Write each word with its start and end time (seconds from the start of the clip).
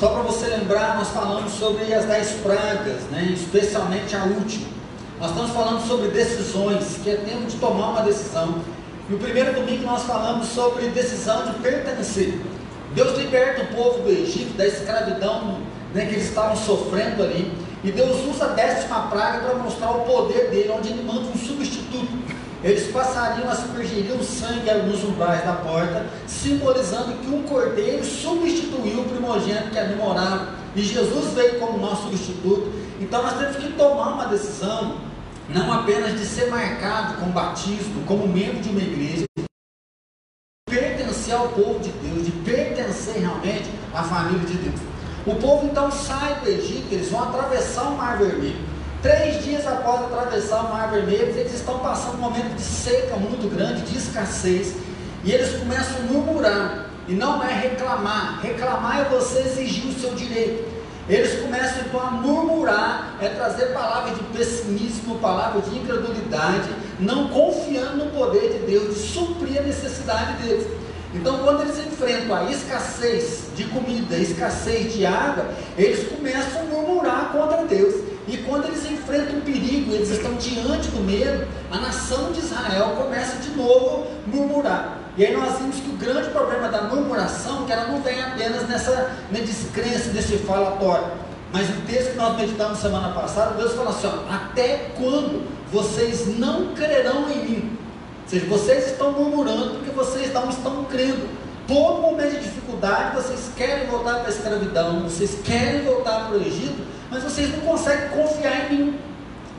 Só 0.00 0.08
para 0.08 0.22
você 0.22 0.46
lembrar, 0.46 0.96
nós 0.96 1.08
falamos 1.08 1.52
sobre 1.52 1.92
as 1.92 2.06
dez 2.06 2.30
pragas, 2.42 3.02
né? 3.10 3.34
especialmente 3.34 4.16
a 4.16 4.24
última. 4.24 4.66
Nós 5.20 5.28
estamos 5.28 5.50
falando 5.50 5.86
sobre 5.86 6.08
decisões, 6.08 6.98
que 7.04 7.10
é 7.10 7.16
tempo 7.16 7.44
de 7.44 7.58
tomar 7.58 7.90
uma 7.90 8.02
decisão. 8.02 8.62
E 9.10 9.14
o 9.14 9.18
primeiro 9.18 9.52
domingo 9.52 9.84
nós 9.84 10.04
falamos 10.04 10.48
sobre 10.48 10.88
decisão 10.88 11.44
de 11.44 11.58
pertencer. 11.58 12.40
Deus 12.94 13.18
liberta 13.18 13.64
o 13.64 13.76
povo 13.76 14.02
do 14.02 14.08
Egito 14.08 14.56
da 14.56 14.66
escravidão 14.66 15.58
né, 15.92 16.06
que 16.06 16.14
eles 16.14 16.30
estavam 16.30 16.56
sofrendo 16.56 17.22
ali. 17.22 17.52
E 17.84 17.92
Deus 17.92 18.24
usa 18.24 18.46
a 18.46 18.48
décima 18.54 19.02
praga 19.08 19.40
para 19.40 19.54
mostrar 19.56 19.90
o 19.90 20.00
poder 20.06 20.48
dele, 20.48 20.72
onde 20.78 20.88
ele 20.88 21.02
manda 21.02 21.28
um. 21.28 21.36
Eles 22.62 22.92
passariam, 22.92 23.48
aspergiriam 23.48 24.22
sangue 24.22 24.70
nos 24.86 25.02
umbrais 25.02 25.42
da 25.44 25.54
porta, 25.54 26.06
simbolizando 26.26 27.12
que 27.14 27.28
um 27.28 27.42
cordeiro 27.44 28.04
substituiu 28.04 29.00
o 29.00 29.08
primogênito 29.08 29.70
que 29.70 29.78
ali 29.78 29.96
morava. 29.96 30.54
E 30.76 30.82
Jesus 30.82 31.32
veio 31.32 31.58
como 31.58 31.78
nosso 31.78 32.02
substituto. 32.02 32.70
Então 33.00 33.22
nós 33.22 33.38
temos 33.38 33.56
que 33.56 33.72
tomar 33.72 34.12
uma 34.12 34.26
decisão, 34.26 34.98
não 35.48 35.72
apenas 35.72 36.18
de 36.18 36.26
ser 36.26 36.50
marcado 36.50 37.14
com 37.14 37.30
batismo, 37.30 38.04
como 38.06 38.28
membro 38.28 38.60
de 38.60 38.68
uma 38.68 38.80
igreja, 38.80 39.24
pertencer 40.68 41.34
ao 41.34 41.48
povo 41.48 41.80
de 41.80 41.90
Deus, 41.90 42.26
de 42.26 42.30
pertencer 42.30 43.20
realmente 43.20 43.70
à 43.94 44.02
família 44.02 44.46
de 44.46 44.54
Deus. 44.54 44.80
O 45.26 45.34
povo 45.36 45.66
então 45.66 45.90
sai 45.90 46.40
do 46.40 46.48
Egito, 46.48 46.92
eles 46.92 47.10
vão 47.10 47.22
atravessar 47.22 47.84
o 47.84 47.96
Mar 47.96 48.18
Vermelho. 48.18 48.69
Três 49.02 49.42
dias 49.42 49.66
após 49.66 50.02
atravessar 50.02 50.66
o 50.66 50.68
Mar 50.74 50.90
Vermelho, 50.90 51.34
eles 51.34 51.54
estão 51.54 51.78
passando 51.78 52.16
um 52.16 52.20
momento 52.20 52.54
de 52.54 52.60
seca 52.60 53.16
muito 53.16 53.48
grande, 53.48 53.80
de 53.82 53.96
escassez, 53.96 54.74
e 55.24 55.32
eles 55.32 55.58
começam 55.58 56.00
a 56.00 56.12
murmurar. 56.12 56.90
E 57.08 57.14
não 57.14 57.42
é 57.42 57.50
reclamar, 57.50 58.40
reclamar 58.42 59.00
é 59.00 59.04
você 59.04 59.38
exigir 59.38 59.86
o 59.86 59.98
seu 59.98 60.14
direito. 60.14 60.68
Eles 61.08 61.40
começam 61.40 61.80
então 61.80 61.98
a 61.98 62.10
murmurar, 62.10 63.16
é 63.22 63.30
trazer 63.30 63.72
palavras 63.72 64.18
de 64.18 64.22
pessimismo, 64.24 65.18
palavras 65.18 65.64
de 65.64 65.78
incredulidade, 65.78 66.68
não 67.00 67.28
confiando 67.28 68.04
no 68.04 68.10
poder 68.10 68.52
de 68.52 68.66
Deus 68.70 68.94
de 68.94 69.00
suprir 69.00 69.60
a 69.60 69.62
necessidade 69.62 70.42
deles. 70.42 70.66
Então, 71.12 71.38
quando 71.38 71.62
eles 71.62 71.78
enfrentam 71.78 72.36
a 72.36 72.44
escassez 72.50 73.46
de 73.56 73.64
comida, 73.64 74.14
a 74.14 74.18
escassez 74.18 74.92
de 74.92 75.04
água, 75.04 75.52
eles 75.76 76.08
começam 76.08 76.62
a 76.62 76.64
murmurar 76.64 77.32
contra 77.32 77.64
Deus. 77.64 77.94
E 78.28 78.36
quando 78.38 78.66
eles 78.66 78.88
enfrentam 78.88 79.38
o 79.38 79.42
perigo, 79.42 79.92
eles 79.92 80.10
estão 80.10 80.34
diante 80.34 80.88
do 80.88 81.00
medo, 81.00 81.48
a 81.70 81.78
nação 81.78 82.30
de 82.30 82.38
Israel 82.38 82.94
começa 82.96 83.38
de 83.38 83.50
novo 83.56 84.06
a 84.06 84.36
murmurar. 84.36 84.98
E 85.16 85.26
aí 85.26 85.36
nós 85.36 85.58
vimos 85.58 85.76
que 85.76 85.90
o 85.90 85.94
grande 85.94 86.30
problema 86.30 86.68
da 86.68 86.82
murmuração, 86.82 87.66
que 87.66 87.72
ela 87.72 87.88
não 87.88 88.00
vem 88.00 88.22
apenas 88.22 88.68
nessa 88.68 89.10
na 89.32 89.40
descrença, 89.40 90.12
nesse 90.12 90.38
falatório. 90.38 91.08
Mas 91.52 91.68
o 91.68 91.80
texto 91.86 92.12
que 92.12 92.16
nós 92.16 92.36
meditamos 92.36 92.78
semana 92.78 93.12
passada, 93.12 93.56
Deus 93.56 93.72
falou 93.72 93.88
assim: 93.88 94.06
ó, 94.06 94.32
até 94.32 94.92
quando 94.96 95.48
vocês 95.72 96.38
não 96.38 96.72
crerão 96.74 97.28
em 97.28 97.44
mim? 97.44 97.78
Seja, 98.30 98.46
vocês 98.46 98.92
estão 98.92 99.10
murmurando 99.10 99.70
porque 99.74 99.90
vocês 99.90 100.32
não 100.32 100.48
estão 100.48 100.84
crendo. 100.84 101.28
Todo 101.66 102.00
momento 102.00 102.30
de 102.30 102.44
dificuldade, 102.44 103.16
vocês 103.16 103.50
querem 103.56 103.88
voltar 103.88 104.20
para 104.20 104.26
a 104.26 104.30
escravidão, 104.30 105.02
vocês 105.02 105.38
querem 105.44 105.82
voltar 105.82 106.28
para 106.28 106.38
o 106.38 106.40
Egito, 106.40 106.80
mas 107.10 107.24
vocês 107.24 107.50
não 107.50 107.58
conseguem 107.58 108.08
confiar 108.10 108.72
em 108.72 108.76
mim. 108.76 108.98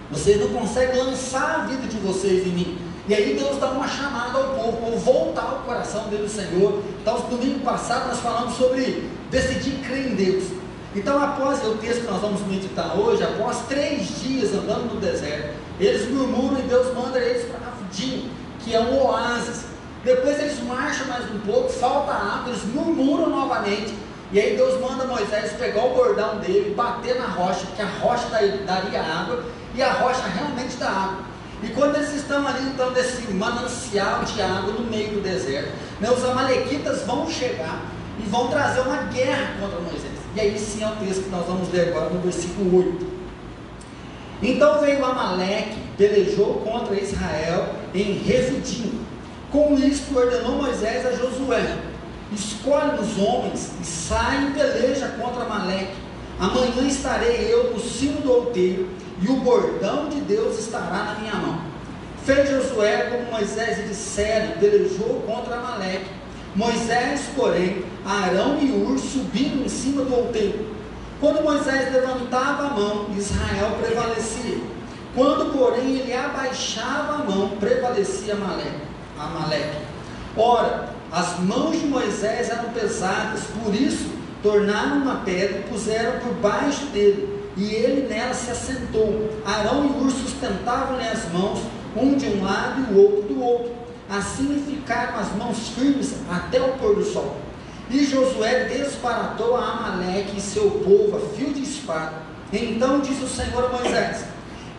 Vocês 0.09 0.39
não 0.39 0.47
conseguem 0.57 1.03
lançar 1.03 1.55
a 1.55 1.65
vida 1.65 1.85
de 1.85 1.97
vocês 1.97 2.47
em 2.47 2.51
mim. 2.51 2.77
E 3.09 3.13
aí 3.13 3.35
Deus 3.35 3.57
dá 3.57 3.71
uma 3.71 3.89
chamada 3.89 4.37
ao 4.37 4.55
povo, 4.55 4.85
ou 4.85 4.97
voltar 4.97 5.55
o 5.55 5.65
coração 5.65 6.07
dele 6.07 6.29
Senhor. 6.29 6.81
Então, 7.01 7.19
domingo 7.29 7.59
passado 7.59 8.07
nós 8.07 8.19
falamos 8.19 8.55
sobre 8.55 9.09
decidir 9.29 9.81
crer 9.85 10.13
em 10.13 10.15
Deus. 10.15 10.45
Então, 10.95 11.21
após 11.21 11.61
o 11.65 11.75
texto 11.75 12.05
que 12.05 12.11
nós 12.11 12.21
vamos 12.21 12.39
meditar 12.47 12.97
hoje, 12.97 13.21
após 13.21 13.65
três 13.67 14.21
dias 14.21 14.53
andando 14.53 14.93
no 14.93 15.01
deserto, 15.01 15.55
eles 15.77 16.09
murmuram 16.09 16.59
e 16.59 16.63
Deus 16.63 16.95
manda 16.95 17.19
eles 17.19 17.49
para 17.49 17.59
Rafidim, 17.65 18.31
que 18.63 18.75
é 18.75 18.79
um 18.79 19.05
oásis. 19.05 19.65
Depois 20.03 20.39
eles 20.39 20.61
marcham 20.63 21.07
mais 21.07 21.25
um 21.31 21.39
pouco, 21.39 21.69
falta 21.69 22.11
água, 22.11 22.49
eles 22.49 22.63
murmuram 22.65 23.29
novamente. 23.29 23.93
E 24.31 24.39
aí 24.39 24.55
Deus 24.55 24.79
manda 24.79 25.05
Moisés 25.05 25.53
pegar 25.53 25.85
o 25.85 25.93
bordão 25.93 26.39
dele, 26.39 26.73
bater 26.73 27.19
na 27.19 27.27
rocha, 27.27 27.67
que 27.75 27.81
a 27.81 27.85
rocha 27.85 28.27
daria 28.65 29.01
água, 29.01 29.43
e 29.75 29.83
a 29.83 29.91
rocha 29.91 30.23
realmente 30.27 30.77
dá 30.77 30.89
água. 30.89 31.31
E 31.63 31.67
quando 31.69 31.95
eles 31.97 32.13
estão 32.13 32.47
ali, 32.47 32.65
então, 32.67 32.89
nesse 32.91 33.31
manancial 33.33 34.23
de 34.23 34.41
água 34.41 34.73
no 34.73 34.89
meio 34.89 35.15
do 35.15 35.21
deserto, 35.21 35.71
né, 35.99 36.09
os 36.09 36.23
amalequitas 36.25 37.03
vão 37.03 37.29
chegar 37.29 37.81
e 38.17 38.27
vão 38.27 38.47
trazer 38.47 38.81
uma 38.81 39.03
guerra 39.03 39.53
contra 39.59 39.79
Moisés. 39.79 40.11
E 40.35 40.39
aí 40.39 40.57
sim 40.57 40.83
é 40.83 40.87
o 40.87 40.95
texto 40.95 41.23
que 41.23 41.29
nós 41.29 41.45
vamos 41.45 41.71
ler 41.71 41.89
agora 41.89 42.09
no 42.09 42.21
versículo 42.21 42.77
8. 42.77 43.11
Então 44.41 44.79
veio 44.79 45.05
Amaleque, 45.05 45.77
pelejou 46.01 46.55
contra 46.65 46.99
Israel 46.99 47.75
em 47.93 48.13
Refidim. 48.13 49.01
Com 49.51 49.75
isto 49.75 50.17
ordenou 50.17 50.53
Moisés 50.53 51.05
a 51.05 51.11
Josué: 51.11 51.77
escolhe 52.33 52.99
os 52.99 53.19
homens 53.19 53.71
e 53.79 53.85
sai 53.85 54.47
e 54.47 54.51
peleja 54.51 55.09
contra 55.09 55.43
Amaleque. 55.43 55.93
Amanhã 56.39 56.87
estarei 56.87 57.53
eu 57.53 57.71
no 57.71 57.79
cimo 57.79 58.21
do 58.21 58.31
outeiro, 58.31 58.89
e 59.21 59.27
o 59.27 59.35
bordão 59.41 60.09
de 60.09 60.19
Deus 60.21 60.57
estará 60.57 61.03
na 61.03 61.15
minha 61.19 61.35
mão. 61.35 61.61
Fez 62.25 62.49
Josué 62.49 63.11
como 63.11 63.31
Moisés 63.31 63.87
dissera, 63.87 64.55
e 64.55 64.59
pelejou 64.59 65.21
contra 65.27 65.57
Amaleque. 65.57 66.09
Moisés, 66.55 67.29
porém, 67.35 67.85
Arão 68.03 68.57
e 68.59 68.71
Ur 68.71 68.97
subiram 68.97 69.63
em 69.63 69.69
cima 69.69 70.03
do 70.03 70.15
outeiro. 70.15 70.65
Quando 71.19 71.43
Moisés 71.43 71.93
levantava 71.93 72.67
a 72.67 72.69
mão, 72.71 73.07
Israel 73.15 73.77
prevalecia. 73.79 74.57
Quando, 75.13 75.51
porém, 75.51 75.97
ele 75.97 76.13
abaixava 76.13 77.15
a 77.15 77.23
mão, 77.25 77.49
prevalecia 77.59 78.35
Amaleque. 79.17 79.77
Ora, 80.37 80.89
as 81.11 81.39
mãos 81.39 81.79
de 81.79 81.85
Moisés 81.85 82.49
eram 82.49 82.69
pesadas, 82.69 83.41
por 83.61 83.75
isso 83.75 84.09
tornaram 84.41 84.97
uma 84.97 85.17
pedra 85.17 85.59
e 85.59 85.63
puseram 85.63 86.19
por 86.19 86.33
baixo 86.35 86.85
dele, 86.87 87.41
e 87.57 87.65
ele 87.65 88.07
nela 88.07 88.33
se 88.33 88.49
assentou. 88.49 89.29
Arão 89.45 89.85
e 89.85 90.01
Ur 90.01 90.09
sustentavam-lhe 90.09 91.07
as 91.07 91.29
mãos, 91.31 91.59
um 91.95 92.15
de 92.15 92.27
um 92.27 92.43
lado 92.43 92.81
e 92.81 92.93
o 92.93 92.97
outro 92.97 93.33
do 93.33 93.43
outro. 93.43 93.71
Assim 94.09 94.63
ficaram 94.65 95.19
as 95.19 95.33
mãos 95.35 95.69
firmes 95.69 96.15
até 96.29 96.61
o 96.61 96.73
pôr 96.77 96.95
do 96.95 97.03
sol. 97.03 97.37
E 97.89 98.05
Josué 98.05 98.65
desbaratou 98.65 99.57
a 99.57 99.65
Amaleque 99.65 100.37
e 100.37 100.41
seu 100.41 100.69
povo 100.71 101.17
a 101.17 101.35
fio 101.35 101.53
de 101.53 101.61
espada. 101.61 102.13
Então 102.51 103.01
disse 103.01 103.23
o 103.23 103.27
Senhor 103.27 103.65
a 103.65 103.69
Moisés: 103.69 104.23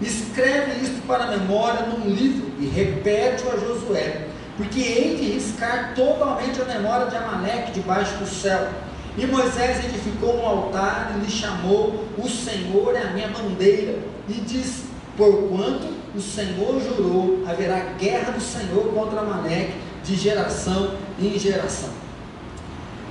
Escreve 0.01 0.83
isto 0.83 1.07
para 1.07 1.25
a 1.25 1.37
memória 1.37 1.87
num 1.87 2.09
livro 2.09 2.51
e 2.59 2.67
repete-o 2.67 3.53
a 3.53 3.57
Josué, 3.57 4.27
porque 4.57 4.81
hei 4.81 5.17
de 5.17 5.33
riscar 5.33 5.95
totalmente 5.95 6.61
a 6.61 6.65
memória 6.65 7.07
de 7.07 7.17
Amaleque 7.17 7.73
debaixo 7.73 8.17
do 8.17 8.27
céu. 8.27 8.69
E 9.17 9.27
Moisés 9.27 9.85
edificou 9.85 10.41
um 10.41 10.47
altar 10.47 11.15
e 11.15 11.25
lhe 11.25 11.31
chamou: 11.31 12.05
O 12.17 12.29
Senhor 12.29 12.97
é 12.97 13.03
a 13.03 13.11
minha 13.13 13.29
bandeira. 13.29 13.99
E 14.29 14.35
disse: 14.35 14.85
Porquanto 15.17 15.89
o 16.15 16.21
Senhor 16.21 16.81
jurou, 16.81 17.45
haverá 17.47 17.79
guerra 17.99 18.33
do 18.33 18.41
Senhor 18.41 18.93
contra 18.95 19.21
Amaleque 19.21 19.75
de 20.03 20.17
geração 20.17 20.95
em 21.21 21.39
geração. 21.39 21.91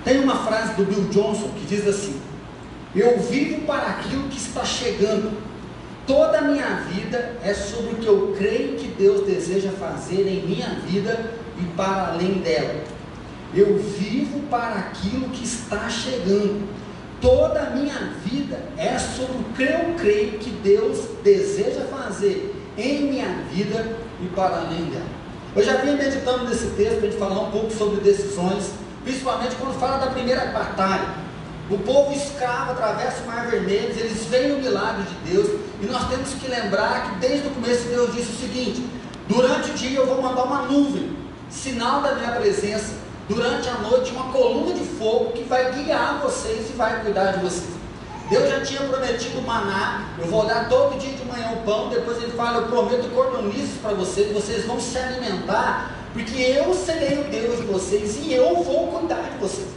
Tem 0.04 0.20
uma 0.20 0.36
frase 0.44 0.74
do 0.74 0.86
Bill 0.86 1.10
Johnson 1.10 1.50
que 1.50 1.66
diz 1.68 1.88
assim: 1.88 2.20
Eu 2.96 3.20
vivo 3.20 3.62
para 3.66 3.88
aquilo 3.88 4.28
que 4.30 4.38
está 4.38 4.66
chegando. 4.66 5.51
Toda 6.08 6.40
a 6.40 6.42
minha 6.42 6.68
vida 6.92 7.38
é 7.44 7.54
sobre 7.54 7.94
o 7.94 7.96
que 7.96 8.08
eu 8.08 8.36
creio 8.38 8.78
que 8.78 8.88
Deus 8.88 9.26
deseja 9.26 9.72
fazer 9.72 10.28
em 10.28 10.46
minha 10.48 10.70
vida 10.88 11.32
e 11.60 11.64
para 11.76 12.14
além 12.14 12.40
dela. 12.40 12.84
Eu 13.54 13.78
vivo 13.78 14.40
para 14.50 14.76
aquilo 14.76 15.30
que 15.30 15.44
está 15.44 15.90
chegando. 15.90 16.68
Toda 17.20 17.62
a 17.62 17.70
minha 17.70 18.14
vida 18.26 18.60
é 18.78 18.98
sobre 18.98 19.38
o 19.38 19.44
que 19.56 19.64
eu 19.64 19.96
creio 19.98 20.40
que 20.40 20.50
Deus 20.50 21.00
deseja 21.24 21.82
fazer 21.82 22.56
em 22.78 23.04
minha 23.04 23.44
vida 23.54 23.98
e 24.22 24.26
para 24.28 24.58
além 24.58 24.86
dela. 24.86 25.22
Eu 25.56 25.64
já 25.64 25.78
vim 25.78 25.96
meditando 25.96 26.50
nesse 26.50 26.68
texto 26.72 26.98
para 26.98 27.08
a 27.08 27.12
gente 27.12 27.20
falar 27.20 27.40
um 27.42 27.52
pouco 27.52 27.72
sobre 27.72 28.00
decisões 28.02 28.72
principalmente 29.04 29.56
quando 29.56 29.80
fala 29.80 29.98
da 29.98 30.12
primeira 30.12 30.46
batalha. 30.48 31.10
O 31.70 31.78
povo 31.78 32.14
escravo 32.14 32.72
atravessa 32.72 33.24
o 33.24 33.28
Mar 33.28 33.48
Vermelho, 33.48 33.94
eles 33.98 34.26
veem 34.26 34.54
o 34.54 34.60
milagre 34.60 35.04
de 35.04 35.32
Deus, 35.32 35.60
e 35.82 35.86
nós 35.88 36.08
temos 36.10 36.30
que 36.34 36.48
lembrar 36.48 37.10
que 37.10 37.16
desde 37.20 37.48
o 37.48 37.52
começo 37.52 37.88
Deus 37.88 38.14
disse 38.14 38.32
o 38.32 38.40
seguinte: 38.40 38.86
durante 39.28 39.72
o 39.72 39.74
dia 39.74 40.00
eu 40.00 40.06
vou 40.06 40.22
mandar 40.22 40.44
uma 40.44 40.62
nuvem, 40.64 41.18
sinal 41.50 42.02
da 42.02 42.16
minha 42.16 42.32
presença, 42.34 42.94
durante 43.28 43.68
a 43.68 43.74
noite 43.80 44.12
uma 44.12 44.32
coluna 44.32 44.74
de 44.74 44.84
fogo 44.84 45.32
que 45.32 45.44
vai 45.44 45.72
guiar 45.74 46.20
vocês 46.22 46.70
e 46.70 46.74
vai 46.74 47.02
cuidar 47.02 47.32
de 47.32 47.40
vocês. 47.40 47.82
Deus 48.30 48.50
já 48.50 48.62
tinha 48.62 48.82
prometido 48.88 49.42
maná, 49.42 50.06
eu 50.18 50.26
vou 50.28 50.46
dar 50.46 50.70
todo 50.70 50.98
dia 50.98 51.12
de 51.12 51.26
manhã 51.26 51.52
o 51.52 51.66
pão, 51.66 51.90
depois 51.90 52.16
ele 52.22 52.32
fala, 52.32 52.60
eu 52.60 52.68
prometo 52.68 53.14
cordonices 53.14 53.78
para 53.82 53.94
vocês, 53.94 54.32
vocês 54.32 54.66
vão 54.66 54.80
se 54.80 54.98
alimentar 54.98 55.92
porque 56.14 56.42
eu 56.42 56.74
serei 56.74 57.20
o 57.20 57.24
Deus 57.26 57.58
de 57.58 57.64
vocês 57.64 58.20
e 58.24 58.34
eu 58.34 58.64
vou 58.64 58.88
cuidar 58.88 59.22
de 59.22 59.38
vocês. 59.38 59.68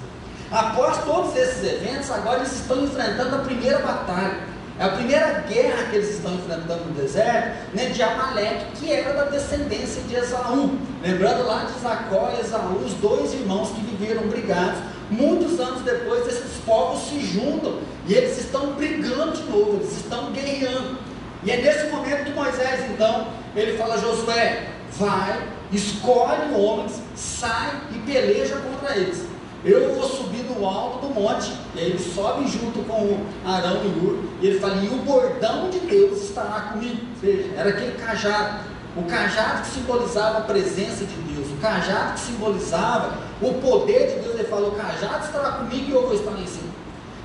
Após 0.51 1.05
todos 1.05 1.35
esses 1.37 1.65
eventos, 1.65 2.11
agora 2.11 2.39
eles 2.39 2.53
estão 2.53 2.85
enfrentando 2.85 3.37
a 3.37 3.39
primeira 3.41 3.79
batalha. 3.79 4.54
É 4.79 4.85
a 4.85 4.89
primeira 4.89 5.45
guerra 5.49 5.85
que 5.89 5.97
eles 5.97 6.17
estão 6.17 6.35
enfrentando 6.35 6.87
no 6.87 6.95
deserto, 6.95 7.75
né, 7.75 7.91
de 7.91 8.03
Amaleque, 8.03 8.77
que 8.81 8.93
era 8.93 9.13
da 9.13 9.25
descendência 9.27 10.03
de 10.03 10.17
Esaú. 10.17 10.77
Lembrando 11.01 11.47
lá 11.47 11.65
de 11.65 11.81
Jacó 11.81 12.33
e 12.37 12.41
Esaú, 12.41 12.83
os 12.85 12.93
dois 12.95 13.33
irmãos 13.35 13.69
que 13.69 13.81
viveram 13.83 14.27
brigados. 14.27 14.81
Muitos 15.11 15.61
anos 15.61 15.83
depois, 15.83 16.27
esses 16.27 16.61
povos 16.67 17.09
se 17.09 17.21
juntam 17.21 17.79
e 18.09 18.15
eles 18.15 18.37
estão 18.39 18.73
brigando 18.73 19.33
de 19.33 19.45
novo, 19.45 19.77
eles 19.77 19.93
estão 19.97 20.33
guerreando. 20.33 20.99
E 21.45 21.51
é 21.53 21.59
nesse 21.59 21.87
momento 21.89 22.25
que 22.25 22.33
Moisés, 22.33 22.91
então, 22.91 23.29
ele 23.55 23.79
fala: 23.79 23.97
Josué, 23.99 24.71
vai, 24.99 25.41
escolhe 25.71 26.53
homens, 26.53 27.01
sai 27.15 27.81
e 27.93 27.99
peleja 28.01 28.57
contra 28.57 28.97
eles. 28.97 29.34
Eu 29.65 29.95
vou 29.95 30.05
subir 30.07 30.45
no 30.45 30.67
alto 30.67 31.07
do 31.07 31.15
monte. 31.15 31.53
E 31.75 31.79
aí 31.79 31.87
ele 31.87 31.99
sobe 31.99 32.47
junto 32.47 32.81
com 32.81 33.25
Arão 33.47 33.81
e 33.83 34.07
Ur. 34.07 34.25
E 34.41 34.47
ele 34.47 34.61
fala: 34.61 34.77
E 34.77 34.89
o 34.89 34.97
bordão 34.97 35.71
de 35.71 35.81
Deus 35.81 36.23
estará 36.23 36.73
comigo. 36.73 37.01
Veja, 37.21 37.51
era 37.57 37.71
aquele 37.71 37.93
cajado. 37.93 38.75
O 38.97 39.03
cajado 39.05 39.63
que 39.63 39.69
simbolizava 39.69 40.39
a 40.39 40.43
presença 40.43 41.05
de 41.05 41.15
Deus. 41.15 41.51
O 41.51 41.57
cajado 41.57 42.13
que 42.13 42.21
simbolizava 42.21 43.15
o 43.41 43.55
poder 43.55 44.15
de 44.15 44.21
Deus. 44.21 44.35
Ele 44.35 44.45
falou: 44.45 44.71
O 44.71 44.77
cajado 44.77 45.25
estará 45.25 45.53
comigo 45.53 45.91
e 45.91 45.95
eu 45.95 46.03
vou 46.03 46.15
estar 46.15 46.31
lá 46.31 46.41
em 46.41 46.47
cima. 46.47 46.75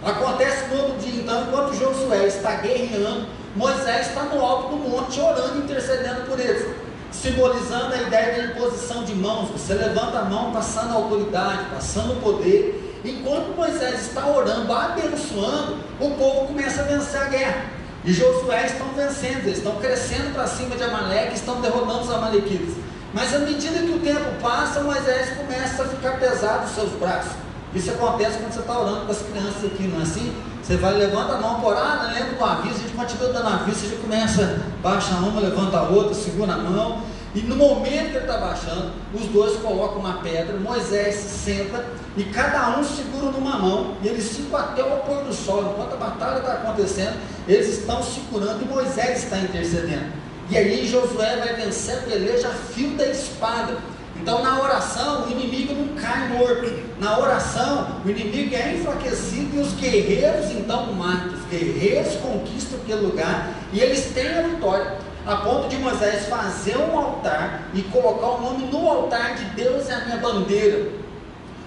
Acontece 0.02 0.74
no 0.74 0.82
outro 0.82 0.98
dia, 0.98 1.22
então, 1.22 1.44
enquanto 1.44 1.76
Josué 1.76 2.26
está 2.26 2.56
guerreando, 2.56 3.28
Moisés 3.54 4.08
está 4.08 4.24
no 4.24 4.42
alto 4.42 4.70
do 4.70 4.78
monte 4.78 5.20
orando 5.20 5.58
intercedendo 5.58 6.22
por 6.22 6.40
eles 6.40 6.74
simbolizando 7.12 7.94
a 7.94 8.02
ideia 8.02 8.38
da 8.38 8.54
imposição 8.54 9.04
de 9.04 9.14
mãos. 9.14 9.50
Você 9.50 9.74
levanta 9.74 10.20
a 10.20 10.26
mão, 10.26 10.52
passando 10.52 10.92
a 10.92 10.96
autoridade, 10.96 11.66
passando 11.74 12.14
o 12.14 12.16
poder. 12.18 13.02
Enquanto 13.04 13.56
Moisés 13.56 14.08
está 14.08 14.28
orando, 14.28 14.72
abençoando, 14.72 15.78
o 16.00 16.12
povo 16.12 16.48
começa 16.48 16.82
a 16.82 16.86
vencer 16.86 17.22
a 17.22 17.26
guerra. 17.26 17.66
E 18.04 18.14
Josué 18.14 18.66
estão 18.66 18.88
vencendo, 18.96 19.46
eles 19.46 19.58
estão 19.58 19.76
crescendo 19.76 20.34
para 20.34 20.48
cima 20.48 20.76
de 20.76 20.84
Amaleque, 20.84 21.36
estão 21.36 21.60
derrotando 21.62 22.02
os 22.02 22.12
amalequitas. 22.12 22.76
Mas 23.14 23.34
à 23.34 23.40
medida 23.40 23.80
que 23.80 23.92
o 23.92 24.00
tempo 24.00 24.42
passa, 24.42 24.82
Moisés 24.82 25.36
começa 25.36 25.84
a 25.84 25.88
ficar 25.88 26.20
pesado 26.20 26.66
os 26.66 26.72
seus 26.72 26.92
braços. 26.92 27.49
Isso 27.74 27.92
acontece 27.92 28.40
quando 28.40 28.52
você 28.52 28.60
está 28.60 28.80
orando 28.80 29.06
com 29.06 29.12
as 29.12 29.22
crianças 29.22 29.66
aqui, 29.66 29.84
não 29.84 30.00
é 30.00 30.04
assim? 30.04 30.34
Você 30.64 30.78
vai, 30.78 30.94
levanta 30.94 31.34
a 31.34 31.38
mão 31.40 31.62
por 31.62 31.76
ah, 31.76 32.04
não 32.04 32.14
lembra 32.14 32.36
do 32.36 32.44
aviso, 32.46 32.76
a 32.76 32.80
gente 32.80 32.96
continua 32.96 33.34
dando 33.34 33.48
aviso, 33.48 33.80
você 33.80 33.96
já 33.96 34.02
começa, 34.02 34.62
baixa 34.82 35.16
uma, 35.16 35.40
levanta 35.40 35.78
a 35.78 35.84
outra, 35.84 36.14
segura 36.14 36.54
a 36.54 36.58
mão. 36.58 37.02
E 37.36 37.42
no 37.42 37.56
momento 37.56 38.10
que 38.10 38.18
ele 38.18 38.20
está 38.20 38.38
baixando, 38.38 38.92
os 39.14 39.26
dois 39.28 39.60
colocam 39.60 40.00
uma 40.00 40.14
pedra, 40.14 40.58
Moisés 40.58 41.16
se 41.16 41.52
senta 41.52 41.86
e 42.18 42.24
cada 42.24 42.78
um 42.78 42.84
segura 42.84 43.32
numa 43.32 43.58
mão, 43.60 43.96
e 44.02 44.08
eles 44.08 44.36
ficam 44.36 44.60
até 44.60 44.84
o 44.84 44.98
pôr 45.02 45.24
do 45.24 45.34
sol. 45.34 45.74
Enquanto 45.74 45.94
a 45.94 45.98
batalha 45.98 46.40
está 46.40 46.54
acontecendo, 46.54 47.20
eles 47.48 47.68
estão 47.68 48.02
segurando 48.02 48.64
e 48.64 48.66
Moisés 48.66 49.24
está 49.24 49.38
intercedendo. 49.38 50.12
E 50.50 50.58
aí 50.58 50.88
Josué 50.88 51.38
vai 51.38 51.54
vencer 51.54 52.00
a 52.00 52.02
peleja 52.02 52.48
a 52.48 52.52
fio 52.52 52.90
da 52.98 53.06
espada. 53.06 53.78
Então, 54.22 54.44
na 54.44 54.62
oração, 54.62 55.26
o 55.26 55.32
inimigo 55.32 55.74
não 55.74 55.96
cai 55.96 56.28
morto. 56.30 56.72
Na 57.00 57.18
oração, 57.18 58.02
o 58.06 58.10
inimigo 58.10 58.54
é 58.54 58.76
enfraquecido 58.76 59.56
e 59.56 59.60
os 59.60 59.74
guerreiros 59.74 60.52
então 60.52 60.92
matam. 60.94 61.34
Os 61.34 61.46
guerreiros 61.46 62.16
conquistam 62.16 62.80
aquele 62.80 63.02
lugar 63.02 63.54
e 63.72 63.80
eles 63.80 64.12
têm 64.14 64.28
a 64.28 64.42
vitória. 64.42 64.98
A 65.26 65.38
ponto 65.38 65.70
de 65.70 65.78
Moisés 65.78 66.28
fazer 66.28 66.78
um 66.78 66.98
altar 66.98 67.70
e 67.74 67.82
colocar 67.84 68.28
o 68.28 68.42
nome 68.42 68.66
no 68.66 68.90
altar 68.90 69.36
de 69.36 69.46
Deus 69.46 69.90
é 69.90 69.94
a 69.94 70.06
minha 70.06 70.18
bandeira. 70.18 70.92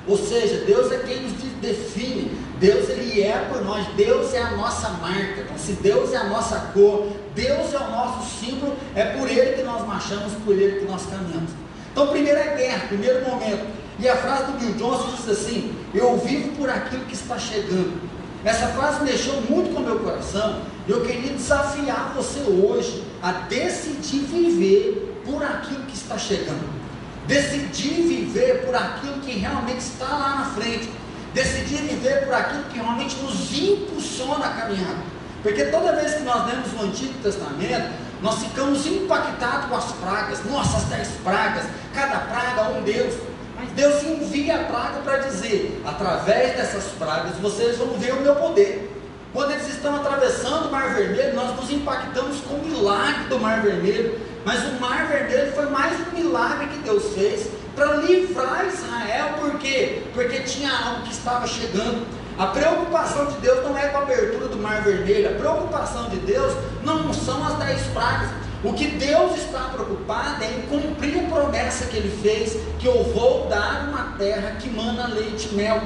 Ou 0.06 0.16
seja, 0.16 0.64
Deus 0.64 0.90
é 0.90 0.98
quem 0.98 1.22
nos 1.22 1.32
define. 1.60 2.43
Deus 2.58 2.88
ele 2.90 3.22
é 3.22 3.38
por 3.50 3.64
nós, 3.64 3.87
Deus 3.96 4.32
é 4.34 4.40
a 4.40 4.52
nossa 4.52 4.88
marca. 4.90 5.40
Então, 5.40 5.58
se 5.58 5.72
Deus 5.72 6.12
é 6.12 6.16
a 6.16 6.25
nossa 6.25 6.70
cor, 6.72 7.08
Deus 7.34 7.72
é 7.72 7.78
o 7.78 7.90
nosso 7.90 8.38
símbolo, 8.38 8.76
é 8.94 9.05
por 9.05 9.28
ele 9.28 9.56
que 9.56 9.62
nós 9.62 9.87
marchamos, 9.87 10.32
por 10.44 10.55
ele 10.55 10.81
que 10.81 10.87
nós 10.87 11.06
caminhamos. 11.06 11.50
Então, 11.93 12.09
primeiro 12.09 12.39
é 12.39 12.56
guerra, 12.56 12.87
primeiro 12.89 13.25
momento. 13.29 13.67
E 13.99 14.09
a 14.09 14.17
frase 14.17 14.50
do 14.50 14.59
Bill 14.59 14.73
Johnson 14.73 15.15
diz 15.17 15.29
assim: 15.29 15.73
Eu 15.94 16.17
vivo 16.19 16.56
por 16.56 16.69
aquilo 16.69 17.05
que 17.05 17.15
está 17.15 17.39
chegando. 17.39 18.00
Essa 18.44 18.69
frase 18.69 19.05
mexeu 19.05 19.35
muito 19.49 19.73
com 19.73 19.81
o 19.81 19.85
meu 19.85 20.00
coração. 20.00 20.62
Eu 20.89 21.03
queria 21.03 21.33
desafiar 21.33 22.12
você 22.17 22.41
hoje 22.41 23.05
a 23.23 23.33
decidir 23.33 24.25
viver 24.25 25.23
por 25.25 25.43
aquilo 25.44 25.85
que 25.85 25.94
está 25.94 26.19
chegando. 26.19 26.83
Decidir 27.29 28.03
viver 28.03 28.65
por 28.65 28.75
aquilo 28.75 29.21
que 29.21 29.39
realmente 29.39 29.79
está 29.79 30.06
lá 30.06 30.37
na 30.41 30.44
frente. 30.61 30.91
Decidir 31.33 31.83
viver 31.83 32.25
por 32.25 32.35
aquilo 32.35 32.65
que 32.65 32.79
realmente 32.79 33.17
nos 33.23 33.56
impulsiona 33.56 34.47
a 34.47 34.50
caminhada. 34.50 35.12
Porque 35.43 35.67
toda 35.67 35.93
vez 35.93 36.15
que 36.15 36.23
nós 36.23 36.47
lemos 36.47 36.73
o 36.73 36.85
Antigo 36.85 37.15
Testamento, 37.23 37.93
nós 38.22 38.38
ficamos 38.38 38.86
impactados 38.86 39.69
com 39.69 39.76
as 39.76 39.92
pragas, 39.92 40.44
nossas 40.44 40.84
dez 40.84 41.08
pragas, 41.24 41.64
cada 41.92 42.19
praga 42.20 42.70
um 42.70 42.82
Deus. 42.82 43.14
Mas 43.56 43.70
Deus 43.72 44.02
envia 44.04 44.60
a 44.60 44.64
praga 44.64 45.00
para 45.04 45.19
dizer: 45.19 45.82
através 45.84 46.56
dessas 46.56 46.84
pragas 46.92 47.36
vocês 47.40 47.76
vão 47.78 47.88
ver 47.98 48.12
o 48.14 48.20
meu 48.20 48.36
poder. 48.36 48.90
Quando 49.32 49.50
eles 49.50 49.69
estão 49.69 49.96
atravessando 49.96 50.69
o 50.69 50.70
Mar 50.70 50.94
Vermelho, 50.94 51.34
nós 51.34 51.56
nos 51.56 51.70
impactamos 51.70 52.40
com 52.40 52.54
o 52.54 52.64
milagre 52.64 53.24
do 53.24 53.40
Mar 53.40 53.60
Vermelho. 53.62 54.20
Mas 54.44 54.62
o 54.64 54.80
Mar 54.80 55.06
Vermelho 55.06 55.52
foi 55.52 55.66
mais 55.66 55.96
um 56.00 56.16
milagre 56.16 56.66
que 56.66 56.78
Deus 56.78 57.14
fez 57.14 57.48
para 57.74 57.96
livrar 57.96 58.66
Israel, 58.66 59.34
por 59.40 59.58
quê? 59.58 60.02
Porque 60.12 60.40
tinha 60.40 60.70
algo 60.70 61.02
que 61.02 61.12
estava 61.12 61.46
chegando. 61.46 62.06
A 62.38 62.46
preocupação 62.46 63.26
de 63.26 63.37
Deus 63.37 63.62
não 63.62 63.76
é 63.76 63.88
com 63.88 63.99
a 63.99 64.02
abertura 64.02 64.49
do 64.49 64.56
mar 64.56 64.82
vermelho, 64.82 65.31
a 65.31 65.38
preocupação 65.38 66.08
de 66.08 66.17
Deus 66.17 66.55
não 66.82 67.12
são 67.12 67.46
as 67.46 67.58
dez 67.58 67.82
pragas. 67.88 68.31
O 68.64 68.73
que 68.73 68.87
Deus 68.87 69.37
está 69.37 69.70
preocupado 69.73 70.43
é 70.43 70.50
em 70.52 70.62
cumprir 70.62 71.19
a 71.19 71.29
promessa 71.29 71.87
que 71.87 71.96
Ele 71.96 72.17
fez, 72.23 72.56
que 72.79 72.87
eu 72.87 73.05
vou 73.12 73.49
dar 73.49 73.88
uma 73.88 74.17
terra 74.17 74.56
que 74.58 74.70
mana 74.70 75.08
leite 75.08 75.49
e 75.50 75.55
mel. 75.55 75.82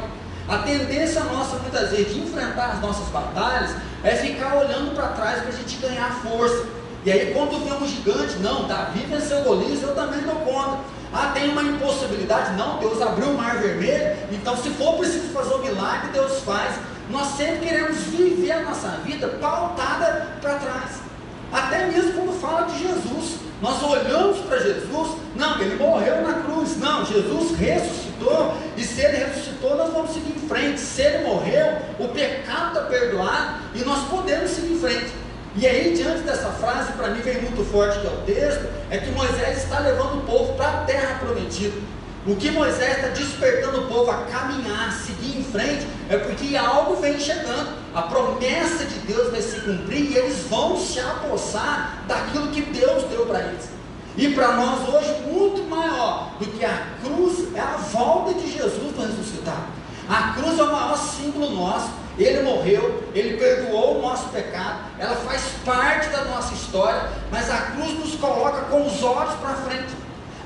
A 0.49 0.59
tendência 0.59 1.25
nossa, 1.25 1.57
muitas 1.57 1.91
vezes, 1.91 2.15
de 2.15 2.21
enfrentar 2.21 2.73
as 2.75 2.81
nossas 2.81 3.09
batalhas 3.09 3.71
é 4.05 4.15
ficar 4.15 4.57
olhando 4.57 4.95
para 4.95 5.09
trás 5.09 5.41
para 5.41 5.49
a 5.49 5.53
gente 5.53 5.77
ganhar 5.79 6.23
força. 6.23 6.67
E 7.05 7.11
aí, 7.11 7.33
quando 7.35 7.65
vê 7.65 7.73
um 7.73 7.89
gigante, 7.89 8.37
não, 8.41 8.69
Davi 8.69 9.01
venceu 9.01 9.43
Golias, 9.43 9.83
eu 9.83 9.95
também 9.95 10.21
dou 10.21 10.37
conta. 10.37 10.79
Ah, 11.13 11.31
tem 11.33 11.51
uma 11.51 11.63
impossibilidade? 11.63 12.57
Não, 12.57 12.79
Deus 12.79 13.01
abriu 13.01 13.29
o 13.29 13.35
mar 13.35 13.59
vermelho, 13.59 14.17
então 14.31 14.57
se 14.57 14.71
for 14.71 14.99
preciso 14.99 15.29
fazer 15.33 15.55
um 15.55 15.63
milagre, 15.63 16.11
Deus 16.13 16.41
faz. 16.41 16.77
Nós 17.11 17.29
sempre 17.37 17.69
queremos 17.69 17.97
viver 17.99 18.53
a 18.53 18.63
nossa 18.63 18.89
vida 19.05 19.29
pautada 19.41 20.29
para 20.41 20.55
trás. 20.57 20.91
Até 21.53 21.87
mesmo 21.87 22.13
quando 22.15 22.41
fala 22.41 22.67
de 22.67 22.83
Jesus. 22.83 23.47
Nós 23.63 23.83
olhamos 23.83 24.39
para 24.41 24.59
Jesus, 24.59 25.17
não, 25.35 25.59
ele 25.61 25.77
morreu 25.77 26.21
na 26.21 26.43
cruz. 26.43 26.77
Não, 26.77 27.07
Jesus 27.07 27.59
ressuscitou, 27.59 28.55
e 28.77 28.85
se 28.85 29.01
ele 29.01 29.17
ressuscitou, 29.17 29.77
nós 29.77 29.93
vamos 29.95 30.13
seguir 30.13 30.37
em 30.37 30.49
frente. 30.49 30.79
Se 30.79 31.01
ele 31.01 31.27
morreu, 31.27 31.79
o 31.99 32.09
pecado 32.09 32.79
está 32.79 32.83
perdoado 32.83 33.61
e 33.75 33.83
nós 33.83 34.07
podemos 34.09 34.51
seguir 34.51 34.75
em 34.75 34.79
frente. 34.79 35.26
E 35.59 35.67
aí, 35.67 35.95
diante 35.97 36.21
dessa 36.21 36.51
frase, 36.51 36.93
para 36.93 37.09
mim 37.09 37.23
vem 37.23 37.41
muito 37.41 37.65
forte 37.73 37.99
que 38.01 38.07
é 38.07 38.11
o 38.11 38.17
texto, 38.27 38.67
é 38.91 38.99
que 38.99 39.11
Moisés 39.13 39.65
está 39.65 39.79
levando 39.79 40.19
o 40.19 40.23
povo 40.27 40.53
para 40.53 40.69
a 40.69 40.77
terra 40.85 41.19
prometida. 41.19 41.79
O 42.27 42.37
que 42.37 42.51
Moisés 42.51 42.97
está 42.97 43.09
despertando 43.09 43.83
o 43.83 43.87
povo 43.87 44.11
a 44.11 44.25
caminhar, 44.25 44.93
seguir 44.93 45.39
em 45.39 45.45
frente, 45.45 45.87
é 46.11 46.19
porque 46.19 46.55
algo 46.57 46.97
vem 46.97 47.19
chegando. 47.19 47.75
A 47.95 48.03
promessa 48.03 48.85
de 48.85 48.99
Deus 49.01 49.31
vai 49.31 49.41
se 49.41 49.61
cumprir 49.61 50.11
e 50.11 50.17
eles 50.19 50.41
vão 50.51 50.77
se 50.79 51.01
apossar 51.01 52.03
daquilo 52.07 52.49
que 52.49 52.61
Deus 52.61 53.05
deu 53.05 53.25
para 53.25 53.41
eles. 53.41 53.71
E 54.17 54.29
para 54.29 54.57
nós 54.57 54.87
hoje, 54.89 55.23
muito 55.27 55.63
maior 55.71 56.33
do 56.39 56.47
que 56.47 56.65
a 56.65 56.87
cruz 57.03 57.55
é 57.55 57.61
a 57.61 57.77
volta 57.77 58.35
de 58.35 58.51
Jesus 58.53 58.95
para 58.95 59.07
ressuscitar. 59.07 59.69
A 60.09 60.35
cruz 60.35 60.59
é 60.59 60.63
o 60.63 60.73
maior 60.73 60.99
símbolo 60.99 61.51
nosso 61.51 61.91
ele 62.25 62.43
morreu, 62.43 63.05
ele 63.15 63.37
perdoou 63.37 63.99
o 63.99 64.03
nosso 64.03 64.29
pecado, 64.29 64.81
ela 64.99 65.17
faz 65.17 65.43
parte 65.65 66.09
da 66.09 66.25
nossa 66.25 66.55
história, 66.55 67.09
mas 67.31 67.51
a 67.51 67.59
cruz 67.73 67.93
nos 67.99 68.15
coloca 68.17 68.63
com 68.63 68.87
os 68.87 69.03
olhos 69.03 69.35
para 69.35 69.55
frente. 69.55 69.95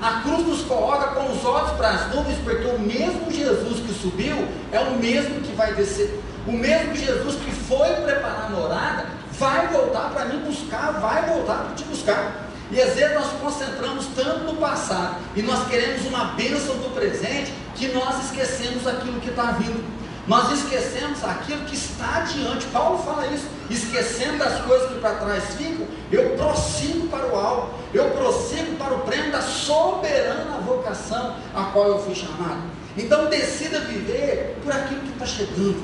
A 0.01 0.21
cruz 0.21 0.45
nos 0.47 0.61
coloca 0.63 1.09
com 1.09 1.31
os 1.31 1.45
olhos 1.45 1.71
para 1.71 1.89
as 1.89 2.15
nuvens, 2.15 2.37
porque 2.43 2.65
o 2.65 2.79
mesmo 2.79 3.31
Jesus 3.31 3.79
que 3.85 3.93
subiu 3.93 4.47
é 4.71 4.79
o 4.79 4.97
mesmo 4.97 5.41
que 5.41 5.53
vai 5.53 5.73
descer. 5.75 6.19
O 6.47 6.51
mesmo 6.51 6.95
Jesus 6.95 7.35
que 7.35 7.51
foi 7.51 7.87
preparar 7.97 8.47
a 8.47 8.49
morada 8.49 9.05
vai 9.33 9.67
voltar 9.67 10.09
para 10.09 10.25
me 10.25 10.37
buscar, 10.37 10.93
vai 10.93 11.29
voltar 11.29 11.65
para 11.65 11.75
te 11.75 11.83
buscar. 11.83 12.47
E 12.71 12.81
às 12.81 12.95
vezes 12.95 13.13
nós 13.13 13.27
concentramos 13.41 14.07
tanto 14.15 14.45
no 14.45 14.55
passado 14.55 15.17
e 15.35 15.41
nós 15.41 15.67
queremos 15.67 16.05
uma 16.07 16.33
bênção 16.33 16.77
do 16.77 16.93
presente 16.95 17.53
que 17.75 17.89
nós 17.89 18.25
esquecemos 18.25 18.87
aquilo 18.87 19.19
que 19.19 19.29
está 19.29 19.51
vindo. 19.51 20.00
Nós 20.27 20.51
esquecemos 20.51 21.23
aquilo 21.23 21.65
que 21.65 21.75
está 21.75 22.17
adiante. 22.17 22.65
Paulo 22.67 22.99
fala 22.99 23.27
isso. 23.27 23.47
Esquecendo 23.69 24.37
das 24.37 24.61
coisas 24.61 24.89
que 24.89 24.99
para 24.99 25.15
trás 25.15 25.55
ficam, 25.55 25.87
eu 26.11 26.31
prossigo 26.31 27.07
para 27.07 27.25
o 27.27 27.35
alto. 27.35 27.71
Eu 27.93 28.11
prossigo 28.11 28.75
para 28.77 28.93
o 28.93 28.99
prêmio 28.99 29.31
da 29.31 29.41
soberana 29.41 30.59
vocação 30.59 31.35
a 31.55 31.63
qual 31.65 31.87
eu 31.87 31.99
fui 31.99 32.13
chamado. 32.13 32.61
Então 32.97 33.29
decida 33.29 33.79
viver 33.81 34.57
por 34.63 34.71
aquilo 34.71 35.01
que 35.01 35.11
está 35.11 35.25
chegando. 35.25 35.81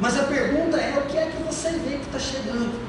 Mas 0.00 0.18
a 0.18 0.24
pergunta 0.24 0.76
é: 0.76 0.98
o 0.98 1.10
que 1.10 1.18
é 1.18 1.26
que 1.26 1.42
você 1.42 1.70
vê 1.70 1.96
que 1.96 2.06
está 2.06 2.18
chegando? 2.18 2.80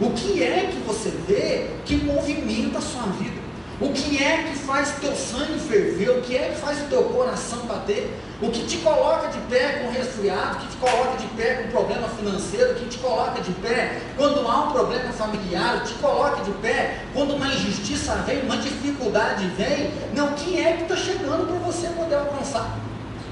O 0.00 0.10
que 0.10 0.42
é 0.42 0.70
que 0.72 0.78
você 0.86 1.10
vê 1.26 1.70
que 1.84 1.96
movimenta 1.96 2.78
a 2.78 2.80
sua 2.80 3.02
vida? 3.18 3.47
O 3.80 3.92
que 3.92 4.20
é 4.20 4.38
que 4.42 4.58
faz 4.58 4.96
teu 5.00 5.14
sangue 5.14 5.60
ferver? 5.60 6.10
O 6.10 6.20
que 6.22 6.36
é 6.36 6.48
que 6.48 6.60
faz 6.60 6.80
o 6.80 6.86
teu 6.86 7.04
coração 7.04 7.60
bater? 7.60 8.12
O 8.42 8.50
que 8.50 8.66
te 8.66 8.78
coloca 8.78 9.28
de 9.28 9.38
pé 9.42 9.84
com 9.84 9.92
resfriado? 9.92 10.56
O 10.56 10.60
que 10.60 10.66
te 10.66 10.76
coloca 10.78 11.16
de 11.16 11.26
pé 11.28 11.54
com 11.54 11.68
problema 11.70 12.08
financeiro? 12.08 12.72
O 12.72 12.74
que 12.74 12.86
te 12.86 12.98
coloca 12.98 13.40
de 13.40 13.52
pé 13.52 14.00
quando 14.16 14.48
há 14.48 14.64
um 14.64 14.72
problema 14.72 15.12
familiar? 15.12 15.76
O 15.76 15.80
que 15.82 15.88
te 15.92 15.94
coloca 16.00 16.42
de 16.42 16.50
pé 16.54 17.04
quando 17.14 17.36
uma 17.36 17.46
injustiça 17.46 18.16
vem, 18.26 18.42
uma 18.42 18.56
dificuldade 18.56 19.46
vem? 19.56 19.92
Não, 20.12 20.30
o 20.30 20.34
que 20.34 20.58
é 20.58 20.72
que 20.72 20.82
está 20.82 20.96
chegando 20.96 21.46
para 21.46 21.58
você 21.58 21.86
poder 21.90 22.16
alcançar? 22.16 22.76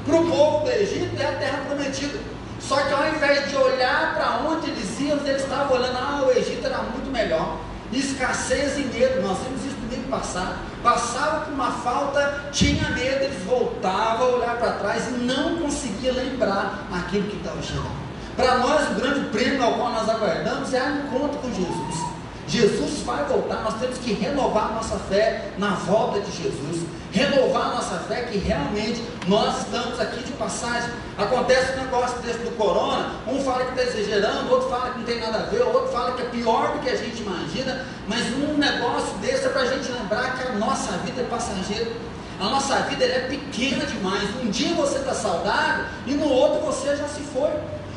Para 0.05 0.15
o 0.15 0.31
povo 0.31 0.65
do 0.65 0.71
Egito 0.71 1.21
é 1.21 1.27
a 1.27 1.33
terra 1.33 1.63
prometida. 1.67 2.21
Só 2.61 2.77
que 2.77 2.93
ao 2.93 3.09
invés 3.09 3.51
de 3.51 3.57
olhar 3.57 4.15
para 4.15 4.49
onde 4.49 4.71
eles 4.71 5.01
iam, 5.01 5.19
eles 5.27 5.43
estavam 5.43 5.77
olhando, 5.77 5.99
ah, 5.99 6.23
o 6.25 6.31
Egito 6.31 6.65
era 6.65 6.79
muito 6.83 7.11
melhor. 7.11 7.59
Escassez 7.93 8.79
e 8.79 8.83
medo, 8.83 9.23
nós 9.23 9.39
temos 9.39 9.65
isso 9.65 9.76
passado. 10.07 10.57
Passava 10.83 11.41
por 11.41 11.53
uma 11.53 11.71
falta, 11.73 12.45
tinha 12.53 12.89
medo, 12.91 13.25
eles 13.25 13.43
voltavam 13.45 14.27
a 14.27 14.31
olhar 14.37 14.57
para 14.59 14.73
trás 14.73 15.09
e 15.09 15.13
não 15.13 15.59
conseguia 15.59 16.13
lembrar 16.13 16.87
aquilo 16.93 17.29
que 17.29 17.37
estava 17.37 17.63
chegando. 17.63 18.07
Para 18.37 18.59
nós, 18.59 18.91
o 18.91 18.95
grande 18.95 19.29
prêmio 19.31 19.63
ao 19.65 19.75
qual 19.75 19.93
nós 19.93 20.09
aguardamos 20.09 20.73
é 20.75 20.83
o 20.83 20.97
encontro 21.07 21.39
com 21.39 21.49
Jesus. 21.53 22.06
Jesus 22.49 23.03
vai 23.05 23.25
voltar, 23.25 23.63
nós 23.63 23.75
temos 23.75 23.99
que 23.99 24.13
renovar 24.13 24.73
nossa 24.73 24.97
fé 24.99 25.51
na 25.59 25.71
volta 25.71 26.21
de 26.21 26.31
Jesus, 26.31 26.87
renovar 27.11 27.75
nossa 27.75 27.97
fé 28.09 28.23
que 28.23 28.39
realmente 28.39 29.03
nós 29.27 29.63
estamos 29.63 29.99
aqui 29.99 30.23
de 30.23 30.33
passagem. 30.33 30.91
Acontece 31.19 31.73
um 31.73 31.85
negócio 31.85 32.19
desse 32.21 32.39
do 32.39 32.57
corona, 32.57 33.17
um 33.27 33.43
fala 33.43 33.65
que 33.65 33.81
está 33.81 33.83
exagerando, 33.83 34.53
outro 34.53 34.69
fala 34.69 34.91
que 34.91 34.99
não 34.99 35.05
tem 35.05 35.21
nada 35.21 35.39
a 35.39 35.43
ver, 35.43 35.63
outro 35.63 35.89
fala 35.89 36.13
que 36.13 36.23
é 36.23 36.27
pior 36.27 36.73
do 36.73 36.81
que 36.81 36.91
a 36.91 36.97
gente 36.97 37.21
imagina, 37.23 37.85
mas 38.07 38.23
um 38.35 38.57
negócio 38.57 39.17
desse 39.19 39.47
é 39.47 39.49
para 39.49 39.63
a 39.63 39.67
gente 39.67 39.91
lembrar 39.91 40.39
que 40.39 40.47
a 40.47 40.53
nossa 40.53 40.93
vida 40.99 41.23
é 41.23 41.25
passageira. 41.25 41.91
A 42.39 42.51
nossa 42.51 42.77
vida 42.81 43.03
é 43.03 43.21
pequena 43.21 43.87
demais. 43.87 44.29
Um 44.43 44.51
dia 44.51 44.75
você 44.75 44.99
está 44.99 45.15
saudável 45.15 45.87
e 46.07 46.13
no 46.13 46.29
outro 46.29 46.67
você 46.67 46.95
já 46.95 47.09
se 47.09 47.23
foi. 47.23 47.51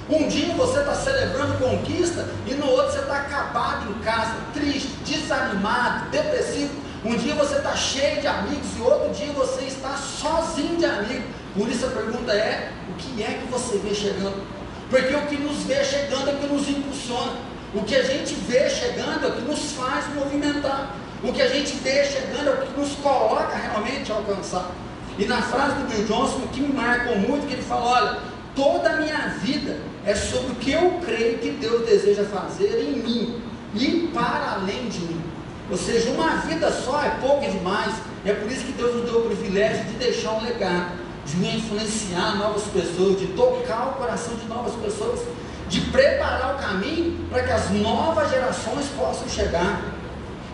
Um 0.09 0.27
dia 0.27 0.55
você 0.55 0.79
está 0.79 0.95
celebrando 0.95 1.59
conquista 1.59 2.27
e 2.47 2.55
no 2.55 2.67
outro 2.67 2.93
você 2.93 2.99
está 2.99 3.17
acabado 3.17 3.91
em 3.91 3.93
casa, 3.99 4.33
triste, 4.53 4.87
desanimado, 5.05 6.09
depressivo. 6.09 6.73
Um 7.05 7.15
dia 7.15 7.35
você 7.35 7.57
está 7.57 7.75
cheio 7.75 8.19
de 8.19 8.25
amigos 8.25 8.67
e 8.75 8.81
outro 8.81 9.13
dia 9.13 9.31
você 9.33 9.65
está 9.65 9.95
sozinho 9.95 10.77
de 10.77 10.85
amigos. 10.85 11.25
Por 11.55 11.69
isso 11.69 11.85
a 11.85 11.89
pergunta 11.89 12.33
é: 12.33 12.71
o 12.89 12.93
que 12.95 13.21
é 13.21 13.39
que 13.39 13.51
você 13.51 13.77
vê 13.77 13.93
chegando? 13.93 14.43
Porque 14.89 15.13
o 15.13 15.27
que 15.27 15.37
nos 15.37 15.57
vê 15.65 15.85
chegando 15.85 16.29
é 16.29 16.33
o 16.33 16.37
que 16.37 16.47
nos 16.47 16.67
impulsiona. 16.67 17.33
O 17.75 17.83
que 17.83 17.95
a 17.95 18.03
gente 18.03 18.33
vê 18.33 18.67
chegando 18.67 19.25
é 19.25 19.27
o 19.27 19.33
que 19.33 19.41
nos 19.41 19.73
faz 19.73 20.11
movimentar. 20.15 20.95
O 21.23 21.31
que 21.31 21.41
a 21.41 21.49
gente 21.49 21.75
vê 21.75 22.03
chegando 22.03 22.49
é 22.49 22.53
o 22.53 22.57
que 22.65 22.79
nos 22.79 22.93
coloca 22.95 23.55
realmente 23.55 24.11
a 24.11 24.15
alcançar. 24.15 24.71
E 25.19 25.25
na 25.25 25.39
frase 25.41 25.75
do 25.75 25.87
Bill 25.87 26.05
Johnson, 26.05 26.37
o 26.37 26.47
que 26.47 26.61
me 26.61 26.73
marcou 26.73 27.15
muito, 27.17 27.45
que 27.45 27.53
ele 27.53 27.61
fala, 27.61 27.85
olha, 27.85 28.19
toda 28.55 28.89
a 28.89 28.95
minha 28.97 29.27
vida 29.41 29.77
é 30.05 30.15
sobre 30.15 30.51
o 30.51 30.55
que 30.55 30.71
eu 30.71 30.99
creio 31.05 31.37
que 31.39 31.51
Deus 31.51 31.85
deseja 31.85 32.23
fazer 32.25 32.81
em 32.81 33.01
mim 33.01 33.41
e 33.75 34.09
para 34.13 34.53
além 34.53 34.87
de 34.87 34.99
mim. 34.99 35.21
Ou 35.69 35.77
seja, 35.77 36.09
uma 36.11 36.37
vida 36.37 36.71
só 36.71 37.03
é 37.03 37.09
pouco 37.21 37.49
demais. 37.49 37.93
É 38.25 38.33
por 38.33 38.51
isso 38.51 38.65
que 38.65 38.71
Deus 38.71 38.95
nos 38.95 39.05
deu 39.05 39.19
o 39.19 39.25
privilégio 39.25 39.85
de 39.85 39.93
deixar 39.93 40.31
um 40.31 40.43
legado, 40.43 40.93
de 41.25 41.37
influenciar 41.55 42.37
novas 42.37 42.63
pessoas, 42.63 43.19
de 43.19 43.27
tocar 43.27 43.89
o 43.89 43.93
coração 43.93 44.35
de 44.35 44.47
novas 44.47 44.73
pessoas, 44.75 45.21
de 45.67 45.81
preparar 45.81 46.55
o 46.55 46.57
caminho 46.57 47.27
para 47.29 47.43
que 47.43 47.51
as 47.51 47.69
novas 47.69 48.31
gerações 48.31 48.87
possam 48.97 49.29
chegar. 49.29 49.81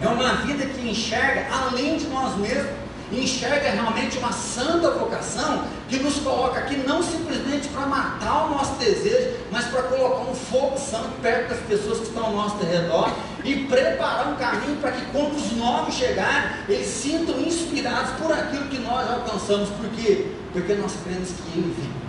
É 0.01 0.07
uma 0.07 0.33
vida 0.35 0.65
que 0.65 0.89
enxerga 0.89 1.47
além 1.49 1.97
de 1.97 2.07
nós 2.07 2.35
mesmos 2.37 2.84
enxerga 3.11 3.69
realmente 3.69 4.17
uma 4.17 4.31
santa 4.31 4.91
vocação 4.91 5.63
que 5.87 5.97
nos 5.97 6.15
coloca 6.15 6.59
aqui 6.59 6.77
não 6.77 7.03
simplesmente 7.03 7.67
para 7.67 7.85
matar 7.85 8.47
o 8.47 8.49
nosso 8.49 8.73
desejo, 8.75 9.35
mas 9.51 9.65
para 9.65 9.83
colocar 9.83 10.29
um 10.29 10.33
fogo 10.33 10.77
santo 10.77 11.09
perto 11.21 11.49
das 11.49 11.59
pessoas 11.59 11.99
que 11.99 12.05
estão 12.05 12.25
ao 12.25 12.33
nosso 12.33 12.57
redor 12.65 13.11
e 13.43 13.55
preparar 13.65 14.33
um 14.33 14.35
caminho 14.35 14.77
para 14.77 14.91
que 14.91 15.05
quando 15.11 15.35
os 15.35 15.51
novos 15.53 15.93
chegarem, 15.93 16.49
eles 16.67 16.87
sintam 16.87 17.39
inspirados 17.41 18.11
por 18.19 18.31
aquilo 18.31 18.65
que 18.65 18.79
nós 18.79 19.09
alcançamos. 19.09 19.69
Por 19.69 19.87
quê? 19.89 20.31
Porque 20.51 20.73
nós 20.73 20.93
cremos 21.03 21.29
que 21.29 21.59
Ele 21.59 21.75
vem. 21.77 22.05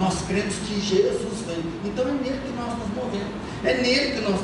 Nós 0.00 0.22
cremos 0.26 0.54
que 0.54 0.80
Jesus 0.80 1.42
vem. 1.46 1.62
Então 1.84 2.06
é 2.08 2.12
nele 2.12 2.40
que 2.44 2.52
nós 2.56 2.78
nos 2.78 2.88
movemos. 2.94 3.34
É 3.64 3.74
nele 3.74 4.12
que 4.12 4.20
nós 4.20 4.40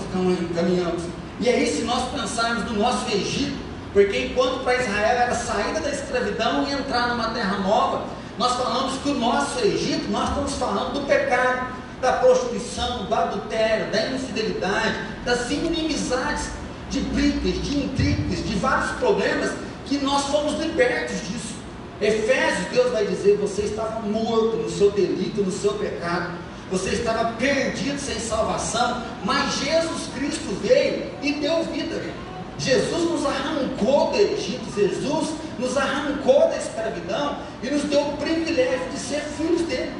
caminhamos. 0.54 1.02
E 1.40 1.48
aí, 1.48 1.66
se 1.66 1.82
nós 1.82 2.10
pensarmos 2.10 2.70
no 2.70 2.78
nosso 2.78 3.10
Egito, 3.10 3.63
porque 3.94 4.26
enquanto 4.26 4.64
para 4.64 4.74
Israel 4.74 5.18
era 5.18 5.34
saída 5.36 5.80
da 5.80 5.88
escravidão 5.88 6.66
e 6.66 6.72
entrar 6.72 7.08
numa 7.08 7.30
terra 7.30 7.58
nova, 7.58 8.06
nós 8.36 8.56
falamos 8.56 9.00
que 9.00 9.10
o 9.10 9.14
nosso 9.14 9.60
Egito, 9.60 10.10
nós 10.10 10.30
estamos 10.30 10.54
falando 10.54 10.94
do 10.94 11.06
pecado, 11.06 11.72
da 12.00 12.14
prostituição, 12.14 13.04
do 13.04 13.14
adultério, 13.14 13.92
da 13.92 14.08
infidelidade, 14.08 14.96
das 15.24 15.48
inimizades, 15.48 16.50
de 16.90 17.00
brigas, 17.00 17.62
de 17.62 17.78
intrigas, 17.84 18.44
de 18.44 18.56
vários 18.56 18.90
problemas 18.98 19.52
que 19.86 19.98
nós 19.98 20.24
fomos 20.24 20.58
libertos 20.58 21.16
disso. 21.28 21.54
Efésios, 22.00 22.66
Deus 22.72 22.90
vai 22.90 23.06
dizer: 23.06 23.36
você 23.36 23.62
estava 23.62 24.00
morto 24.00 24.56
no 24.56 24.68
seu 24.68 24.90
delito, 24.90 25.40
no 25.40 25.52
seu 25.52 25.74
pecado, 25.74 26.32
você 26.68 26.90
estava 26.90 27.32
perdido 27.34 28.00
sem 28.00 28.18
salvação, 28.18 29.04
mas 29.24 29.54
Jesus 29.58 30.08
Cristo 30.16 30.52
veio 30.60 31.12
e 31.22 31.34
deu 31.34 31.62
vida. 31.62 32.02
Jesus 32.58 33.10
nos 33.10 33.26
arrancou 33.26 34.10
do 34.10 34.16
Egito, 34.16 34.64
Jesus 34.74 35.34
nos 35.58 35.76
arrancou 35.76 36.48
da 36.48 36.56
escravidão 36.56 37.38
e 37.62 37.70
nos 37.70 37.82
deu 37.84 38.00
o 38.00 38.16
privilégio 38.16 38.88
de 38.90 38.98
ser 38.98 39.20
filhos 39.20 39.62
dele. 39.62 39.92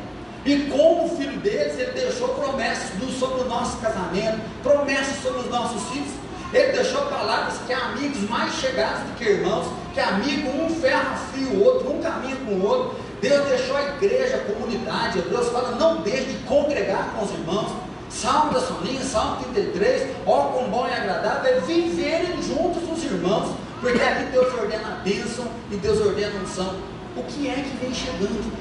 E 0.45 0.71
como 0.71 1.17
filho 1.17 1.39
deles, 1.41 1.79
ele 1.79 1.93
deixou 1.93 2.29
promessas 2.29 2.91
sobre 3.19 3.43
o 3.43 3.49
nosso 3.49 3.79
casamento, 3.79 4.41
promessas 4.63 5.23
sobre 5.23 5.41
os 5.41 5.49
nossos 5.49 5.83
filhos. 5.91 6.13
Ele 6.53 6.73
deixou 6.73 7.01
palavras 7.07 7.55
que 7.67 7.73
amigos 7.73 8.29
mais 8.29 8.55
chegados 8.55 9.03
do 9.05 9.17
que 9.17 9.25
irmãos, 9.25 9.67
que 9.93 10.01
amigo 10.01 10.51
um 10.51 10.69
ferra 10.69 11.17
fio 11.33 11.49
o 11.49 11.65
outro, 11.65 11.93
um 11.93 12.01
caminha 12.01 12.37
com 12.37 12.53
o 12.53 12.65
outro. 12.65 13.01
Deus 13.21 13.49
deixou 13.49 13.77
a 13.77 13.83
igreja, 13.97 14.37
a 14.37 14.53
comunidade. 14.53 15.23
Deus 15.23 15.49
fala, 15.49 15.73
não 15.77 16.03
deixe 16.03 16.25
de 16.25 16.39
congregar 16.45 17.11
com 17.15 17.25
os 17.25 17.31
irmãos. 17.33 17.73
Salmo 18.15 18.53
da 18.53 18.61
Soninha, 18.61 19.05
Salmo 19.05 19.43
33, 19.53 20.17
ó 20.25 20.45
quão 20.53 20.71
bom 20.71 20.87
e 20.89 20.95
agradável 20.95 21.57
é 21.57 21.61
viverem 21.61 22.41
juntos 22.41 22.83
os 22.91 23.05
irmãos, 23.05 23.57
porque 23.81 24.01
aqui 24.01 24.25
Deus 24.27 24.55
ordena 24.55 24.89
a 24.89 24.95
bênção 25.03 25.47
e 25.71 25.77
Deus 25.77 26.01
ordena 26.01 26.39
a 26.39 26.43
unção. 26.43 26.77
O 27.17 27.23
que 27.25 27.49
é 27.49 27.55
que 27.55 27.77
vem 27.77 27.93
chegando? 27.93 28.53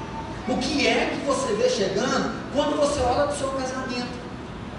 O 0.48 0.58
que 0.58 0.88
é 0.88 1.12
que 1.12 1.26
você 1.26 1.54
vê 1.54 1.70
chegando 1.70 2.34
quando 2.54 2.78
você 2.78 3.00
olha 3.02 3.26
para 3.28 3.34
o 3.34 3.38
seu 3.38 3.50
casamento? 3.50 4.24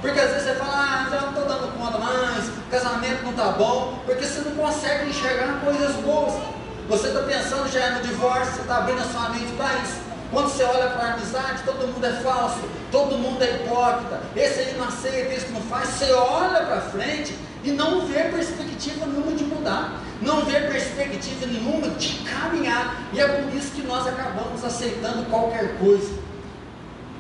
Porque 0.03 0.21
às 0.21 0.31
vezes 0.33 0.49
você 0.49 0.55
fala, 0.57 0.75
ah, 0.75 1.09
já 1.11 1.21
não 1.21 1.29
estou 1.31 1.47
dando 1.47 1.79
conta 1.79 1.99
mais, 1.99 2.51
casamento 2.71 3.23
não 3.23 3.31
está 3.31 3.53
bom, 3.53 4.01
porque 4.05 4.25
você 4.25 4.41
não 4.41 4.57
consegue 4.57 5.09
enxergar 5.09 5.61
coisas 5.65 5.95
boas. 5.97 6.35
Você 6.89 7.09
está 7.09 7.21
pensando 7.21 7.73
já 7.73 7.93
no 7.93 8.03
divórcio, 8.03 8.55
você 8.55 8.61
está 8.61 8.77
abrindo 8.79 9.01
a 9.01 9.05
sua 9.05 9.31
mente 9.31 9.53
para 9.53 9.73
isso. 9.79 9.99
Quando 10.31 10.49
você 10.49 10.65
olha 10.65 10.91
para 10.91 11.09
a 11.09 11.13
amizade, 11.15 11.63
todo 11.65 11.87
mundo 11.87 12.05
é 12.05 12.13
falso, 12.13 12.59
todo 12.95 13.19
mundo 13.19 13.43
é 13.43 13.57
hipócrita, 13.57 14.21
esse 14.37 14.61
aí 14.61 14.77
não 14.79 14.87
aceita, 14.87 15.35
esse 15.35 15.51
não 15.51 15.61
faz. 15.63 15.89
Você 15.89 16.13
olha 16.13 16.65
para 16.65 16.81
frente 16.81 17.35
e 17.65 17.73
não 17.73 18.07
vê 18.07 18.23
perspectiva 18.23 19.05
nenhuma 19.05 19.33
de 19.33 19.43
mudar, 19.43 20.01
não 20.23 20.45
vê 20.45 20.61
perspectiva 20.61 21.47
nenhuma 21.47 21.89
de 21.89 22.21
caminhar. 22.21 23.03
E 23.13 23.21
é 23.21 23.27
por 23.27 23.53
isso 23.53 23.73
que 23.73 23.83
nós 23.83 24.07
acabamos 24.07 24.65
aceitando 24.65 25.29
qualquer 25.29 25.77
coisa. 25.77 26.23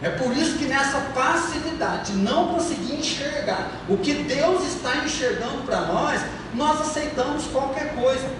É 0.00 0.10
por 0.10 0.36
isso 0.36 0.58
que 0.58 0.66
nessa 0.66 1.00
passividade, 1.12 2.12
não 2.12 2.54
conseguir 2.54 2.94
enxergar 2.94 3.72
o 3.88 3.96
que 3.96 4.14
Deus 4.14 4.62
está 4.74 4.98
enxergando 4.98 5.64
para 5.66 5.80
nós, 5.86 6.20
nós 6.54 6.82
aceitamos 6.82 7.46
qualquer 7.46 7.96
coisa. 7.96 8.30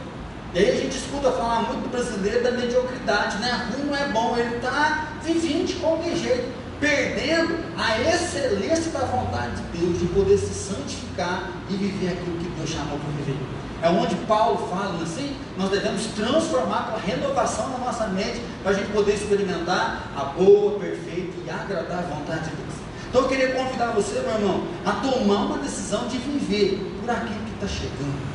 E 0.54 0.58
aí 0.60 0.70
a 0.70 0.76
gente 0.76 0.96
escuta 0.96 1.32
falar 1.32 1.62
muito 1.62 1.82
do 1.82 1.88
brasileiro 1.88 2.44
da 2.44 2.52
mediocridade, 2.52 3.38
né? 3.38 3.70
Ruim 3.72 3.86
não 3.86 3.96
é 3.96 4.06
bom, 4.10 4.36
ele 4.36 4.54
está 4.54 5.08
vivendo 5.20 5.66
de 5.66 5.74
qualquer 5.74 6.14
jeito, 6.14 6.63
perdendo 6.80 7.58
a 7.76 8.00
excelência 8.00 8.90
da 8.92 9.00
vontade 9.00 9.56
de 9.56 9.78
Deus, 9.78 9.98
de 9.98 10.06
poder 10.06 10.38
se 10.38 10.52
santificar 10.54 11.50
e 11.70 11.74
viver 11.74 12.12
aquilo 12.12 12.38
que 12.38 12.48
Deus 12.48 12.70
chamou 12.70 12.98
para 12.98 13.10
viver. 13.24 13.36
É 13.82 13.88
onde 13.88 14.14
Paulo 14.26 14.68
fala 14.68 15.02
assim, 15.02 15.36
nós 15.58 15.70
devemos 15.70 16.06
transformar 16.06 16.90
com 16.90 16.96
a 16.96 17.00
renovação 17.00 17.70
da 17.70 17.78
nossa 17.78 18.06
mente 18.08 18.40
para 18.62 18.72
a 18.72 18.74
gente 18.74 18.90
poder 18.92 19.14
experimentar 19.14 20.10
a 20.16 20.24
boa, 20.24 20.78
perfeita 20.78 21.32
e 21.44 21.50
agradável 21.50 22.16
vontade 22.16 22.44
de 22.44 22.56
Deus. 22.56 22.74
Então 23.08 23.22
eu 23.22 23.28
queria 23.28 23.52
convidar 23.52 23.88
você, 23.88 24.20
meu 24.20 24.34
irmão, 24.34 24.64
a 24.84 24.92
tomar 24.92 25.46
uma 25.46 25.58
decisão 25.58 26.08
de 26.08 26.18
viver 26.18 26.80
por 27.00 27.10
aquilo 27.10 27.44
que 27.44 27.54
está 27.54 27.68
chegando 27.68 28.34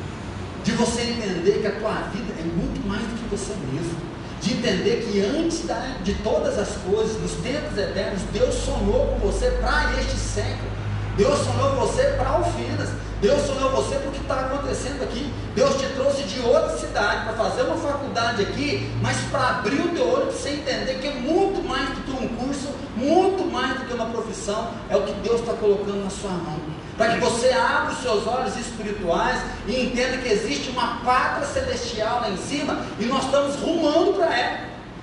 de 0.62 0.72
você 0.72 1.02
entender 1.02 1.60
que 1.60 1.66
a 1.66 1.72
tua 1.72 1.94
vida 2.12 2.32
é 2.38 2.44
muito 2.44 2.86
mais 2.86 3.02
do 3.02 3.16
que 3.16 3.34
você 3.34 3.54
mesmo. 3.72 3.96
De 4.40 4.54
entender 4.54 5.06
que 5.06 5.20
antes 5.20 5.66
da, 5.66 5.96
de 6.02 6.14
todas 6.14 6.58
as 6.58 6.70
coisas, 6.78 7.20
nos 7.20 7.32
tempos 7.42 7.76
eternos, 7.76 8.22
Deus 8.32 8.54
sonhou 8.54 9.06
com 9.08 9.18
você 9.18 9.50
para 9.60 9.92
este 10.00 10.16
século. 10.16 10.70
Deus 11.16 11.38
sonhou 11.40 11.76
você 11.76 12.02
para 12.16 12.30
Alfinas. 12.30 12.88
Deus 13.20 13.42
sonhou 13.42 13.70
você 13.72 13.96
para 13.96 14.08
o 14.08 14.12
que 14.12 14.20
está 14.20 14.40
acontecendo 14.40 15.02
aqui. 15.02 15.30
Deus 15.54 15.78
te 15.78 15.86
trouxe 15.88 16.22
de 16.22 16.40
outra 16.40 16.74
cidade 16.78 17.24
para 17.24 17.34
fazer 17.34 17.62
uma 17.62 17.76
faculdade 17.76 18.42
aqui, 18.42 18.90
mas 19.02 19.18
para 19.30 19.58
abrir 19.58 19.80
o 19.80 19.88
teu 19.90 20.08
olho 20.08 20.26
para 20.26 20.32
você 20.32 20.50
entender 20.50 20.94
que 21.00 21.08
é 21.08 21.14
muito 21.14 21.62
mais 21.68 21.90
do 21.90 22.00
que 22.00 22.10
um 22.12 22.28
curso, 22.28 22.68
muito 22.96 23.44
mais 23.52 23.78
do 23.78 23.84
que 23.84 23.92
uma 23.92 24.06
profissão, 24.06 24.70
é 24.88 24.96
o 24.96 25.02
que 25.02 25.12
Deus 25.20 25.40
está 25.40 25.52
colocando 25.52 26.02
na 26.02 26.08
sua 26.08 26.30
mão. 26.30 26.79
Para 27.00 27.14
que 27.14 27.20
você 27.20 27.50
abra 27.50 27.94
os 27.94 28.02
seus 28.02 28.26
olhos 28.26 28.54
espirituais 28.58 29.40
e 29.66 29.86
entenda 29.86 30.18
que 30.18 30.28
existe 30.28 30.68
uma 30.68 31.00
pátria 31.02 31.46
celestial 31.46 32.20
lá 32.20 32.28
em 32.28 32.36
cima 32.36 32.84
e 32.98 33.06
nós 33.06 33.24
estamos 33.24 33.56
rumando 33.56 34.12
para 34.12 34.38
ela. 34.38 34.58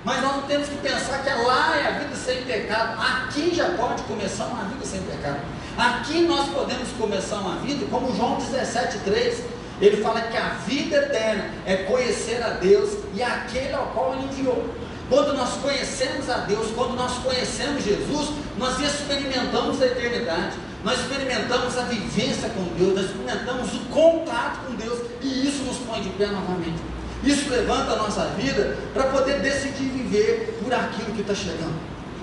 Mas 0.05 0.21
nós 0.21 0.35
não 0.35 0.43
temos 0.43 0.69
que 0.69 0.75
pensar 0.75 1.23
que 1.23 1.29
lá 1.43 1.75
é 1.75 1.87
a 1.87 1.91
vida 1.97 2.15
sem 2.15 2.43
pecado. 2.43 3.01
Aqui 3.01 3.51
já 3.51 3.71
pode 3.71 4.03
começar 4.03 4.45
uma 4.45 4.65
vida 4.65 4.85
sem 4.85 5.01
pecado. 5.01 5.39
Aqui 5.75 6.21
nós 6.21 6.47
podemos 6.49 6.87
começar 6.99 7.37
uma 7.37 7.55
vida, 7.61 7.87
como 7.89 8.15
João 8.15 8.37
17,3, 8.37 9.39
ele 9.81 9.97
fala 9.97 10.21
que 10.21 10.37
a 10.37 10.49
vida 10.67 10.97
eterna 10.97 11.49
é 11.65 11.77
conhecer 11.77 12.43
a 12.43 12.49
Deus 12.49 12.95
e 13.15 13.23
aquele 13.23 13.73
ao 13.73 13.87
qual 13.87 14.13
ele 14.13 14.25
enviou. 14.25 14.71
Quando 15.09 15.33
nós 15.35 15.53
conhecemos 15.63 16.29
a 16.29 16.39
Deus, 16.39 16.67
quando 16.75 16.95
nós 16.95 17.13
conhecemos 17.23 17.83
Jesus, 17.83 18.29
nós 18.57 18.79
experimentamos 18.79 19.81
a 19.81 19.85
eternidade, 19.87 20.57
nós 20.88 21.01
experimentamos 21.01 21.77
a 21.77 21.82
vivência 21.82 22.48
com 22.48 22.63
Deus, 22.77 22.96
nós 22.96 23.06
experimentamos 23.08 23.74
o 23.74 23.79
contato 23.91 24.65
com 24.65 24.75
Deus, 24.75 25.01
e 25.22 25.46
isso 25.46 25.63
nos 25.63 25.79
põe 25.79 26.00
de 26.00 26.08
pé 26.12 26.27
novamente. 26.27 26.79
Isso 27.25 27.50
levanta 27.50 27.91
a 27.91 27.96
nossa 27.98 28.22
vida 28.38 28.77
para 28.94 29.03
poder 29.08 29.41
decidir 29.41 29.89
viver 29.89 30.58
por 30.63 30.74
aquilo 30.74 31.12
que 31.12 31.20
está 31.20 31.36
chegando. 31.36 31.77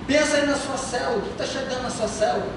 Pensa 0.07 0.37
aí 0.37 0.47
na 0.47 0.55
sua 0.55 0.77
célula, 0.77 1.17
o 1.17 1.21
que 1.21 1.29
está 1.39 1.45
chegando 1.45 1.83
na 1.83 1.91
sua 1.91 2.07
célula? 2.07 2.47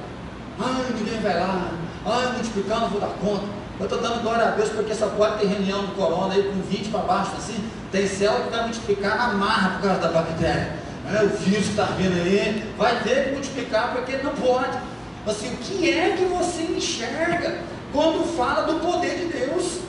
Ai, 0.59 0.87
ninguém 0.97 1.21
vai 1.21 1.41
lá. 1.41 1.73
Ai, 2.07 2.33
multiplicar, 2.33 2.81
não 2.81 2.88
vou 2.88 3.00
dar 3.03 3.09
conta. 3.21 3.45
Eu 3.79 3.85
estou 3.85 4.00
dando 4.00 4.23
glória 4.23 4.47
a 4.47 4.50
Deus 4.53 4.71
porque 4.71 4.93
essa 4.93 5.09
pode 5.09 5.41
ter 5.41 5.47
reunião 5.47 5.83
do 5.83 5.95
corona 5.95 6.33
aí 6.33 6.43
com 6.43 6.62
20 6.62 6.88
para 6.88 7.00
baixo, 7.00 7.33
assim. 7.37 7.62
Tem 7.93 8.09
célula 8.09 8.45
que 8.45 8.50
vai 8.50 8.62
multiplicar 8.62 9.19
na 9.19 9.35
marra 9.35 9.71
por 9.73 9.83
causa 9.83 10.00
da 10.00 10.09
bactéria. 10.09 10.73
É, 11.12 11.23
o 11.23 11.29
vírus 11.29 11.69
está 11.69 11.85
vindo 11.85 12.15
aí, 12.15 12.73
vai 12.79 12.99
ter 13.03 13.27
que 13.27 13.33
multiplicar 13.33 13.93
porque 13.93 14.17
não 14.23 14.33
pode. 14.33 14.88
Assim, 15.28 15.52
o 15.52 15.56
que 15.58 15.90
é 15.90 16.16
que 16.16 16.25
você 16.25 16.62
enxerga 16.62 17.58
quando 17.92 18.25
fala 18.35 18.73
do 18.73 18.80
poder 18.80 19.18
de 19.18 19.25
Deus? 19.26 19.80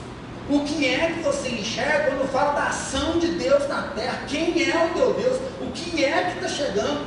O 0.49 0.59
que 0.61 0.85
é 0.85 1.13
que 1.13 1.21
você 1.21 1.49
enxerga 1.49 2.11
quando 2.11 2.29
fala 2.29 2.53
da 2.53 2.67
ação 2.67 3.19
de 3.19 3.27
Deus 3.27 3.67
na 3.69 3.83
terra? 3.95 4.23
Quem 4.27 4.49
é 4.69 4.85
o 4.85 4.97
teu 4.97 5.13
Deus? 5.13 5.37
O 5.61 5.71
que 5.71 6.03
é 6.03 6.23
que 6.23 6.43
está 6.43 6.49
chegando? 6.49 7.05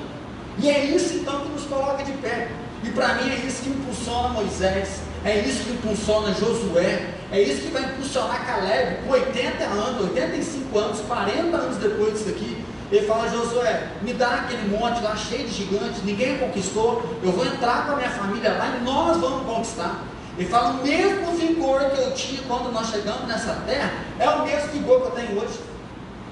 E 0.59 0.71
é 0.71 0.85
isso 0.85 1.15
então 1.15 1.41
que 1.41 1.49
nos 1.49 1.65
coloca 1.65 2.03
de 2.05 2.13
pé. 2.13 2.49
E 2.83 2.91
para 2.91 3.15
mim 3.15 3.31
é 3.31 3.47
isso 3.47 3.63
que 3.63 3.71
impulsiona 3.71 4.29
Moisés, 4.31 5.03
é 5.25 5.39
isso 5.39 5.65
que 5.65 5.73
impulsiona 5.73 6.35
Josué, 6.35 7.11
é 7.31 7.41
isso 7.41 7.63
que 7.63 7.69
vai 7.69 7.83
impulsionar 7.83 8.47
Caleb 8.47 8.97
com 9.05 9.13
80 9.13 9.65
anos, 9.65 10.03
85 10.03 10.79
anos, 10.79 11.01
40 11.01 11.57
anos 11.57 11.77
depois 11.77 12.15
disso 12.15 12.31
aqui. 12.31 12.65
Ele 12.93 13.07
fala, 13.07 13.27
Josué, 13.27 13.89
me 14.03 14.13
dá 14.13 14.35
aquele 14.35 14.69
monte 14.69 15.03
lá 15.03 15.17
cheio 15.17 15.49
de 15.49 15.55
gigantes, 15.55 16.05
ninguém 16.05 16.37
conquistou, 16.37 17.03
eu 17.23 17.33
vou 17.33 17.47
entrar 17.47 17.87
com 17.87 17.93
a 17.93 17.97
minha 17.97 18.11
família 18.11 18.53
lá 18.53 18.77
e 18.79 18.85
nós 18.85 19.17
vamos 19.17 19.47
conquistar. 19.47 20.05
Ele 20.37 20.47
fala, 20.47 20.75
o 20.75 20.87
mesmo 20.87 21.33
vigor 21.33 21.81
que 21.91 21.99
eu 21.99 22.13
tinha 22.13 22.43
quando 22.47 22.71
nós 22.71 22.91
chegamos 22.91 23.27
nessa 23.27 23.55
terra, 23.67 23.91
é 24.19 24.29
o 24.29 24.45
mesmo 24.45 24.73
vigor 24.73 25.01
que 25.01 25.07
eu 25.07 25.11
tenho 25.13 25.41
hoje. 25.41 25.59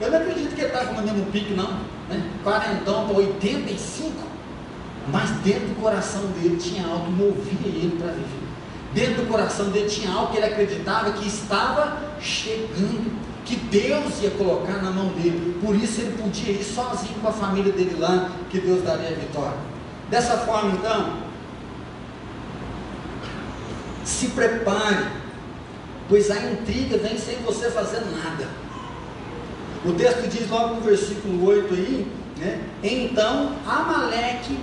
Eu 0.03 0.11
não 0.11 0.19
acredito 0.19 0.55
que 0.55 0.61
ele 0.61 0.69
está 0.69 0.85
com 0.85 1.01
o 1.01 1.03
mesmo 1.03 1.25
pique, 1.33 1.55
não. 1.55 1.71
Né? 2.09 2.31
Quarentão 2.45 3.07
para 3.07 3.17
85. 3.17 4.13
Mas 5.09 5.31
dentro 5.43 5.69
do 5.69 5.81
coração 5.81 6.23
dele 6.27 6.57
tinha 6.57 6.87
algo 6.87 7.07
que 7.07 7.11
movia 7.13 7.69
ele 7.69 7.97
para 7.99 8.13
viver. 8.13 8.51
Dentro 8.93 9.23
do 9.23 9.29
coração 9.29 9.71
dele 9.71 9.89
tinha 9.89 10.13
algo 10.13 10.33
que 10.33 10.37
ele 10.37 10.47
acreditava 10.47 11.13
que 11.13 11.27
estava 11.27 11.99
chegando, 12.21 13.13
que 13.51 13.57
Deus 13.57 14.23
ia 14.23 14.31
colocar 14.31 14.81
na 14.81 14.91
mão 14.91 15.09
dele. 15.09 15.59
Por 15.61 15.75
isso 15.75 16.01
ele 16.01 16.17
podia 16.23 16.53
ir 16.53 16.63
sozinho 16.63 17.19
com 17.21 17.29
a 17.29 17.33
família 17.33 17.73
dele 17.73 17.97
lá, 17.99 18.31
que 18.49 18.61
Deus 18.61 18.83
daria 18.83 19.09
a 19.09 19.13
vitória. 19.13 19.59
Dessa 20.09 20.39
forma, 20.39 20.73
então, 20.73 21.17
se 24.05 24.29
prepare, 24.29 25.07
pois 26.09 26.31
a 26.31 26.37
intriga 26.53 26.97
vem 26.99 27.19
sem 27.19 27.39
você 27.39 27.71
fazer 27.71 28.03
nada. 28.07 28.49
O 29.85 29.93
texto 29.95 30.29
diz 30.29 30.49
logo 30.49 30.77
no 30.77 30.81
versículo 30.83 31.45
8 31.47 31.75
aí, 31.75 32.13
né? 32.39 32.61
Então 32.83 33.57
Amaleque 33.67 34.59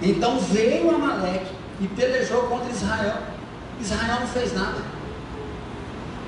então 0.00 0.38
veio 0.38 0.94
Amaleque 0.94 1.52
e 1.80 1.88
pelejou 1.88 2.42
contra 2.42 2.70
Israel. 2.70 3.16
Israel 3.80 4.20
não 4.20 4.26
fez 4.28 4.54
nada. 4.54 4.97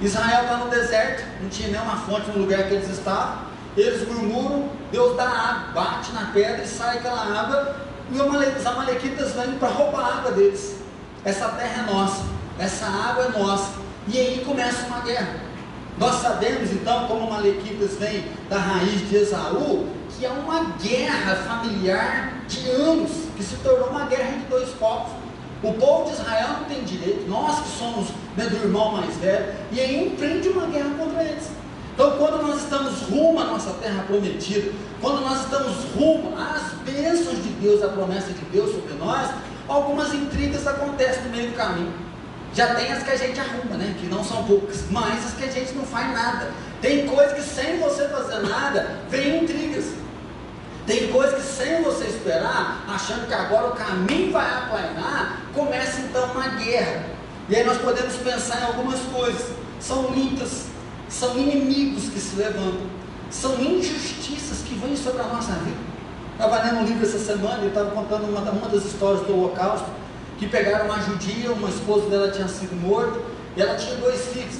Israel 0.00 0.42
está 0.42 0.56
no 0.56 0.70
deserto, 0.70 1.24
não 1.42 1.48
tinha 1.48 1.68
nenhuma 1.68 1.96
fonte 1.96 2.30
no 2.30 2.38
lugar 2.38 2.64
que 2.64 2.74
eles 2.74 2.88
estavam. 2.88 3.50
Eles 3.76 4.08
murmuram, 4.08 4.70
Deus 4.90 5.16
dá 5.16 5.28
água, 5.28 5.82
bate 5.82 6.12
na 6.12 6.26
pedra 6.32 6.64
e 6.64 6.66
sai 6.66 6.98
aquela 6.98 7.20
água. 7.20 7.76
E 8.10 8.14
os 8.14 8.66
amalequitas 8.66 9.32
vêm 9.32 9.52
para 9.52 9.68
roubar 9.68 10.00
a 10.00 10.18
água 10.18 10.32
deles. 10.32 10.76
Essa 11.24 11.48
terra 11.50 11.86
é 11.86 11.92
nossa, 11.92 12.24
essa 12.58 12.86
água 12.86 13.24
é 13.24 13.38
nossa. 13.38 13.72
E 14.08 14.18
aí 14.18 14.44
começa 14.44 14.86
uma 14.86 15.00
guerra. 15.00 15.36
Nós 15.98 16.16
sabemos 16.22 16.72
então 16.72 17.06
como 17.06 17.26
amalequitas 17.26 17.96
vêm 17.98 18.24
da 18.48 18.58
raiz 18.58 19.08
de 19.08 19.16
Esaú, 19.16 19.86
que 20.08 20.24
é 20.24 20.30
uma 20.30 20.76
guerra 20.82 21.36
familiar 21.36 22.32
de 22.48 22.70
anos, 22.70 23.10
que 23.36 23.42
se 23.42 23.56
tornou 23.56 23.90
uma 23.90 24.06
guerra 24.06 24.30
entre 24.30 24.48
dois 24.48 24.70
povos. 24.70 25.12
O 25.62 25.74
povo 25.74 26.04
de 26.04 26.12
Israel 26.12 26.48
não 26.60 26.64
tem 26.64 26.82
direito, 26.84 27.28
nós 27.28 27.60
que 27.60 27.78
somos 27.78 28.08
né, 28.34 28.46
do 28.46 28.56
irmão 28.56 28.92
mais 28.92 29.14
velho, 29.16 29.54
e 29.70 29.80
aí 29.80 30.06
empreende 30.06 30.48
uma 30.48 30.66
guerra 30.66 30.90
contra 30.98 31.22
eles. 31.22 31.50
Então, 31.94 32.12
quando 32.12 32.42
nós 32.42 32.62
estamos 32.62 33.02
rumo 33.02 33.38
à 33.40 33.44
nossa 33.44 33.72
terra 33.74 34.04
prometida, 34.06 34.72
quando 35.02 35.20
nós 35.20 35.42
estamos 35.42 35.84
rumo 35.94 36.34
às 36.34 36.72
bênçãos 36.82 37.42
de 37.42 37.50
Deus, 37.60 37.82
à 37.82 37.88
promessa 37.88 38.32
de 38.32 38.42
Deus 38.46 38.70
sobre 38.70 38.94
nós, 38.94 39.30
algumas 39.68 40.14
intrigas 40.14 40.66
acontecem 40.66 41.24
no 41.24 41.30
meio 41.30 41.50
do 41.50 41.56
caminho. 41.56 41.92
Já 42.54 42.74
tem 42.74 42.90
as 42.90 43.02
que 43.02 43.10
a 43.10 43.16
gente 43.16 43.38
arruma, 43.38 43.76
né? 43.76 43.94
Que 44.00 44.06
não 44.06 44.24
são 44.24 44.42
poucas, 44.44 44.84
mas 44.90 45.26
as 45.26 45.34
que 45.34 45.44
a 45.44 45.50
gente 45.50 45.74
não 45.74 45.84
faz 45.84 46.10
nada. 46.12 46.50
Tem 46.80 47.06
coisas 47.06 47.34
que 47.34 47.42
sem 47.42 47.78
você 47.78 48.08
fazer 48.08 48.40
nada, 48.48 48.96
vem 49.10 49.44
intrigas. 49.44 49.99
Tem 50.90 51.06
coisas 51.06 51.36
que 51.36 51.52
sem 51.52 51.84
você 51.84 52.06
esperar, 52.06 52.84
achando 52.88 53.28
que 53.28 53.32
agora 53.32 53.68
o 53.68 53.76
caminho 53.76 54.32
vai 54.32 54.44
aplanar, 54.44 55.40
começa 55.54 56.00
então 56.00 56.32
uma 56.32 56.48
guerra. 56.48 57.04
E 57.48 57.54
aí 57.54 57.64
nós 57.64 57.78
podemos 57.78 58.16
pensar 58.16 58.60
em 58.60 58.64
algumas 58.64 58.98
coisas. 59.02 59.52
São 59.78 60.08
lutas, 60.10 60.64
são 61.08 61.38
inimigos 61.38 62.08
que 62.08 62.18
se 62.18 62.34
levantam, 62.34 62.88
são 63.30 63.60
injustiças 63.60 64.62
que 64.66 64.74
vêm 64.74 64.96
sobre 64.96 65.22
a 65.22 65.26
nossa 65.26 65.52
vida. 65.52 65.78
Estava 66.32 66.60
lendo 66.60 66.80
um 66.80 66.84
livro 66.84 67.06
essa 67.06 67.20
semana 67.20 67.62
e 67.62 67.68
estava 67.68 67.92
contando 67.92 68.24
uma, 68.24 68.40
uma 68.50 68.68
das 68.68 68.84
histórias 68.84 69.24
do 69.28 69.32
Holocausto, 69.32 69.86
que 70.40 70.48
pegaram 70.48 70.86
uma 70.86 71.00
judia, 71.00 71.52
uma 71.52 71.68
esposa 71.68 72.10
dela 72.10 72.32
tinha 72.32 72.48
sido 72.48 72.74
morta, 72.74 73.16
e 73.56 73.62
ela 73.62 73.76
tinha 73.76 73.94
dois 73.94 74.26
filhos. 74.32 74.56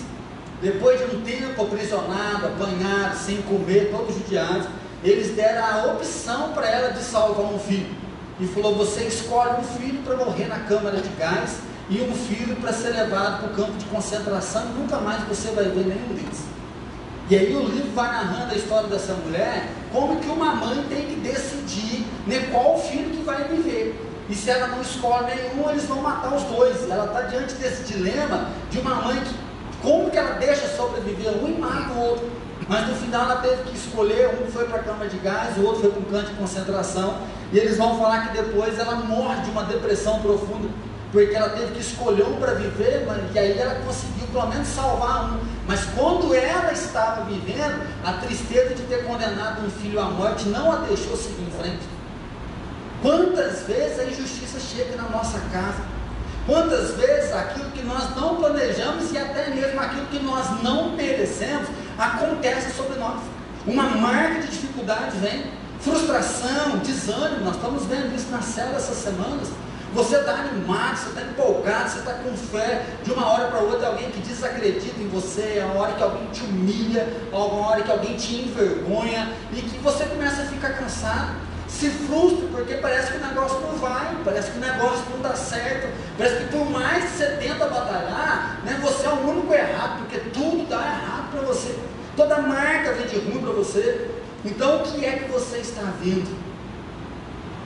Depois 0.62 0.97
de 1.01 1.16
um 1.16 1.23
tempo 1.23 1.61
aprisionado, 1.61 2.47
apanhado, 2.47 3.16
sem 3.19 3.43
comer, 3.43 3.90
todos 3.90 4.14
judiados, 4.14 4.69
eles 5.03 5.35
deram 5.35 5.65
a 5.65 5.93
opção 5.93 6.53
para 6.53 6.69
ela 6.69 6.93
de 6.93 7.03
salvar 7.03 7.47
um 7.47 7.59
filho. 7.59 7.95
E 8.39 8.47
falou: 8.47 8.75
você 8.75 9.05
escolhe 9.05 9.61
um 9.61 9.63
filho 9.63 10.03
para 10.03 10.17
morrer 10.17 10.47
na 10.47 10.61
câmara 10.61 11.01
de 11.01 11.09
gás 11.11 11.59
e 11.89 12.01
um 12.01 12.15
filho 12.15 12.57
para 12.57 12.73
ser 12.73 12.91
levado 12.91 13.41
para 13.41 13.51
o 13.51 13.55
campo 13.55 13.77
de 13.79 13.85
concentração 13.87 14.63
e 14.67 14.81
nunca 14.81 14.99
mais 14.99 15.23
você 15.25 15.51
vai 15.51 15.65
ver 15.65 15.87
nenhum 15.87 16.15
deles. 16.15 16.45
E 17.29 17.37
aí 17.37 17.55
o 17.55 17.63
livro 17.63 17.93
vai 17.95 18.11
narrando 18.11 18.53
a 18.53 18.57
história 18.57 18.89
dessa 18.89 19.13
mulher, 19.15 19.69
como 19.93 20.21
que 20.21 20.29
uma 20.29 20.55
mãe 20.55 20.85
tem 20.89 21.07
que 21.07 21.15
decidir 21.17 22.05
né, 22.27 22.49
qual 22.51 22.77
filho 22.81 23.11
que 23.11 23.23
vai 23.23 23.45
viver. 23.45 24.09
E 24.29 24.35
se 24.35 24.51
ela 24.51 24.69
não 24.69 24.81
escolhe 24.81 25.27
nenhum, 25.35 25.71
eles 25.71 25.85
vão 25.85 26.03
matar 26.03 26.35
os 26.35 26.43
dois. 26.45 26.89
Ela 26.89 27.07
está 27.07 27.23
diante 27.23 27.55
desse 27.55 27.93
dilema 27.93 28.49
de 28.71 28.79
uma 28.79 28.97
mãe 28.97 29.21
que, 29.21 29.35
como 29.83 30.11
que 30.11 30.17
ela 30.19 30.39
deixa 30.39 30.69
sobreviver 30.77 31.33
um 31.33 31.49
e 31.49 31.59
mata 31.59 31.93
o 31.95 32.01
outro. 32.01 32.31
Mas 32.70 32.87
no 32.87 32.94
final 32.94 33.22
ela 33.22 33.40
teve 33.40 33.64
que 33.64 33.76
escolher, 33.76 34.30
um 34.40 34.48
foi 34.48 34.64
para 34.66 34.78
a 34.78 34.83
cama 34.85 35.04
de 35.09 35.18
gás, 35.18 35.59
o 35.59 35.62
outro 35.62 35.80
foi 35.80 35.90
para 35.90 35.98
um 35.98 36.04
canto 36.04 36.30
de 36.30 36.37
concentração, 36.37 37.16
e 37.52 37.59
eles 37.59 37.76
vão 37.76 37.98
falar 37.98 38.28
que 38.28 38.40
depois 38.40 38.78
ela 38.78 38.94
morre 38.94 39.42
de 39.42 39.50
uma 39.50 39.64
depressão 39.64 40.20
profunda, 40.20 40.68
porque 41.11 41.35
ela 41.35 41.48
teve 41.48 41.72
que 41.72 41.80
escolher 41.80 42.22
um 42.22 42.37
para 42.37 42.54
viver, 42.54 43.04
e 43.35 43.38
aí 43.40 43.59
ela 43.59 43.74
conseguiu 43.85 44.28
pelo 44.28 44.46
menos 44.46 44.68
salvar 44.68 45.33
um. 45.33 45.40
Mas 45.66 45.80
quando 45.96 46.33
ela 46.33 46.72
estava 46.72 47.24
vivendo, 47.24 47.85
a 48.04 48.12
tristeza 48.12 48.72
de 48.72 48.83
ter 48.83 49.04
condenado 49.04 49.66
um 49.66 49.70
filho 49.70 49.98
à 50.00 50.04
morte 50.04 50.48
não 50.48 50.70
a 50.70 50.76
deixou 50.76 51.16
seguir 51.16 51.42
em 51.42 51.61
frente. 51.61 51.83
Quantas 53.02 53.62
vezes 53.62 53.98
a 53.98 54.04
injustiça 54.04 54.61
chega 54.61 54.94
na 54.94 55.09
nossa 55.09 55.40
casa? 55.52 55.83
Quantas 56.46 56.92
vezes 56.92 57.33
aquilo 57.33 57.70
que 57.72 57.83
nós 57.83 58.14
não 58.14 58.37
planejamos 58.37 59.11
e 59.11 59.18
até 59.18 59.50
mesmo 59.50 59.80
aquilo 59.80 60.06
que 60.06 60.20
nós 60.20 60.62
não 60.62 60.90
merecemos 60.92 61.68
acontece 62.01 62.75
sobre 62.75 62.99
nós. 62.99 63.21
Uma 63.67 63.83
marca 63.83 64.41
de 64.41 64.49
dificuldade 64.49 65.17
vem. 65.19 65.45
Frustração, 65.81 66.79
desânimo, 66.79 67.45
nós 67.45 67.57
estamos 67.57 67.85
vendo 67.87 68.15
isso 68.15 68.31
na 68.31 68.43
célula 68.43 68.77
essas 68.77 68.97
semanas. 68.97 69.49
Você 69.93 70.17
está 70.17 70.33
animado, 70.33 70.97
você 70.97 71.09
está 71.09 71.23
empolgado, 71.23 71.91
você 71.91 71.99
está 71.99 72.15
com 72.15 72.37
fé. 72.37 72.87
De 73.03 73.13
uma 73.13 73.27
hora 73.27 73.49
para 73.49 73.61
outra, 73.61 73.89
alguém 73.89 74.11
que 74.11 74.21
desacredita 74.21 75.01
em 75.01 75.09
você, 75.09 75.59
é 75.59 75.65
uma 75.65 75.83
hora 75.83 75.95
que 75.95 76.03
alguém 76.03 76.27
te 76.27 76.43
humilha, 76.43 77.09
é 77.33 77.37
uma 77.37 77.69
hora 77.69 77.83
que 77.83 77.91
alguém 77.91 78.17
te 78.17 78.37
envergonha 78.37 79.33
e 79.53 79.63
que 79.63 79.79
você 79.79 80.05
começa 80.05 80.43
a 80.43 80.47
ficar 80.47 80.75
cansado. 80.75 81.50
Se 81.81 81.88
frustra 81.88 82.47
porque 82.53 82.75
parece 82.75 83.12
que 83.12 83.16
o 83.16 83.27
negócio 83.27 83.59
não 83.61 83.75
vai, 83.79 84.14
parece 84.23 84.51
que 84.51 84.59
o 84.59 84.61
negócio 84.61 85.03
não 85.12 85.23
dá 85.23 85.35
certo, 85.35 85.88
parece 86.19 86.45
que 86.45 86.51
por 86.51 86.69
mais 86.69 87.05
que 87.05 87.16
você 87.16 87.27
tenta 87.37 87.64
batalhar, 87.64 88.61
né, 88.66 88.79
você 88.83 89.07
é 89.07 89.09
o 89.09 89.27
único 89.27 89.51
errado, 89.55 90.01
porque 90.01 90.19
tudo 90.29 90.69
dá 90.69 90.77
errado 90.77 91.31
para 91.31 91.40
você. 91.40 91.75
Toda 92.14 92.37
marca 92.43 92.93
vem 92.93 93.07
de 93.07 93.16
ruim 93.21 93.40
para 93.40 93.53
você. 93.53 94.11
Então 94.45 94.77
o 94.77 94.83
que 94.83 95.07
é 95.07 95.21
que 95.21 95.33
você 95.33 95.57
está 95.57 95.85
vendo? 96.03 96.38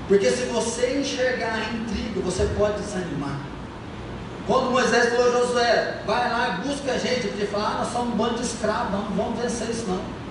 Porque 0.06 0.30
se 0.30 0.44
você 0.44 1.00
enxergar 1.00 1.54
a 1.54 1.74
intriga, 1.74 2.20
você 2.20 2.44
pode 2.56 2.80
desanimar. 2.82 3.40
Quando 4.46 4.70
Moisés 4.70 5.08
falou 5.08 5.26
a 5.26 5.40
Josué, 5.40 6.02
vai 6.06 6.30
lá 6.30 6.60
e 6.62 6.68
busca 6.68 6.92
a 6.92 6.98
gente, 6.98 7.26
porque 7.26 7.46
fala, 7.46 7.66
ah, 7.68 7.78
nós 7.78 7.92
somos 7.92 8.14
um 8.14 8.16
bando 8.16 8.34
de 8.34 8.42
escravos, 8.42 8.92
não, 8.92 9.10
não 9.10 9.16
vamos 9.16 9.40
vencer 9.40 9.70
isso 9.70 9.86
não. 9.88 10.23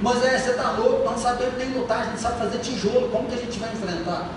Moisés, 0.00 0.42
você 0.42 0.50
está 0.50 0.72
louco, 0.72 1.04
não 1.04 1.16
sabemos 1.16 1.56
nem 1.56 1.70
lutar, 1.70 2.02
a 2.02 2.04
gente 2.04 2.20
sabe 2.20 2.38
fazer 2.38 2.58
tijolo, 2.58 3.08
como 3.08 3.28
que 3.28 3.34
a 3.34 3.38
gente 3.38 3.58
vai 3.58 3.72
enfrentar? 3.72 4.28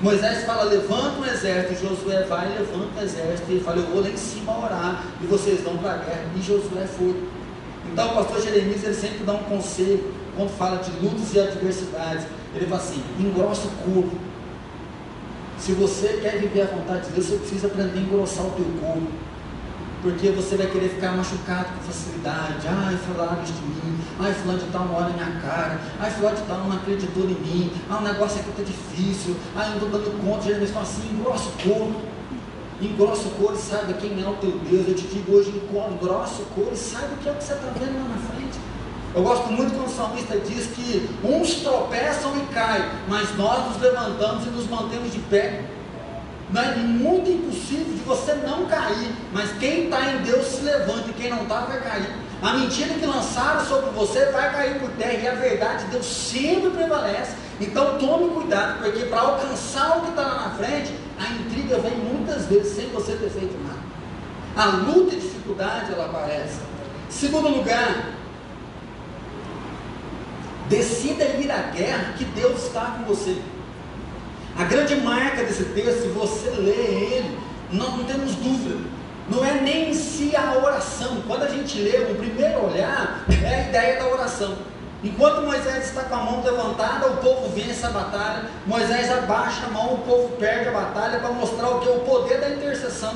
Moisés 0.00 0.44
fala, 0.44 0.64
levanta 0.64 1.20
um 1.20 1.26
exército, 1.26 1.86
Josué 1.86 2.22
vai 2.24 2.48
levanta 2.48 2.98
um 2.98 3.02
exército, 3.02 3.50
ele 3.50 3.60
fala, 3.60 3.76
eu 3.78 3.86
vou 3.86 4.00
lá 4.00 4.08
em 4.08 4.16
cima 4.16 4.58
orar, 4.58 5.04
e 5.22 5.26
vocês 5.26 5.60
vão 5.62 5.76
para 5.76 5.92
a 5.92 5.96
guerra, 5.98 6.24
e 6.36 6.40
Josué 6.40 6.86
foi. 6.86 7.28
Então 7.92 8.12
o 8.12 8.14
pastor 8.14 8.42
Jeremias, 8.42 8.82
ele 8.82 8.94
sempre 8.94 9.24
dá 9.24 9.34
um 9.34 9.44
conselho, 9.44 10.12
quando 10.34 10.50
fala 10.56 10.78
de 10.78 10.90
lutas 11.04 11.34
e 11.34 11.40
adversidades, 11.40 12.26
ele 12.54 12.66
fala 12.66 12.80
assim, 12.80 13.02
engrossa 13.20 13.68
o 13.68 13.92
corpo, 13.92 14.16
se 15.58 15.72
você 15.72 16.18
quer 16.20 16.38
viver 16.38 16.62
a 16.62 16.66
vontade 16.66 17.06
de 17.06 17.12
Deus, 17.12 17.26
você 17.26 17.36
precisa 17.36 17.66
aprender 17.68 17.98
a 17.98 18.02
engrossar 18.02 18.44
o 18.44 18.50
teu 18.50 18.66
corpo. 18.80 19.08
Porque 20.04 20.28
você 20.32 20.56
vai 20.56 20.66
querer 20.66 20.90
ficar 20.90 21.12
machucado 21.12 21.64
com 21.64 21.80
facilidade. 21.90 22.68
Ai, 22.68 22.94
falaram 23.08 23.42
isso 23.42 23.54
de 23.54 23.62
mim. 23.62 23.98
Ai, 24.20 24.34
fulano 24.34 24.58
de 24.58 24.66
tal 24.66 24.84
não 24.84 24.96
olha 24.96 25.08
minha 25.08 25.40
cara. 25.40 25.80
Ai, 25.98 26.10
fulano 26.10 26.36
de 26.36 26.42
tal 26.42 26.58
não 26.58 26.72
acreditou 26.72 27.24
em 27.24 27.28
mim. 27.28 27.72
Ah, 27.88 27.96
o 27.96 28.02
negócio 28.02 28.38
aqui 28.38 28.50
está 28.50 28.62
difícil. 28.62 29.34
Ai, 29.56 29.72
eu 29.74 29.80
não 29.80 29.88
dando 29.88 30.22
conta. 30.22 30.44
Geralmente 30.44 30.72
fala 30.72 30.84
assim, 30.84 31.08
engrossa 31.10 31.48
o 31.48 31.52
corpo. 31.52 32.02
Engrossa 32.82 33.28
o 33.28 33.30
couro 33.30 33.54
e 33.54 33.58
saiba 33.58 33.94
quem 33.94 34.22
é 34.22 34.28
o 34.28 34.34
teu 34.34 34.50
Deus. 34.58 34.88
Eu 34.88 34.94
te 34.94 35.06
digo 35.06 35.36
hoje, 35.36 35.50
engrossa 35.50 36.42
o 36.42 36.46
couro 36.54 36.72
e 36.74 36.76
saiba 36.76 37.14
o 37.14 37.16
que 37.16 37.28
é 37.30 37.32
o 37.32 37.36
que 37.36 37.44
você 37.44 37.54
está 37.54 37.68
vendo 37.68 37.94
lá 37.94 38.08
na 38.10 38.18
frente. 38.28 38.58
Eu 39.14 39.22
gosto 39.22 39.50
muito 39.52 39.74
quando 39.74 39.86
o 39.86 39.90
salmista 39.90 40.38
diz 40.38 40.66
que 40.66 41.08
uns 41.24 41.62
tropeçam 41.62 42.36
e 42.36 42.52
caem, 42.52 42.84
mas 43.08 43.34
nós 43.38 43.68
nos 43.68 43.80
levantamos 43.80 44.44
e 44.44 44.50
nos 44.50 44.68
mantemos 44.68 45.10
de 45.10 45.18
pé. 45.20 45.64
É 46.56 46.76
muito 46.76 47.30
impossível 47.30 47.94
de 47.94 48.02
você 48.02 48.34
não 48.34 48.66
cair, 48.66 49.12
mas 49.32 49.52
quem 49.58 49.84
está 49.84 50.12
em 50.12 50.18
Deus 50.18 50.46
se 50.46 50.62
levanta 50.62 51.10
e 51.10 51.12
quem 51.14 51.30
não 51.30 51.42
está 51.42 51.60
vai 51.60 51.80
cair. 51.80 52.08
A 52.42 52.52
mentira 52.54 52.94
que 52.94 53.06
lançaram 53.06 53.64
sobre 53.64 53.90
você 53.90 54.26
vai 54.26 54.52
cair 54.52 54.78
por 54.78 54.90
terra 54.90 55.12
e 55.14 55.28
a 55.28 55.34
verdade 55.34 55.84
de 55.84 55.90
Deus 55.92 56.06
sempre 56.06 56.70
prevalece. 56.70 57.34
Então 57.60 57.98
tome 57.98 58.30
cuidado, 58.34 58.82
porque 58.82 59.04
para 59.06 59.20
alcançar 59.20 59.98
o 59.98 60.02
que 60.02 60.10
está 60.10 60.22
lá 60.22 60.48
na 60.48 60.50
frente, 60.50 60.94
a 61.18 61.32
intriga 61.32 61.78
vem 61.78 61.96
muitas 61.96 62.46
vezes 62.46 62.76
sem 62.76 62.88
você 62.88 63.12
ter 63.12 63.30
feito 63.30 63.56
nada. 63.62 63.84
A 64.56 64.76
luta 64.76 65.14
e 65.14 65.20
dificuldade 65.20 65.92
ela 65.92 66.04
aparece. 66.06 66.60
Segundo 67.08 67.48
lugar, 67.48 68.14
Decida 70.68 71.24
ir 71.24 71.50
à 71.50 71.58
guerra, 71.70 72.14
que 72.16 72.24
Deus 72.24 72.64
está 72.64 72.96
com 72.96 73.04
você. 73.04 73.36
A 74.56 74.64
grande 74.64 74.94
marca 74.96 75.42
desse 75.42 75.64
texto, 75.64 76.02
se 76.02 76.08
você 76.08 76.50
lê 76.50 76.70
ele, 76.70 77.38
nós 77.72 77.90
não 77.96 78.04
temos 78.04 78.36
dúvida. 78.36 78.88
Não 79.28 79.44
é 79.44 79.54
nem 79.54 79.90
em 79.90 79.94
si 79.94 80.36
a 80.36 80.56
oração. 80.58 81.22
Quando 81.26 81.42
a 81.42 81.48
gente 81.48 81.80
lê, 81.80 81.98
o 82.10 82.14
primeiro 82.14 82.66
olhar 82.66 83.24
é 83.28 83.54
a 83.54 83.68
ideia 83.68 83.98
da 83.98 84.06
oração. 84.06 84.56
Enquanto 85.02 85.42
Moisés 85.42 85.86
está 85.86 86.04
com 86.04 86.14
a 86.14 86.18
mão 86.18 86.42
levantada, 86.42 87.08
o 87.08 87.16
povo 87.16 87.48
vence 87.48 87.84
a 87.84 87.90
batalha. 87.90 88.44
Moisés 88.64 89.10
abaixa 89.10 89.66
a 89.66 89.70
mão, 89.70 89.94
o 89.94 89.98
povo 89.98 90.36
perde 90.36 90.68
a 90.68 90.72
batalha 90.72 91.18
para 91.18 91.30
mostrar 91.30 91.68
o 91.70 91.80
que? 91.80 91.88
O 91.88 92.00
poder 92.00 92.40
da 92.40 92.50
intercessão. 92.50 93.12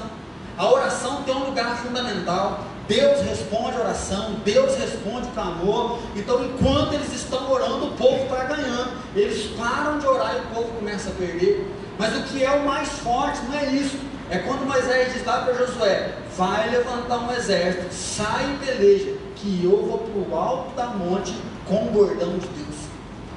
A 0.59 0.69
oração 0.73 1.23
tem 1.23 1.33
um 1.35 1.47
lugar 1.47 1.77
fundamental. 1.79 2.65
Deus 2.89 3.21
responde 3.21 3.77
a 3.77 3.81
oração, 3.81 4.37
Deus 4.45 4.77
responde 4.77 5.29
clamor. 5.29 6.01
Então, 6.17 6.45
enquanto 6.45 6.95
eles 6.95 7.13
estão 7.13 7.49
orando, 7.49 7.87
o 7.87 7.91
povo 7.93 8.25
está 8.25 8.43
ganhando. 8.45 8.91
Eles 9.15 9.53
param 9.57 10.01
de 10.01 10.07
orar 10.07 10.35
e 10.35 10.39
o 10.41 10.55
povo 10.55 10.73
começa 10.75 11.11
a 11.11 11.13
perder. 11.13 11.65
Mas 11.97 12.17
o 12.17 12.23
que 12.25 12.43
é 12.43 12.51
o 12.51 12.67
mais 12.67 12.89
forte 12.89 13.41
não 13.49 13.57
é 13.57 13.67
isso. 13.67 13.97
É 14.31 14.39
quando 14.39 14.67
Moisés 14.67 15.13
diz 15.13 15.25
lá 15.25 15.43
para 15.43 15.55
Josué: 15.55 16.15
vai 16.37 16.71
levantar 16.71 17.19
um 17.19 17.33
exército, 17.33 17.95
sai 17.95 18.55
e 18.55 18.67
peleja, 18.67 19.15
que 19.37 19.63
eu 19.63 19.87
vou 19.87 19.99
para 19.99 20.21
o 20.21 20.37
alto 20.37 20.75
da 20.75 20.87
monte 20.87 21.37
com 21.67 21.87
o 21.87 21.91
bordão 21.91 22.37
de 22.37 22.49
Deus. 22.49 22.77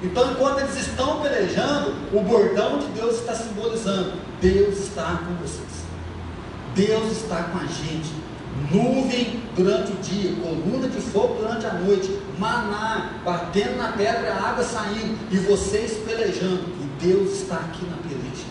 Então, 0.02 0.32
enquanto 0.32 0.60
eles 0.60 0.76
estão 0.76 1.22
pelejando, 1.22 1.94
o 2.12 2.22
bordão 2.22 2.80
de 2.80 2.88
Deus 2.88 3.20
está 3.20 3.36
simbolizando: 3.36 4.14
Deus 4.42 4.80
está 4.80 5.22
com 5.26 5.36
vocês. 5.36 5.71
Deus 6.76 7.12
está 7.12 7.44
com 7.44 7.58
a 7.58 7.66
gente 7.66 8.22
nuvem 8.72 9.42
durante 9.56 9.92
o 9.92 9.96
dia, 9.98 10.36
coluna 10.36 10.88
de 10.88 11.02
fogo 11.02 11.36
durante 11.40 11.66
a 11.66 11.74
noite, 11.74 12.20
maná 12.38 13.14
batendo 13.24 13.78
na 13.78 13.92
pedra, 13.94 14.34
água 14.34 14.64
saindo, 14.64 15.18
e 15.32 15.38
vocês 15.38 15.94
pelejando, 16.06 16.66
e 16.82 17.06
Deus 17.06 17.42
está 17.42 17.56
aqui 17.56 17.86
na 17.86 17.98
peleja. 17.98 18.46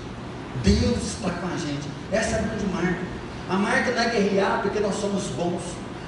Deus 0.63 1.03
está 1.03 1.31
com 1.31 1.47
a 1.47 1.57
gente. 1.57 1.89
Essa 2.13 2.37
é 2.37 2.39
a 2.41 2.43
grande 2.43 2.67
marca. 2.67 3.01
A 3.49 3.57
marca 3.57 3.91
não 3.93 4.03
é 4.03 4.11
guerrear 4.11 4.61
porque 4.63 4.81
nós 4.81 4.95
somos 4.97 5.25
bons. 5.29 5.63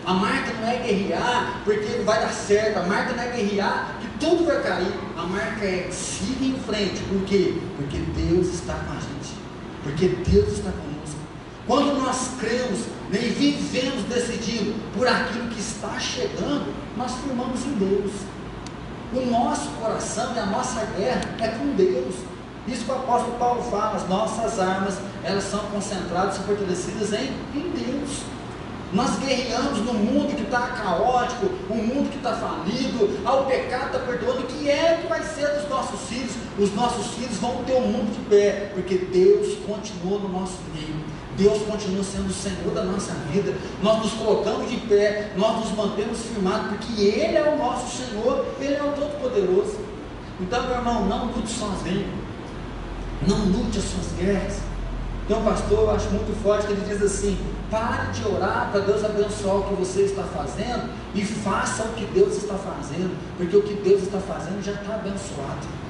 A 0.04 0.12
marca 0.12 0.52
não 0.60 0.68
é 0.68 0.76
guerrear 0.78 1.62
porque 1.64 2.02
vai 2.04 2.20
dar 2.20 2.32
certo. 2.32 2.78
A 2.78 2.82
marca 2.82 3.14
não 3.14 3.22
é 3.22 3.30
guerrear 3.30 3.96
que 4.00 4.26
tudo 4.26 4.44
vai 4.44 4.62
cair. 4.62 4.92
A 5.16 5.22
marca 5.22 5.64
é 5.64 5.88
siga 5.90 6.44
em 6.44 6.58
frente. 6.66 7.00
Por 7.04 7.22
quê? 7.24 7.54
Porque 7.76 7.98
Deus 7.98 8.48
está 8.48 8.74
com 8.74 8.92
a 8.92 8.96
gente. 8.96 9.34
Porque 9.82 10.08
Deus 10.08 10.52
está 10.52 10.70
conosco. 10.70 10.91
Quando 11.66 12.00
nós 12.00 12.30
cremos 12.40 12.86
nem 13.10 13.30
vivemos 13.30 14.04
decidindo 14.04 14.74
por 14.96 15.06
aquilo 15.06 15.48
que 15.48 15.60
está 15.60 15.98
chegando, 16.00 16.74
nós 16.96 17.12
firmamos 17.16 17.64
em 17.64 17.74
Deus. 17.74 18.12
O 19.14 19.26
nosso 19.30 19.68
coração 19.80 20.34
e 20.34 20.38
a 20.38 20.46
nossa 20.46 20.84
guerra 20.96 21.20
é 21.40 21.48
com 21.48 21.66
Deus. 21.76 22.14
Isso 22.66 22.84
que 22.84 22.90
o 22.90 22.94
apóstolo 22.94 23.36
Paulo 23.38 23.62
fala, 23.64 23.96
as 23.96 24.08
nossas 24.08 24.58
armas, 24.58 24.98
elas 25.22 25.44
são 25.44 25.60
concentradas 25.66 26.38
e 26.38 26.40
fortalecidas 26.40 27.12
em, 27.12 27.30
em 27.54 27.70
Deus. 27.70 28.22
Nós 28.92 29.18
guerreamos 29.18 29.78
no 29.78 29.94
mundo 29.94 30.36
que 30.36 30.42
está 30.42 30.60
caótico, 30.68 31.46
um 31.70 31.76
mundo 31.76 32.10
que 32.10 32.18
está 32.18 32.34
falido, 32.34 33.20
ao 33.24 33.46
pecado 33.46 33.86
está 33.86 33.98
perdoando. 34.00 34.40
O 34.40 34.46
que 34.46 34.68
é 34.68 34.98
que 35.00 35.08
vai 35.08 35.22
ser 35.22 35.48
dos 35.48 35.68
nossos 35.68 36.00
filhos? 36.08 36.32
Os 36.58 36.74
nossos 36.74 37.06
filhos 37.14 37.38
vão 37.38 37.64
ter 37.64 37.72
o 37.72 37.78
um 37.78 37.88
mundo 37.88 38.12
de 38.12 38.24
pé, 38.28 38.70
porque 38.74 38.98
Deus 38.98 39.58
continua 39.66 40.18
no 40.18 40.28
nosso 40.28 40.58
meio. 40.74 41.01
Deus 41.36 41.62
continua 41.62 42.04
sendo 42.04 42.28
o 42.28 42.32
Senhor 42.32 42.74
da 42.74 42.84
nossa 42.84 43.12
vida. 43.32 43.54
Nós 43.82 44.02
nos 44.02 44.12
colocamos 44.12 44.70
de 44.70 44.76
pé, 44.78 45.32
nós 45.36 45.60
nos 45.60 45.76
mantemos 45.76 46.20
firmados, 46.20 46.68
porque 46.68 47.02
Ele 47.02 47.36
é 47.36 47.54
o 47.54 47.58
nosso 47.58 47.96
Senhor, 47.96 48.44
Ele 48.60 48.74
é 48.74 48.82
o 48.82 48.92
Todo-Poderoso. 48.92 49.78
Então, 50.40 50.66
meu 50.66 50.76
irmão, 50.76 51.06
não 51.06 51.26
lute 51.26 51.50
sozinho. 51.50 52.08
Não 53.26 53.38
lute 53.46 53.78
as 53.78 53.84
suas 53.84 54.12
guerras. 54.18 54.58
Tem 55.28 55.36
um 55.36 55.44
pastor, 55.44 55.78
eu 55.78 55.90
acho 55.92 56.10
muito 56.10 56.42
forte, 56.42 56.66
que 56.66 56.72
ele 56.72 56.84
diz 56.86 57.00
assim: 57.00 57.38
pare 57.70 58.10
de 58.12 58.26
orar 58.26 58.70
para 58.72 58.80
Deus 58.80 59.04
abençoar 59.04 59.56
o 59.56 59.62
que 59.64 59.74
você 59.74 60.02
está 60.02 60.24
fazendo 60.24 60.90
e 61.14 61.24
faça 61.24 61.84
o 61.84 61.92
que 61.92 62.04
Deus 62.06 62.36
está 62.36 62.54
fazendo, 62.54 63.16
porque 63.36 63.56
o 63.56 63.62
que 63.62 63.74
Deus 63.74 64.02
está 64.02 64.18
fazendo 64.18 64.62
já 64.64 64.72
está 64.72 64.94
abençoado. 64.94 65.81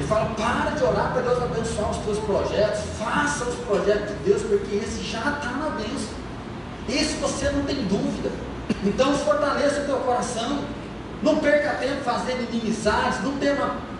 Ele 0.00 0.08
fala: 0.08 0.30
para 0.34 0.70
de 0.70 0.82
orar 0.82 1.12
para 1.12 1.20
Deus 1.20 1.42
abençoar 1.42 1.90
os 1.90 1.98
teus 1.98 2.18
projetos, 2.20 2.80
faça 2.98 3.44
os 3.44 3.54
projetos 3.66 4.08
de 4.08 4.14
Deus, 4.24 4.42
porque 4.42 4.76
esse 4.76 5.04
já 5.04 5.18
está 5.18 5.50
na 5.50 5.70
bênção. 5.76 6.14
Esse 6.88 7.14
você 7.16 7.50
não 7.50 7.64
tem 7.64 7.84
dúvida. 7.84 8.30
Então 8.82 9.12
fortaleça 9.18 9.82
o 9.82 9.84
teu 9.84 9.96
coração. 9.98 10.60
Não 11.22 11.36
perca 11.36 11.74
tempo 11.74 12.02
fazendo 12.02 12.50
inimizades, 12.50 13.22
não 13.22 13.32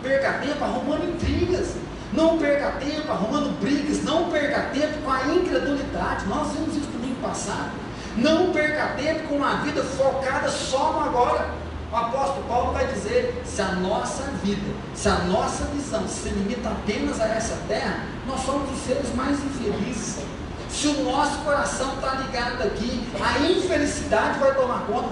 perca 0.02 0.32
tempo 0.38 0.64
arrumando 0.64 1.04
intrigas, 1.04 1.74
não 2.14 2.38
perca 2.38 2.70
tempo 2.80 3.12
arrumando 3.12 3.60
brigas, 3.60 4.02
não 4.02 4.30
perca 4.30 4.70
tempo 4.72 5.02
com 5.04 5.10
a 5.10 5.26
incredulidade. 5.26 6.26
Nós 6.26 6.52
vimos 6.52 6.76
isso 6.76 6.88
domingo 6.92 7.20
passado. 7.20 7.72
Não 8.16 8.50
perca 8.52 8.94
tempo 8.96 9.28
com 9.28 9.34
uma 9.34 9.56
vida 9.56 9.82
focada 9.82 10.48
só 10.48 10.94
no 10.94 11.00
agora. 11.00 11.50
O 11.92 11.96
apóstolo 11.96 12.44
Paulo 12.46 12.72
vai 12.72 12.86
dizer: 12.86 13.42
se 13.44 13.60
a 13.60 13.72
nossa 13.72 14.22
vida, 14.44 14.72
se 14.94 15.08
a 15.08 15.18
nossa 15.24 15.64
visão 15.66 16.06
se 16.06 16.28
limita 16.28 16.68
apenas 16.68 17.20
a 17.20 17.26
essa 17.26 17.56
terra, 17.66 18.04
nós 18.26 18.40
somos 18.42 18.70
os 18.70 18.78
seres 18.84 19.12
mais 19.14 19.36
infelizes. 19.44 20.20
Se 20.68 20.86
o 20.86 21.02
nosso 21.02 21.38
coração 21.38 21.94
está 21.94 22.14
ligado 22.14 22.62
aqui, 22.62 23.04
a 23.20 23.40
infelicidade 23.40 24.38
vai 24.38 24.54
tomar 24.54 24.86
conta. 24.86 25.08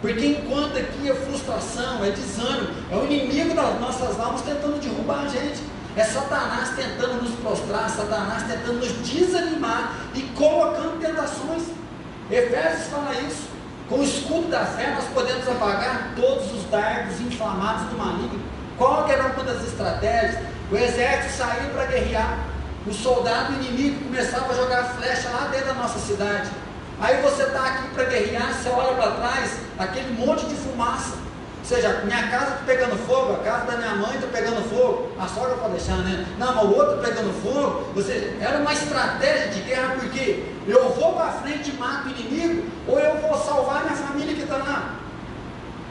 Porque 0.00 0.26
enquanto 0.26 0.78
aqui 0.78 1.10
é 1.10 1.14
frustração, 1.14 2.02
é 2.02 2.10
desânimo, 2.10 2.74
é 2.90 2.96
o 2.96 3.04
inimigo 3.04 3.54
das 3.54 3.78
nossas 3.78 4.18
almas 4.18 4.40
tentando 4.40 4.80
derrubar 4.80 5.26
a 5.26 5.28
gente. 5.28 5.60
É 5.94 6.02
Satanás 6.02 6.70
tentando 6.70 7.22
nos 7.22 7.34
prostrar, 7.40 7.90
Satanás 7.90 8.44
tentando 8.44 8.78
nos 8.78 8.90
desanimar 9.06 9.94
e 10.14 10.22
colocando 10.34 10.98
tentações. 10.98 11.64
Efésios 12.30 12.88
fala 12.88 13.14
isso. 13.20 13.51
Com 13.92 13.98
o 13.98 14.04
escudo 14.04 14.48
da 14.48 14.64
fé 14.64 14.90
nós 14.94 15.04
podemos 15.12 15.46
apagar 15.46 16.12
todos 16.16 16.50
os 16.50 16.64
dardos 16.70 17.20
inflamados 17.20 17.90
do 17.90 17.98
maligno. 17.98 18.40
Qual 18.78 19.04
que 19.04 19.12
era 19.12 19.24
uma 19.24 19.44
das 19.44 19.62
estratégias? 19.64 20.42
O 20.70 20.76
exército 20.78 21.34
saiu 21.36 21.68
para 21.74 21.84
guerrear. 21.84 22.38
O 22.86 22.94
soldado 22.94 23.52
inimigo 23.52 24.06
começava 24.06 24.50
a 24.50 24.56
jogar 24.56 24.84
flecha 24.96 25.28
lá 25.28 25.48
dentro 25.52 25.66
da 25.66 25.74
nossa 25.74 25.98
cidade. 25.98 26.48
Aí 27.02 27.20
você 27.20 27.42
está 27.42 27.66
aqui 27.66 27.88
para 27.88 28.04
guerrear, 28.04 28.54
você 28.54 28.70
olha 28.70 28.94
para 28.94 29.10
trás, 29.10 29.58
aquele 29.78 30.14
monte 30.14 30.46
de 30.46 30.54
fumaça. 30.54 31.18
Ou 31.62 31.68
seja, 31.68 32.02
minha 32.04 32.28
casa 32.28 32.54
está 32.54 32.64
pegando 32.66 32.96
fogo, 33.06 33.34
a 33.34 33.38
casa 33.38 33.70
da 33.70 33.76
minha 33.76 33.94
mãe 33.94 34.16
está 34.16 34.26
pegando 34.26 34.68
fogo, 34.68 35.12
a 35.16 35.28
sogra 35.28 35.54
pode 35.54 35.74
deixar, 35.74 35.98
né? 35.98 36.26
Não, 36.36 36.56
mas 36.56 36.64
o 36.64 36.74
outro 36.74 36.96
está 36.96 37.08
pegando 37.08 37.32
fogo. 37.40 37.86
Ou 37.94 38.02
seja, 38.02 38.36
era 38.40 38.58
uma 38.58 38.72
estratégia 38.72 39.46
de 39.46 39.60
guerra, 39.60 39.94
porque 39.94 40.44
eu 40.66 40.90
vou 40.90 41.12
para 41.12 41.30
frente 41.34 41.70
e 41.70 41.74
mato 41.74 42.08
o 42.08 42.10
inimigo, 42.10 42.64
ou 42.88 42.98
eu 42.98 43.16
vou 43.18 43.38
salvar 43.38 43.84
minha 43.84 43.96
família 43.96 44.34
que 44.34 44.42
está 44.42 44.56
lá. 44.56 44.96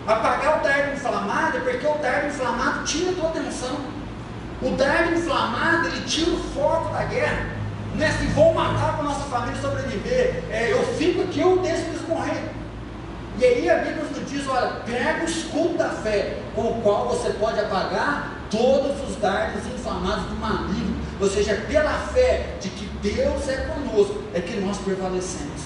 Apagar 0.06 0.60
o 0.60 0.64
dardo 0.64 0.94
inflamado 0.94 1.58
é 1.58 1.60
porque 1.62 1.88
o 1.88 1.98
dardo 2.00 2.28
inflamado 2.28 2.84
tira 2.84 3.12
a 3.12 3.14
tua 3.14 3.30
atenção. 3.30 3.78
O 4.62 4.72
dardo 4.72 5.14
inflamado, 5.14 5.88
ele 5.88 6.02
tira 6.02 6.32
o 6.32 6.38
foco 6.54 6.92
da 6.92 7.04
guerra. 7.06 7.46
Não 7.96 8.06
é 8.06 8.10
assim, 8.10 8.28
vou 8.34 8.54
matar 8.54 8.98
para 8.98 9.00
a 9.00 9.04
nossa 9.04 9.22
família 9.30 9.62
sobreviver. 9.62 10.44
É, 10.52 10.74
eu 10.74 10.84
fico 10.98 11.22
aqui, 11.22 11.40
eu 11.40 11.60
deixo 11.60 11.84
eles 11.84 12.08
morrer. 12.10 12.61
E 13.40 13.46
aí 13.46 13.70
a 13.70 13.78
Bíblia 13.78 14.04
nos 14.04 14.30
diz: 14.30 14.48
olha, 14.48 14.82
pega 14.86 15.22
o 15.22 15.26
escudo 15.26 15.78
da 15.78 15.90
fé, 15.90 16.40
com 16.56 16.62
o 16.62 16.82
qual 16.82 17.10
você 17.10 17.32
pode 17.34 17.60
apagar 17.60 18.42
todos 18.50 19.10
os 19.10 19.16
dardos 19.18 19.66
inflamados 19.66 20.26
do 20.26 20.36
maligno. 20.36 21.00
Ou 21.20 21.30
seja, 21.30 21.56
pela 21.68 21.94
fé 21.94 22.56
de 22.60 22.70
que 22.70 22.86
Deus 23.02 23.48
é 23.48 23.68
conosco, 23.68 24.24
é 24.34 24.42
que 24.42 24.60
nós 24.60 24.78
prevalecemos. 24.80 25.62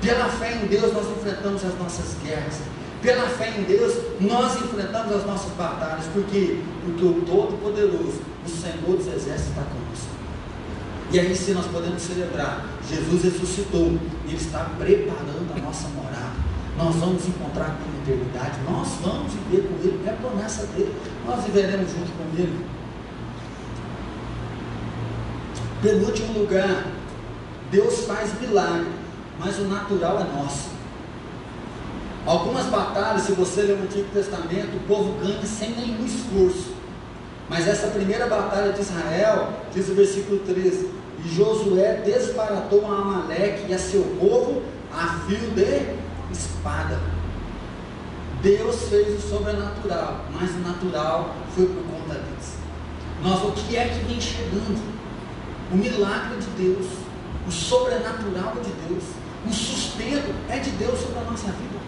Pela 0.00 0.28
fé 0.28 0.52
em 0.52 0.66
Deus 0.66 0.92
nós 0.92 1.06
enfrentamos 1.08 1.64
as 1.64 1.78
nossas 1.78 2.16
guerras. 2.22 2.60
Pela 3.02 3.28
fé 3.28 3.54
em 3.56 3.62
Deus 3.62 3.94
nós 4.20 4.56
enfrentamos 4.56 5.14
as 5.14 5.26
nossas 5.26 5.52
batalhas. 5.52 6.06
Por 6.12 6.24
quê? 6.24 6.60
Porque 6.84 7.04
o 7.04 7.22
Todo-Poderoso, 7.22 8.20
o 8.44 8.48
Senhor 8.48 8.96
dos 8.96 9.06
Exércitos, 9.06 9.48
está 9.48 9.62
conosco. 9.62 10.16
E 11.12 11.20
aí 11.20 11.36
sim 11.36 11.52
nós 11.52 11.66
podemos 11.66 12.02
celebrar. 12.02 12.66
Jesus 12.88 13.22
ressuscitou. 13.22 13.98
Ele 14.24 14.36
está 14.36 14.70
preparando 14.78 15.54
a 15.54 15.60
nossa 15.60 15.88
morada 15.88 16.25
nós 16.76 16.94
vamos 16.96 17.26
encontrar 17.26 17.76
com 17.78 17.90
a 17.90 18.02
eternidade, 18.02 18.58
nós 18.70 18.88
vamos 19.02 19.32
viver 19.32 19.68
com 19.68 19.74
Ele, 19.82 20.02
é 20.06 20.10
a 20.10 20.12
promessa 20.12 20.66
dele, 20.66 20.94
nós 21.24 21.44
viveremos 21.44 21.90
junto 21.90 22.12
com 22.12 22.38
Ele. 22.38 22.66
Penúltimo 25.82 26.38
lugar, 26.38 26.86
Deus 27.70 28.04
faz 28.04 28.38
milagre, 28.40 28.90
mas 29.38 29.58
o 29.58 29.62
natural 29.62 30.20
é 30.20 30.36
nosso. 30.36 30.76
Algumas 32.26 32.66
batalhas, 32.66 33.22
se 33.22 33.32
você 33.32 33.62
ler 33.62 33.78
o 33.78 33.82
Antigo 33.84 34.08
Testamento, 34.12 34.76
o 34.76 34.80
povo 34.88 35.18
ganha 35.20 35.44
sem 35.46 35.70
nenhum 35.70 36.04
esforço. 36.04 36.74
Mas 37.48 37.68
essa 37.68 37.86
primeira 37.88 38.26
batalha 38.26 38.72
de 38.72 38.80
Israel, 38.80 39.52
diz 39.72 39.88
o 39.88 39.94
versículo 39.94 40.40
13: 40.40 40.90
E 41.24 41.28
Josué 41.28 42.02
desbaratou 42.04 42.84
a 42.84 42.98
Amaleque 42.98 43.70
e 43.70 43.74
a 43.74 43.78
seu 43.78 44.02
povo 44.18 44.62
a 44.92 45.20
fio 45.26 45.38
de 45.38 46.05
espada. 46.32 47.00
Deus 48.42 48.88
fez 48.88 49.24
o 49.24 49.28
sobrenatural, 49.28 50.24
mas 50.32 50.50
o 50.50 50.58
natural 50.58 51.34
foi 51.54 51.66
por 51.66 51.82
conta 51.84 52.14
deles. 52.14 52.56
Nós, 53.22 53.42
o 53.42 53.52
que 53.52 53.76
é 53.76 53.88
que 53.88 54.04
vem 54.04 54.20
chegando? 54.20 54.96
O 55.72 55.76
milagre 55.76 56.38
de 56.38 56.46
Deus, 56.50 56.86
o 57.46 57.50
sobrenatural 57.50 58.54
de 58.62 58.70
Deus, 58.86 59.04
o 59.46 59.52
sustento 59.52 60.34
é 60.48 60.58
de 60.58 60.70
Deus 60.70 61.00
sobre 61.00 61.18
a 61.18 61.24
nossa 61.24 61.48
vida. 61.48 61.78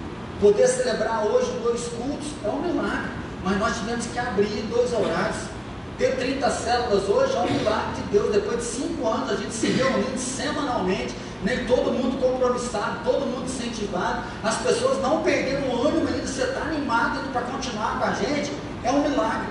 Poder 0.40 0.66
celebrar 0.66 1.26
hoje 1.26 1.52
dois 1.62 1.88
cultos 1.88 2.28
é 2.44 2.48
um 2.48 2.62
milagre, 2.62 3.10
mas 3.44 3.58
nós 3.58 3.76
tivemos 3.78 4.06
que 4.06 4.18
abrir 4.18 4.66
dois 4.70 4.92
horários. 4.92 5.57
Ter 5.98 6.14
30 6.16 6.48
células 6.50 7.08
hoje 7.08 7.36
é 7.36 7.40
um 7.40 7.50
milagre 7.50 7.96
de 7.96 8.02
Deus. 8.12 8.30
Depois 8.32 8.58
de 8.58 8.64
cinco 8.64 9.08
anos, 9.08 9.30
a 9.30 9.34
gente 9.34 9.52
se 9.52 9.66
reunindo 9.66 10.16
semanalmente 10.16 11.12
nem 11.42 11.64
todo 11.66 11.92
mundo 11.92 12.20
compromissado, 12.20 13.00
todo 13.04 13.26
mundo 13.26 13.44
incentivado, 13.44 14.22
as 14.42 14.56
pessoas 14.58 15.00
não 15.00 15.22
perderam 15.22 15.68
o 15.68 15.86
ânimo 15.86 16.08
ainda, 16.08 16.26
você 16.26 16.42
está 16.42 16.62
animado 16.62 17.32
para 17.32 17.42
continuar 17.42 17.98
com 17.98 18.04
a 18.04 18.12
gente, 18.12 18.52
é 18.82 18.90
um 18.90 19.08
milagre. 19.08 19.48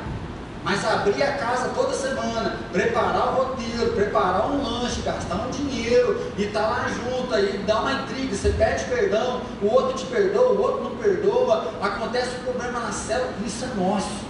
Mas 0.64 0.86
abrir 0.86 1.24
a 1.24 1.34
casa 1.34 1.70
toda 1.70 1.94
semana, 1.94 2.58
preparar 2.74 3.34
o 3.34 3.36
roteiro, 3.36 3.94
preparar 3.94 4.52
um 4.52 4.62
lanche, 4.62 5.02
gastar 5.02 5.36
um 5.36 5.50
dinheiro 5.50 6.32
e 6.38 6.44
estar 6.44 6.64
tá 6.64 6.70
lá 6.70 6.90
junto, 6.90 7.34
aí 7.34 7.58
dá 7.66 7.80
uma 7.80 7.94
intriga, 7.94 8.36
você 8.36 8.50
pede 8.50 8.84
perdão, 8.86 9.42
o 9.62 9.74
outro 9.74 9.94
te 9.98 10.06
perdoa, 10.06 10.52
o 10.52 10.62
outro 10.62 10.84
não 10.84 10.96
perdoa, 10.98 11.72
acontece 11.82 12.32
um 12.40 12.44
problema 12.44 12.82
na 12.82 12.92
célula, 12.92 13.34
isso 13.46 13.64
é 13.64 13.68
nosso. 13.80 14.28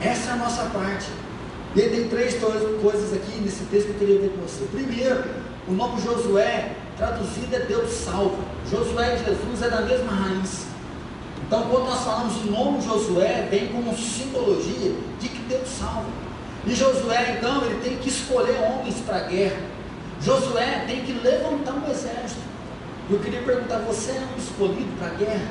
Essa 0.00 0.30
é 0.30 0.32
a 0.32 0.36
nossa 0.36 0.62
parte. 0.66 1.06
E 1.74 1.82
tem 1.82 2.08
três 2.08 2.36
coisas 2.80 3.12
aqui 3.12 3.40
nesse 3.40 3.64
texto 3.64 3.86
que 3.86 3.92
eu 3.92 3.98
queria 3.98 4.20
ver 4.20 4.30
com 4.30 4.42
você. 4.42 4.64
Primeiro, 4.72 5.24
o 5.68 5.72
nome 5.72 6.00
Josué, 6.00 6.72
traduzido 6.96 7.54
é 7.54 7.60
Deus 7.60 7.90
salva. 7.90 8.42
Josué 8.70 9.16
e 9.16 9.24
Jesus 9.24 9.62
é 9.62 9.68
da 9.68 9.82
mesma 9.82 10.12
raiz. 10.12 10.66
Então, 11.46 11.68
quando 11.68 11.86
nós 11.86 12.04
falamos 12.04 12.36
o 12.44 12.50
nome 12.50 12.80
Josué, 12.80 13.48
vem 13.50 13.68
como 13.68 13.96
simbologia 13.96 14.94
de 15.20 15.28
que 15.28 15.38
Deus 15.48 15.68
salva. 15.68 16.08
E 16.66 16.74
Josué, 16.74 17.36
então, 17.38 17.64
ele 17.64 17.80
tem 17.80 17.96
que 17.98 18.08
escolher 18.08 18.58
homens 18.60 18.96
para 19.06 19.16
a 19.16 19.20
guerra. 19.20 19.60
Josué 20.20 20.84
tem 20.86 21.04
que 21.04 21.12
levantar 21.12 21.72
um 21.74 21.90
exército. 21.90 22.40
Eu 23.10 23.18
queria 23.18 23.42
perguntar: 23.42 23.78
você 23.78 24.10
é 24.10 24.28
um 24.34 24.38
escolhido 24.38 24.96
para 24.98 25.08
a 25.08 25.14
guerra? 25.14 25.48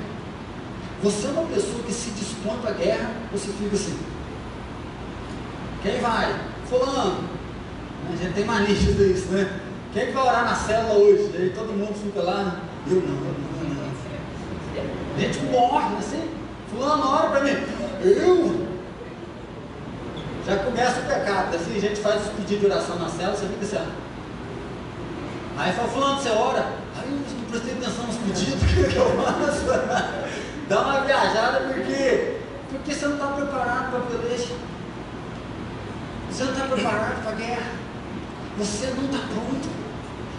Você 1.02 1.28
é 1.28 1.30
uma 1.30 1.44
pessoa 1.44 1.84
que 1.84 1.94
se 1.94 2.10
dispõe 2.12 2.58
para 2.58 2.72
a 2.72 2.74
guerra? 2.74 3.12
Você 3.32 3.48
fica 3.54 3.76
assim? 3.76 3.98
Quem 5.82 6.00
vai? 6.00 6.36
Fulano. 6.70 7.24
A 8.12 8.16
gente 8.16 8.34
tem 8.34 8.46
mania 8.46 8.74
disso, 8.74 9.28
né? 9.32 9.60
Quem 9.94 10.08
que 10.08 10.12
vai 10.12 10.24
orar 10.24 10.46
na 10.46 10.56
célula 10.56 10.96
hoje? 10.96 11.32
Aí 11.36 11.52
todo 11.56 11.74
mundo 11.74 11.94
fica 11.94 12.22
lá, 12.22 12.62
eu 12.88 12.96
não, 12.96 13.02
eu 13.02 13.34
não, 13.34 13.62
eu 13.62 13.76
não. 13.76 13.88
A 15.16 15.20
gente 15.20 15.40
morre 15.46 15.98
assim, 15.98 16.30
fulano 16.70 17.10
ora 17.10 17.30
para 17.30 17.44
mim, 17.44 17.58
eu. 18.04 18.68
Já 20.46 20.58
começa 20.58 21.02
o 21.02 21.04
pecado, 21.04 21.56
assim, 21.56 21.76
a 21.76 21.82
gente 21.82 22.00
faz 22.00 22.22
os 22.22 22.32
pedidos 22.34 22.60
de 22.60 22.66
oração 22.68 23.00
na 23.00 23.10
célula, 23.10 23.36
você 23.36 23.48
fica 23.48 23.66
assim, 23.66 23.78
ó. 25.58 25.62
Aí 25.62 25.74
fala, 25.74 25.88
fulano, 25.90 26.22
você 26.22 26.30
ora? 26.30 26.68
Aí 26.96 27.10
eu 27.10 27.18
não 27.18 27.50
prestei 27.50 27.74
atenção 27.74 28.06
nos 28.06 28.16
pedidos, 28.18 28.62
o 28.62 28.66
que, 28.90 28.96
eu 28.96 29.24
faço? 29.24 29.66
Dá 30.70 30.82
uma 30.82 31.02
viajada 31.02 31.62
porque, 31.62 32.38
porque 32.70 32.94
você 32.94 33.08
não 33.08 33.16
está 33.16 33.28
preparado 33.28 33.90
para 33.90 34.00
violência. 34.00 34.56
Você 36.38 36.44
não 36.44 36.54
está 36.54 36.68
preparado 36.68 37.24
para 37.24 37.32
a 37.32 37.36
guerra. 37.36 37.72
Você 38.60 38.94
não 38.96 39.06
está 39.06 39.18
pronto. 39.26 39.70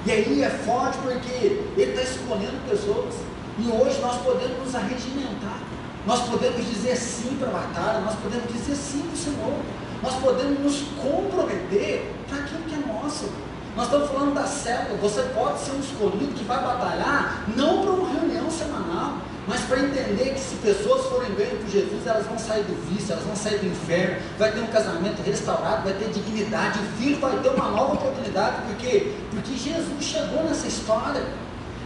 E 0.06 0.12
aí 0.12 0.42
é 0.44 0.48
forte 0.48 0.96
porque 0.98 1.32
ele 1.76 1.90
está 1.90 2.02
escolhendo 2.02 2.56
pessoas. 2.70 3.16
E 3.58 3.68
hoje 3.68 4.00
nós 4.00 4.22
podemos 4.22 4.58
nos 4.58 4.76
arregimentar. 4.76 5.58
Nós 6.06 6.20
podemos 6.28 6.64
dizer 6.64 6.94
sim 6.94 7.37
para 7.40 7.48
a 7.48 7.50
batalha, 7.50 7.98
nós 8.02 8.14
podemos 8.14 8.46
dizer 8.52 8.76
sim 8.76 9.00
para 9.00 9.12
o 9.12 9.16
Senhor. 9.16 9.58
Nós 10.00 10.14
podemos 10.22 10.61
nos 10.61 10.82
comprometer 11.02 12.14
para 12.28 12.44
aquilo 12.44 12.62
que 12.62 12.74
é 12.76 12.92
nosso. 12.92 13.28
Nós 13.74 13.87
estamos 13.87 14.08
falando 14.08 14.34
da 14.34 14.46
célula. 14.46 14.98
Você 15.02 15.22
pode 15.34 15.58
ser 15.58 15.72
um 15.72 15.80
escolhido 15.80 16.32
que 16.32 16.44
vai 16.44 16.62
batalhar, 16.62 17.42
não 17.56 17.82
para 17.82 17.90
uma 17.90 18.08
reunião 18.08 18.48
semanal, 18.48 19.18
mas 19.48 19.62
para 19.62 19.80
entender 19.80 20.34
que 20.34 20.40
se 20.40 20.54
pessoas 20.56 21.06
forem 21.06 21.32
bem 21.32 21.48
por 21.56 21.68
Jesus, 21.68 22.06
elas 22.06 22.26
vão 22.26 22.38
sair 22.38 22.62
do 22.64 22.76
vício, 22.90 23.12
elas 23.12 23.24
vão 23.24 23.34
sair 23.34 23.58
do 23.58 23.66
inferno, 23.66 24.18
vai 24.38 24.52
ter 24.52 24.61
um 24.61 24.66
casamento 24.66 25.22
restaurado, 25.22 25.84
vai 25.84 25.94
ter 25.94 26.11
dignidade, 26.11 26.78
o 26.78 27.02
filho 27.02 27.18
vai 27.18 27.38
ter 27.38 27.48
uma 27.48 27.70
nova 27.70 27.94
oportunidade, 27.94 28.62
porque 28.66 29.14
porque 29.30 29.56
Jesus 29.56 30.04
chegou 30.04 30.42
nessa 30.44 30.66
história. 30.66 31.22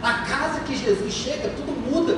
A 0.01 0.13
casa 0.25 0.59
que 0.61 0.75
Jesus 0.75 1.13
chega, 1.13 1.49
tudo 1.49 1.71
muda. 1.71 2.13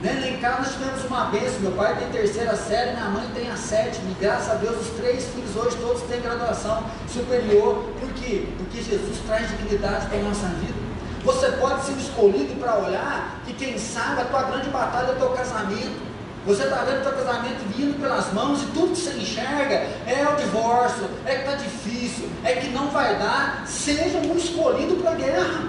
Né? 0.00 0.18
Lá 0.20 0.28
em 0.28 0.38
casa 0.38 0.58
nós 0.58 0.72
tivemos 0.72 1.04
uma 1.04 1.24
bênção. 1.26 1.60
Meu 1.60 1.72
pai 1.72 1.96
tem 1.98 2.08
terceira 2.10 2.54
série, 2.56 2.92
minha 2.92 3.10
mãe 3.10 3.28
tem 3.34 3.50
a 3.50 3.56
sétima. 3.56 4.08
E 4.10 4.22
graças 4.22 4.50
a 4.50 4.54
Deus, 4.54 4.80
os 4.80 4.88
três 4.96 5.26
filhos 5.34 5.56
hoje 5.56 5.76
todos 5.78 6.02
têm 6.02 6.20
graduação 6.20 6.84
superior. 7.12 7.84
Por 8.00 8.12
quê? 8.14 8.46
Porque 8.56 8.80
Jesus 8.80 9.18
traz 9.26 9.48
dignidade 9.50 10.06
para 10.06 10.18
a 10.18 10.22
nossa 10.22 10.46
vida. 10.46 10.77
Você 11.28 11.52
pode 11.60 11.84
ser 11.84 11.92
escolhido 11.92 12.58
para 12.58 12.78
olhar 12.78 13.42
que 13.44 13.52
quem 13.52 13.76
sabe 13.76 14.22
a 14.22 14.24
tua 14.24 14.44
grande 14.44 14.70
batalha 14.70 15.08
é 15.08 15.12
o 15.12 15.16
teu 15.16 15.28
casamento. 15.28 16.00
Você 16.46 16.62
está 16.62 16.76
vendo 16.76 17.00
o 17.00 17.02
teu 17.02 17.12
casamento 17.12 17.68
vindo 17.76 18.00
pelas 18.00 18.32
mãos 18.32 18.62
e 18.62 18.66
tudo 18.68 18.92
que 18.92 18.96
você 18.96 19.10
enxerga 19.10 19.74
é 20.06 20.26
o 20.32 20.36
divórcio, 20.36 21.04
é 21.26 21.34
que 21.34 21.40
está 21.40 21.56
difícil, 21.56 22.30
é 22.42 22.54
que 22.54 22.70
não 22.70 22.88
vai 22.88 23.18
dar. 23.18 23.62
Seja 23.66 24.16
um 24.16 24.34
escolhido 24.38 24.96
para 25.02 25.10
a 25.10 25.14
guerra. 25.16 25.64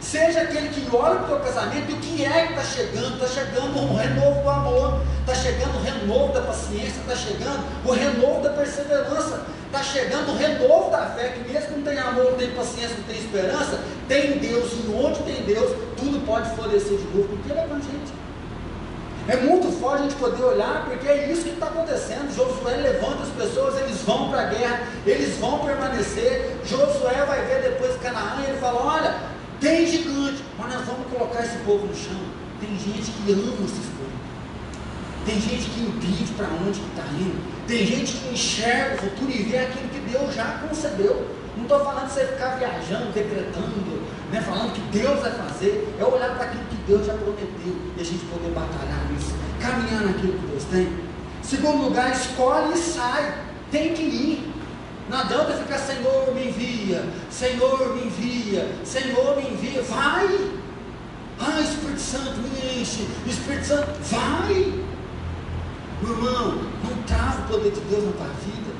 Seja 0.00 0.42
aquele 0.42 0.68
que 0.68 0.88
olha 0.94 1.16
para 1.16 1.24
o 1.24 1.26
teu 1.26 1.40
casamento 1.40 1.90
e 1.90 1.94
o 1.94 1.96
que 1.98 2.24
é 2.24 2.46
que 2.46 2.52
está 2.52 2.64
chegando? 2.64 3.14
Está 3.14 3.26
chegando 3.26 3.78
um 3.78 3.96
renovo 3.96 4.42
do 4.42 4.48
amor, 4.48 5.00
está 5.20 5.34
chegando 5.34 5.76
o 5.76 5.82
renovo 5.82 6.32
da 6.32 6.40
paciência, 6.42 7.00
está 7.00 7.16
chegando 7.16 7.64
o 7.84 7.92
renovo 7.92 8.40
da 8.42 8.50
perseverança, 8.50 9.42
está 9.66 9.82
chegando 9.82 10.30
o 10.30 10.36
renovo 10.36 10.90
da 10.90 11.06
fé, 11.06 11.30
que 11.30 11.52
mesmo 11.52 11.68
que 11.68 11.74
não 11.74 11.82
tem 11.82 11.98
amor, 11.98 12.30
não 12.30 12.38
tem 12.38 12.50
paciência, 12.52 12.96
não 12.96 13.04
tem 13.04 13.18
esperança, 13.18 13.80
tem 14.06 14.38
Deus, 14.38 14.72
e 14.72 14.90
onde 14.92 15.22
tem 15.24 15.42
Deus, 15.42 15.76
tudo 15.96 16.24
pode 16.24 16.48
florescer 16.54 16.96
de 16.96 17.04
novo, 17.16 17.28
porque 17.28 17.50
Ele 17.50 17.60
é 17.60 17.66
com 17.66 17.74
a 17.74 17.78
gente. 17.78 18.18
É 19.28 19.36
muito 19.36 19.70
forte 19.78 20.00
a 20.00 20.02
gente 20.04 20.14
poder 20.14 20.42
olhar, 20.42 20.86
porque 20.86 21.06
é 21.06 21.30
isso 21.30 21.42
que 21.42 21.50
está 21.50 21.66
acontecendo. 21.66 22.34
Josué 22.34 22.76
levanta 22.76 23.24
as 23.24 23.28
pessoas, 23.28 23.78
eles 23.78 24.00
vão 24.00 24.30
para 24.30 24.40
a 24.40 24.44
guerra, 24.46 24.80
eles 25.04 25.36
vão 25.36 25.58
permanecer. 25.58 26.56
Josué 26.64 27.26
vai 27.26 27.44
ver 27.44 27.60
depois 27.60 27.94
Canaã 28.00 28.40
e 28.40 28.48
ele 28.48 28.58
fala: 28.58 28.80
Olha, 28.80 29.14
tem 29.60 29.86
gigante, 29.86 30.42
mas 30.56 30.74
nós 30.74 30.86
vamos 30.86 31.06
colocar 31.12 31.44
esse 31.44 31.58
povo 31.58 31.86
no 31.86 31.94
chão. 31.94 32.20
Tem 32.60 32.70
gente 32.70 33.10
que 33.10 33.32
ama 33.32 33.64
esses 33.64 33.86
povos. 33.86 34.18
Tem 35.26 35.40
gente 35.40 35.68
que 35.70 35.80
entende 35.80 36.32
para 36.36 36.46
onde 36.46 36.80
está 36.80 37.04
indo. 37.12 37.66
Tem 37.66 37.84
gente 37.86 38.12
que 38.12 38.32
enxerga 38.32 38.94
o 38.94 38.98
futuro 38.98 39.30
e 39.30 39.42
vê 39.42 39.58
aquilo 39.58 39.88
que 39.88 40.00
Deus 40.10 40.34
já 40.34 40.64
concebeu. 40.66 41.28
Não 41.56 41.64
estou 41.64 41.80
falando 41.80 42.06
de 42.06 42.12
você 42.12 42.26
ficar 42.26 42.56
viajando, 42.56 43.12
decretando, 43.12 44.02
né, 44.32 44.40
falando 44.40 44.72
que 44.72 44.80
Deus 44.96 45.20
vai 45.20 45.32
fazer. 45.32 45.94
É 45.98 46.04
olhar 46.04 46.36
para 46.36 46.44
aquilo 46.46 46.64
que 46.64 46.76
Deus 46.86 47.04
já 47.04 47.14
prometeu 47.14 47.76
e 47.96 48.00
a 48.00 48.04
gente 48.04 48.24
poder 48.26 48.50
batalhar 48.50 49.10
nisso, 49.12 49.34
caminhar 49.60 50.02
naquilo 50.02 50.32
que 50.34 50.46
Deus 50.46 50.64
tem. 50.64 50.88
Segundo 51.42 51.84
lugar, 51.84 52.12
escolhe 52.12 52.74
e 52.74 52.78
sai. 52.78 53.34
Tem 53.70 53.92
que 53.92 54.02
ir. 54.02 54.57
Não 55.08 55.18
adianta 55.18 55.54
ficar, 55.54 55.78
Senhor, 55.78 56.34
me 56.34 56.48
envia, 56.48 57.02
Senhor, 57.30 57.94
me 57.94 58.06
envia, 58.06 58.68
Senhor, 58.84 59.36
me 59.36 59.50
envia. 59.50 59.82
Vai! 59.82 60.50
Ah, 61.40 61.60
Espírito 61.60 62.00
Santo, 62.00 62.36
me 62.40 62.80
enche, 62.80 63.08
Espírito 63.26 63.66
Santo, 63.66 63.90
vai! 64.02 64.74
Meu 66.02 66.12
irmão, 66.12 66.60
não 66.84 67.02
trava 67.06 67.40
o 67.42 67.48
poder 67.48 67.72
de 67.72 67.80
Deus 67.80 68.04
na 68.04 68.12
tua 68.12 68.26
vida. 68.26 68.78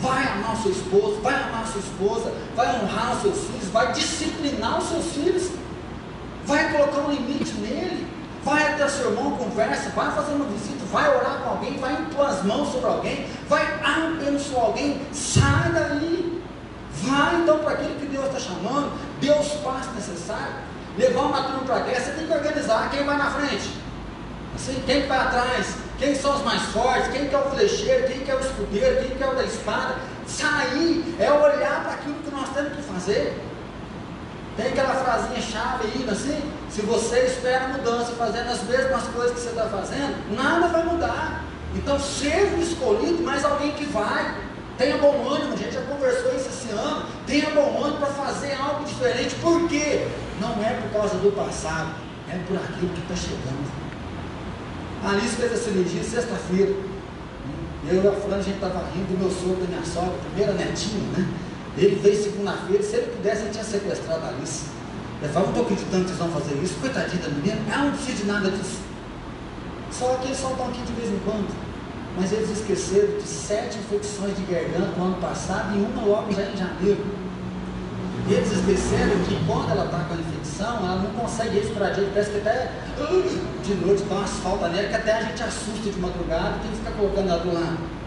Vai 0.00 0.26
amar 0.26 0.54
o 0.54 0.62
seu 0.62 0.72
esposo, 0.72 1.20
vai 1.22 1.34
amar 1.34 1.62
a 1.62 1.66
sua 1.66 1.80
esposa, 1.80 2.32
vai 2.56 2.80
honrar 2.80 3.16
os 3.16 3.22
seus 3.22 3.38
filhos, 3.46 3.68
vai 3.68 3.92
disciplinar 3.92 4.78
os 4.78 4.88
seus 4.88 5.12
filhos, 5.12 5.50
vai 6.46 6.72
colocar 6.72 7.00
um 7.00 7.10
limite 7.10 7.52
nele, 7.54 8.06
vai 8.48 8.72
até 8.72 8.88
seu 8.88 9.10
irmão, 9.10 9.32
conversa, 9.32 9.90
vai 9.90 10.10
fazer 10.10 10.32
uma 10.32 10.46
visita, 10.46 10.84
vai 10.90 11.08
orar 11.14 11.40
com 11.42 11.50
alguém, 11.50 11.78
vai 11.78 11.92
impor 11.92 12.26
as 12.26 12.42
mãos 12.44 12.72
sobre 12.72 12.88
alguém, 12.88 13.26
vai 13.46 13.62
abençoar 13.84 14.66
alguém, 14.66 15.02
sai 15.12 15.70
daí. 15.72 16.42
Vai 17.02 17.36
então 17.36 17.58
para 17.58 17.74
aquilo 17.74 17.94
que 17.94 18.06
Deus 18.06 18.26
está 18.26 18.40
chamando, 18.40 18.90
Deus 19.20 19.52
faz 19.62 19.94
necessário. 19.94 20.54
Levar 20.96 21.20
uma 21.20 21.42
turma 21.42 21.60
para 21.60 21.76
a 21.76 21.80
guerra, 21.80 22.00
você 22.00 22.10
tem 22.12 22.26
que 22.26 22.32
organizar 22.32 22.90
quem 22.90 23.04
vai 23.04 23.16
na 23.16 23.30
frente, 23.30 23.70
assim, 24.54 24.82
quem 24.84 25.06
vai 25.06 25.18
atrás, 25.18 25.76
quem 25.96 26.14
são 26.14 26.34
os 26.34 26.42
mais 26.42 26.62
fortes, 26.62 27.08
quem 27.08 27.28
que 27.28 27.34
é 27.34 27.38
o 27.38 27.50
flecheiro, 27.50 28.08
quem 28.08 28.20
que 28.20 28.30
é 28.30 28.34
o 28.34 28.40
escudeiro, 28.40 29.06
quem 29.06 29.16
que 29.16 29.22
é 29.22 29.28
o 29.28 29.34
da 29.34 29.44
espada. 29.44 29.96
Sair 30.26 31.16
é 31.20 31.30
olhar 31.30 31.84
para 31.84 31.92
aquilo 31.92 32.16
que 32.16 32.30
nós 32.34 32.48
temos 32.48 32.72
que 32.72 32.82
fazer. 32.82 33.47
Tem 34.58 34.66
aquela 34.66 34.92
frasinha 34.92 35.40
chave 35.40 35.84
aí, 35.84 36.04
assim, 36.10 36.42
se 36.68 36.82
você 36.82 37.26
espera 37.26 37.68
mudança 37.68 38.10
fazendo 38.18 38.48
as 38.48 38.60
mesmas 38.64 39.04
coisas 39.04 39.32
que 39.34 39.40
você 39.40 39.50
está 39.50 39.66
fazendo, 39.66 40.34
nada 40.34 40.66
vai 40.66 40.82
mudar. 40.82 41.44
Então 41.76 41.96
seja 42.00 42.56
escolhido, 42.56 43.22
mas 43.22 43.44
alguém 43.44 43.70
que 43.70 43.84
vai. 43.84 44.34
Tenha 44.76 44.98
bom 44.98 45.28
ânimo, 45.28 45.52
a 45.52 45.56
gente 45.56 45.74
já 45.74 45.82
conversou 45.82 46.34
isso 46.34 46.48
esse 46.48 46.70
ano. 46.72 47.04
Tenha 47.24 47.50
bom 47.50 47.84
ânimo 47.84 47.98
para 47.98 48.08
fazer 48.08 48.54
algo 48.54 48.84
diferente. 48.84 49.36
Por 49.36 49.68
quê? 49.68 50.08
Não 50.40 50.50
é 50.64 50.80
por 50.82 50.90
causa 50.90 51.14
do 51.18 51.30
passado, 51.36 51.90
é 52.28 52.36
por 52.48 52.56
aquilo 52.56 52.88
que 52.88 53.00
está 53.02 53.14
chegando. 53.14 53.70
A 55.04 55.10
Alice 55.10 55.36
fez 55.36 55.52
a 55.52 55.56
cirurgia 55.56 56.02
sexta-feira. 56.02 56.74
Eu 57.88 58.02
e 58.02 58.08
a 58.08 58.10
Fran, 58.10 58.36
a 58.38 58.42
gente 58.42 58.56
estava 58.56 58.84
rindo 58.92 59.12
do 59.12 59.18
meu 59.20 59.30
sogro, 59.30 59.64
da 59.64 59.68
minha 59.68 59.84
sogra, 59.84 60.14
primeira 60.34 60.52
netinha, 60.54 61.00
né? 61.16 61.28
Ele 61.78 62.00
veio 62.02 62.22
segunda-feira, 62.22 62.82
se 62.82 62.96
ele 62.96 63.12
pudesse, 63.12 63.42
ele 63.42 63.50
tinha 63.50 63.64
sequestrado 63.64 64.24
a 64.24 64.28
Alice. 64.28 64.66
Ele 65.22 65.32
falou, 65.32 65.48
não 65.48 65.54
estou 65.54 65.64
acreditando 65.64 66.04
que 66.04 66.10
eles 66.10 66.18
vão 66.18 66.30
fazer 66.30 66.54
isso. 66.62 66.74
Coitadinha 66.80 67.22
da 67.22 67.28
menina, 67.28 67.58
ela 67.72 67.84
não 67.84 67.92
precisa 67.92 68.16
de 68.16 68.24
nada 68.26 68.50
disso. 68.50 68.80
Só 69.90 70.14
que 70.16 70.26
eles 70.26 70.38
só 70.38 70.50
estão 70.50 70.68
aqui 70.68 70.82
de 70.82 70.92
vez 70.92 71.08
em 71.08 71.18
quando. 71.24 71.48
Mas 72.16 72.32
eles 72.32 72.50
esqueceram 72.50 73.16
de 73.16 73.22
sete 73.22 73.78
infecções 73.78 74.36
de 74.36 74.42
garganta 74.42 74.92
no 74.96 75.04
ano 75.04 75.16
passado 75.20 75.76
e 75.76 75.80
uma 75.80 76.02
logo 76.04 76.32
já 76.32 76.42
em 76.42 76.56
janeiro. 76.56 77.04
E 78.28 78.34
eles 78.34 78.52
esqueceram 78.52 79.16
que 79.24 79.38
quando 79.46 79.70
ela 79.70 79.84
está 79.84 80.00
com 80.00 80.14
a 80.14 80.16
infecção, 80.16 80.76
ela 80.78 80.96
não 80.96 81.10
consegue 81.10 81.60
respirar 81.60 81.94
direito, 81.94 82.12
parece 82.12 82.30
que 82.32 82.38
até 82.38 82.72
de 83.62 83.74
noite 83.74 84.02
dá 84.02 84.16
umas 84.16 84.30
faltas 84.30 84.72
nela, 84.72 84.88
que 84.88 84.94
até 84.96 85.12
a 85.12 85.22
gente 85.22 85.42
assusta 85.42 85.90
de 85.90 85.98
madrugada 85.98 86.56
e 86.56 86.60
tem 86.60 86.70
que 86.72 86.76
ficar 86.78 86.90
colocando 86.92 87.28
ela 87.28 87.38
do 87.38 87.54
lado. 87.54 87.97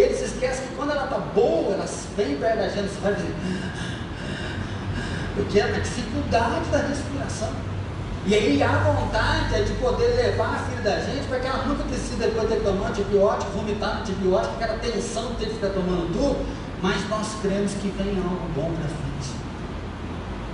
Eles 0.00 0.22
esquecem 0.22 0.68
que 0.68 0.74
quando 0.76 0.92
ela 0.92 1.04
está 1.04 1.18
boa, 1.18 1.74
ela 1.74 1.84
vem 2.16 2.36
perto 2.36 2.56
da 2.56 2.68
gente, 2.68 2.88
você 2.88 3.00
vai 3.00 3.16
porque 5.34 5.60
é 5.60 5.62
a 5.62 5.78
dificuldade 5.78 6.68
da 6.70 6.78
respiração. 6.78 7.50
E 8.26 8.34
aí 8.34 8.62
a 8.62 8.78
vontade 8.78 9.54
é 9.54 9.62
de 9.62 9.72
poder 9.74 10.08
levar 10.14 10.54
a 10.54 10.58
filha 10.58 10.82
da 10.82 11.00
gente 11.00 11.26
para 11.28 11.40
que 11.40 11.46
ela 11.46 11.64
nunca 11.64 11.84
precise 11.84 12.16
depois 12.16 12.48
ter 12.48 12.60
tomar 12.60 12.90
antibiótico, 12.90 13.50
vomitar 13.52 14.00
antibiótico, 14.00 14.54
aquela 14.54 14.78
tensão 14.78 15.34
ter 15.34 15.46
que 15.46 15.54
ficar 15.54 15.70
tomando 15.70 16.12
tudo, 16.12 16.46
mas 16.82 17.08
nós 17.08 17.28
cremos 17.40 17.72
que 17.74 17.88
vem 17.88 18.18
algo 18.18 18.48
bom 18.54 18.72
para 18.72 18.88
frente. 18.88 19.38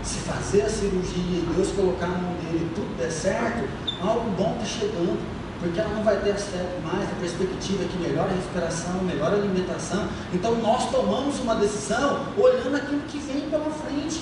Se 0.02 0.18
fazer 0.20 0.62
a 0.62 0.68
cirurgia 0.70 1.38
e 1.38 1.48
Deus 1.54 1.72
colocar 1.72 2.06
a 2.06 2.08
mão 2.08 2.34
dele 2.34 2.70
e 2.70 2.74
tudo 2.74 2.96
der 2.96 3.10
certo, 3.10 3.68
algo 4.00 4.30
bom 4.30 4.56
está 4.58 4.66
chegando 4.66 5.33
porque 5.64 5.80
ela 5.80 5.94
não 5.94 6.04
vai 6.04 6.16
ter 6.18 6.32
acesso 6.32 6.78
mais 6.84 7.10
a 7.10 7.14
perspectiva 7.18 7.84
que 7.84 7.96
melhora 7.96 8.30
a 8.30 8.34
respiração, 8.34 9.02
melhora 9.02 9.36
a 9.36 9.38
alimentação. 9.38 10.06
Então 10.32 10.54
nós 10.56 10.90
tomamos 10.90 11.40
uma 11.40 11.54
decisão 11.56 12.26
olhando 12.36 12.76
aquilo 12.76 13.00
que 13.08 13.18
vem 13.18 13.48
pela 13.48 13.70
frente 13.70 14.20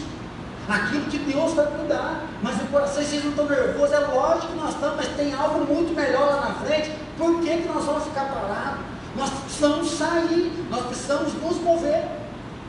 aquilo 0.68 1.06
que 1.06 1.18
Deus 1.18 1.54
vai 1.54 1.66
cuidar. 1.66 2.24
Mas 2.40 2.62
o 2.62 2.66
coração, 2.66 3.02
vocês 3.02 3.24
não 3.24 3.30
estão 3.30 3.48
nervosos, 3.48 3.92
é 3.92 3.98
lógico 3.98 4.52
que 4.52 4.58
nós 4.58 4.74
estamos, 4.74 4.96
mas 4.96 5.08
tem 5.08 5.34
algo 5.34 5.66
muito 5.66 5.94
melhor 5.94 6.26
lá 6.26 6.40
na 6.48 6.54
frente. 6.64 6.92
Por 7.18 7.40
que, 7.40 7.56
que 7.58 7.68
nós 7.68 7.84
vamos 7.84 8.04
ficar 8.04 8.26
parados? 8.26 8.84
Nós 9.16 9.30
precisamos 9.30 9.90
sair, 9.90 10.66
nós 10.70 10.86
precisamos 10.86 11.34
nos 11.34 11.56
mover. 11.58 12.21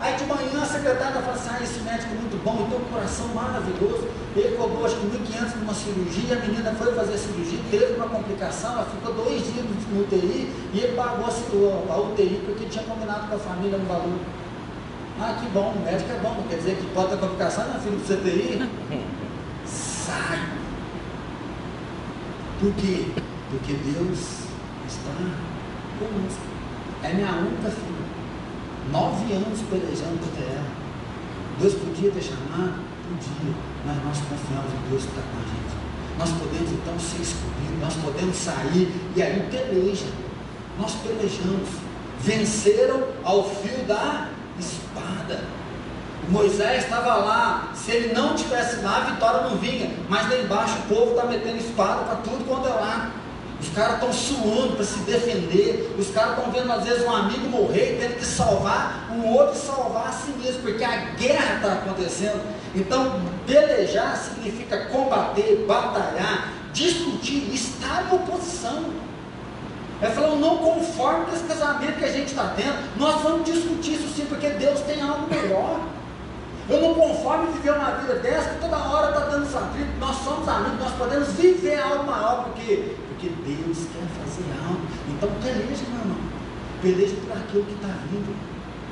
Aí 0.04 0.18
de 0.18 0.26
manhã 0.26 0.62
a 0.62 0.66
secretária 0.66 1.22
fala 1.22 1.34
assim: 1.34 1.50
ah, 1.50 1.64
esse 1.64 1.80
médico 1.80 2.12
é 2.12 2.16
muito 2.16 2.44
bom, 2.44 2.68
tem 2.70 2.78
um 2.78 2.92
coração 2.92 3.26
maravilhoso. 3.30 4.06
Ele 4.36 4.54
cobrou 4.58 4.86
acho 4.86 4.98
que 4.98 5.08
1.500 5.08 5.56
numa 5.62 5.74
cirurgia, 5.74 6.36
a 6.36 6.40
menina 6.42 6.74
foi 6.74 6.94
fazer 6.94 7.14
a 7.14 7.18
cirurgia, 7.18 7.60
teve 7.72 7.94
uma 7.94 8.10
complicação, 8.10 8.74
ela 8.74 8.86
ficou 8.86 9.14
dois 9.14 9.42
dias 9.46 9.64
no 9.64 10.02
UTI 10.02 10.52
e 10.74 10.80
ele 10.80 10.98
pagou 10.98 11.26
a, 11.26 11.94
a 11.94 12.02
UTI 12.02 12.42
porque 12.46 12.66
tinha 12.66 12.84
combinado 12.84 13.30
com 13.30 13.36
a 13.36 13.40
família 13.40 13.78
no 13.78 13.86
valor. 13.86 14.20
Ah, 15.22 15.38
que 15.40 15.46
bom, 15.52 15.72
o 15.72 15.86
médico 15.86 16.12
é 16.12 16.20
bom, 16.20 16.44
quer 16.50 16.58
dizer 16.58 16.76
que 16.76 16.86
pode 16.88 17.12
ter 17.12 17.18
complicação 17.20 17.66
na 17.70 17.80
filha 17.80 17.96
do 17.96 18.04
CTI? 18.04 18.70
Sai! 19.66 20.50
Por 22.60 22.74
quê? 22.74 23.06
Porque 23.50 23.74
Deus 23.74 24.20
está 24.86 25.14
conosco. 25.98 26.42
É 27.04 27.14
minha 27.14 27.32
única 27.32 27.70
filha. 27.70 27.93
Nove 28.92 29.34
anos 29.34 29.60
pelejando 29.70 30.20
por 30.20 30.44
ela. 30.44 30.66
Deus 31.60 31.74
podia 31.76 32.12
ter 32.12 32.22
chamado? 32.22 32.82
Podia, 33.08 33.54
mas 33.86 34.04
nós 34.04 34.18
confiamos 34.18 34.74
em 34.74 34.90
Deus 34.90 35.04
que 35.04 35.10
está 35.10 35.22
com 35.22 35.38
a 35.38 35.46
gente. 35.46 35.84
Nós 36.18 36.30
podemos 36.32 36.72
então 36.72 37.00
ser 37.00 37.22
escolhidos, 37.22 37.80
nós 37.82 37.94
podemos 37.96 38.36
sair 38.36 38.94
e 39.16 39.22
aí 39.22 39.48
peleja. 39.50 40.08
Nós 40.80 40.94
pelejamos. 40.96 41.70
Venceram 42.20 43.04
ao 43.24 43.50
fio 43.50 43.86
da 43.86 44.30
espada. 44.58 45.44
Moisés 46.30 46.84
estava 46.84 47.16
lá, 47.16 47.72
se 47.76 47.92
ele 47.92 48.14
não 48.14 48.34
tivesse 48.34 48.78
lá, 48.82 48.98
a 48.98 49.12
vitória 49.12 49.50
não 49.50 49.58
vinha. 49.58 49.92
Mas 50.08 50.30
lá 50.30 50.38
embaixo 50.38 50.78
o 50.80 50.96
povo 50.96 51.12
está 51.12 51.26
metendo 51.26 51.58
espada 51.58 52.04
para 52.04 52.16
tudo 52.18 52.48
quanto 52.48 52.68
é 52.68 52.72
lá. 52.72 53.12
Caras 53.74 53.96
estão 53.96 54.14
suando 54.14 54.76
para 54.76 54.86
se 54.86 55.00
defender. 55.00 55.96
Os 55.98 56.12
caras 56.12 56.38
estão 56.38 56.52
vendo 56.52 56.72
às 56.72 56.84
vezes 56.84 57.04
um 57.06 57.12
amigo 57.12 57.50
morrer 57.50 57.96
e 57.96 58.02
tendo 58.02 58.18
que 58.18 58.26
salvar 58.26 59.10
um 59.12 59.34
outro 59.34 59.56
e 59.56 59.60
salvar 59.60 60.10
a 60.10 60.12
si 60.12 60.32
mesmo, 60.32 60.62
porque 60.62 60.84
a 60.84 60.96
guerra 61.18 61.56
está 61.56 61.74
acontecendo. 61.74 62.42
Então, 62.76 63.20
pelejar 63.48 64.16
significa 64.16 64.86
combater, 64.86 65.66
batalhar, 65.68 66.50
discutir, 66.72 67.52
estar 67.54 68.12
em 68.12 68.16
oposição. 68.16 68.86
Ele 70.02 70.12
falou, 70.12 70.38
não 70.38 70.58
conforme 70.58 71.26
com 71.26 71.36
esse 71.36 71.46
casamento 71.46 71.98
que 71.98 72.06
a 72.06 72.12
gente 72.12 72.28
está 72.28 72.54
tendo, 72.56 72.98
nós 72.98 73.22
vamos 73.22 73.46
discutir 73.46 73.94
isso 73.94 74.14
sim, 74.14 74.26
porque 74.26 74.50
Deus 74.50 74.82
tem 74.82 75.02
algo 75.02 75.28
melhor. 75.34 75.80
Eu 76.70 76.80
não 76.80 76.94
conforme 76.94 77.52
viver 77.54 77.74
uma 77.74 77.92
vida 77.92 78.16
dessa, 78.16 78.50
que 78.50 78.62
toda 78.62 78.78
hora 78.78 79.10
está 79.10 79.26
dando 79.26 79.46
atrito. 79.58 80.00
Nós 80.00 80.16
somos 80.24 80.48
amigos, 80.48 80.80
nós 80.80 80.94
podemos 80.94 81.28
viver 81.34 81.80
algo 81.80 82.06
maior, 82.06 82.46
porque, 82.46 82.96
porque 83.24 83.54
Deus 83.54 83.78
quer 83.94 84.08
fazer 84.20 84.46
algo. 84.68 84.82
Então 85.10 85.30
peleja, 85.42 85.84
meu 85.90 86.02
irmão. 86.02 86.18
Peleja 86.82 87.16
por 87.26 87.32
aquilo 87.32 87.64
que 87.66 87.74
está 87.74 87.88
vindo. 88.12 88.36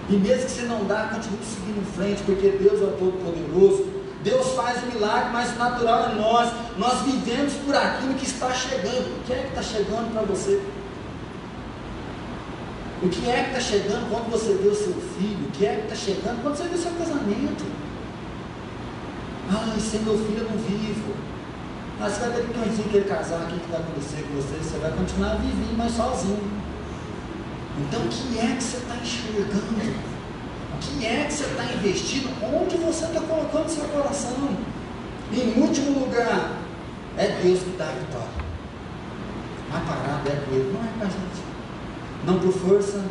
E 0.09 0.13
mesmo 0.15 0.45
que 0.45 0.51
você 0.51 0.61
não 0.63 0.85
dá, 0.85 1.09
continue 1.13 1.39
seguindo 1.43 1.81
em 1.81 1.91
frente, 1.93 2.23
porque 2.23 2.49
Deus 2.49 2.81
é 2.81 2.85
o 2.85 2.97
Todo-Poderoso. 2.97 3.85
Deus 4.23 4.53
faz 4.53 4.83
o 4.83 4.85
milagre, 4.87 5.31
mas 5.31 5.57
natural 5.57 6.11
é 6.11 6.15
nós. 6.15 6.51
Nós 6.77 7.01
vivemos 7.01 7.53
por 7.65 7.75
aquilo 7.75 8.13
que 8.13 8.25
está 8.25 8.53
chegando. 8.53 9.19
O 9.19 9.23
que 9.25 9.33
é 9.33 9.37
que 9.37 9.47
está 9.47 9.63
chegando 9.63 10.13
para 10.13 10.21
você? 10.23 10.61
O 13.01 13.09
que 13.09 13.29
é 13.29 13.43
que 13.43 13.57
está 13.57 13.59
chegando 13.59 14.09
quando 14.09 14.29
você 14.29 14.53
vê 14.53 14.67
o 14.67 14.75
seu 14.75 14.93
filho? 14.93 15.47
O 15.47 15.51
que 15.51 15.65
é 15.65 15.75
que 15.75 15.93
está 15.93 15.95
chegando 15.95 16.41
quando 16.43 16.55
você 16.55 16.63
vê 16.65 16.75
o 16.75 16.77
seu 16.77 16.91
casamento? 16.91 17.65
Ah, 19.49 19.75
sem 19.79 20.01
meu 20.01 20.17
filho 20.17 20.39
eu 20.39 20.49
não 20.49 20.57
vivo. 20.57 21.30
Mas 22.01 22.13
você 22.13 22.19
vai 22.21 22.31
ter 22.31 22.47
que 22.47 22.81
um 22.81 22.89
que 22.89 22.97
ele 22.97 23.05
casar, 23.07 23.43
o 23.43 23.45
que 23.45 23.69
vai 23.69 23.79
acontecer 23.79 24.23
com 24.23 24.41
você? 24.41 24.55
Você 24.57 24.79
vai 24.79 24.91
continuar 24.91 25.35
vivendo, 25.35 25.77
mas 25.77 25.91
sozinho. 25.91 26.51
Então, 27.77 28.01
o 28.01 28.07
que 28.07 28.39
é 28.39 28.55
que 28.55 28.63
você 28.63 28.77
está 28.77 28.95
enxergando? 28.95 30.11
O 30.73 30.77
que 30.79 31.05
é 31.05 31.25
que 31.25 31.33
você 31.33 31.43
está 31.43 31.63
investindo? 31.63 32.29
Onde 32.41 32.77
você 32.77 33.05
está 33.05 33.21
colocando 33.21 33.69
seu 33.69 33.83
coração? 33.85 34.49
Em 35.31 35.61
último 35.61 35.99
lugar, 35.99 36.57
é 37.17 37.39
Deus 37.43 37.59
que 37.59 37.77
dá 37.77 37.89
a 37.89 37.91
vitória. 37.91 38.41
A 39.71 39.79
parada 39.81 40.27
é 40.27 40.43
com 40.43 40.55
Ele, 40.55 40.73
não 40.73 40.81
é 40.81 40.91
com 40.97 41.05
a 41.05 41.07
gente. 41.07 41.43
Não 42.25 42.39
por 42.39 42.51
força, 42.51 43.05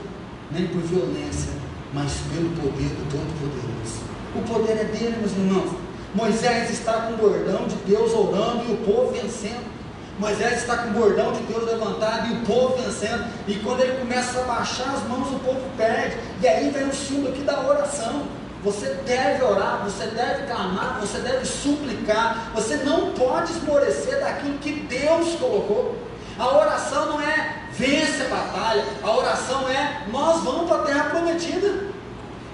nem 0.51 0.67
por 0.67 0.83
violência, 0.83 1.53
mas 1.95 2.13
pelo 2.35 2.51
poder 2.57 2.89
do 2.89 3.09
Todo-Poderoso. 3.09 4.03
O 4.35 4.43
poder 4.43 4.81
é 4.81 4.85
dele, 4.85 5.17
meus 5.21 5.31
irmãos. 5.31 5.90
Moisés 6.15 6.71
está 6.71 6.93
com 6.93 7.15
o 7.15 7.17
bordão 7.17 7.67
de 7.67 7.77
Deus 7.87 8.13
orando 8.13 8.65
e 8.69 8.73
o 8.73 8.77
povo 8.79 9.13
vencendo. 9.13 9.71
Moisés 10.19 10.59
está 10.59 10.77
com 10.79 10.91
o 10.91 10.93
bordão 10.93 11.33
de 11.33 11.41
Deus 11.45 11.65
levantado 11.65 12.29
e 12.29 12.33
o 12.35 12.41
povo 12.47 12.77
vencendo. 12.83 13.25
E 13.47 13.55
quando 13.55 13.81
ele 13.81 13.99
começa 13.99 14.41
a 14.41 14.45
baixar 14.45 14.95
as 14.95 15.03
mãos, 15.09 15.29
o 15.33 15.39
povo 15.39 15.61
perde. 15.77 16.17
E 16.43 16.49
aí 16.49 16.71
vem 16.71 16.89
o 16.89 16.95
símbolo 16.95 17.29
aqui 17.29 17.43
da 17.43 17.61
oração. 17.61 18.25
Você 18.63 18.89
deve 19.07 19.43
orar, 19.43 19.83
você 19.85 20.07
deve 20.09 20.47
clamar, 20.47 20.99
você 21.01 21.19
deve 21.21 21.47
suplicar. 21.47 22.51
Você 22.55 22.77
não 22.77 23.13
pode 23.13 23.53
esmorecer 23.53 24.21
daquilo 24.21 24.59
que 24.59 24.73
Deus 24.73 25.37
colocou. 25.37 25.97
A 26.39 26.57
oração 26.57 27.07
não 27.07 27.21
é 27.21 27.61
vence 27.73 28.23
a 28.23 28.29
batalha, 28.29 28.85
a 29.03 29.11
oração 29.11 29.69
é 29.69 30.03
nós 30.11 30.43
vamos 30.43 30.69
para 30.69 30.83
a 30.83 30.87
terra 30.87 31.05
prometida. 31.11 31.91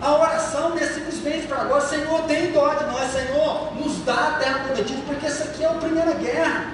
A 0.00 0.14
oração 0.14 0.70
não 0.70 0.78
é 0.78 0.86
simplesmente 0.86 1.46
para 1.46 1.62
agora, 1.62 1.80
Senhor, 1.80 2.22
tem 2.22 2.52
dó 2.52 2.74
de 2.74 2.84
nós, 2.84 3.10
Senhor, 3.12 3.74
nos 3.76 4.04
dá 4.04 4.12
a 4.12 4.38
terra 4.38 4.58
prometida, 4.64 5.00
porque 5.06 5.26
essa 5.26 5.44
aqui 5.44 5.64
é 5.64 5.68
a 5.68 5.74
primeira 5.74 6.12
guerra. 6.12 6.72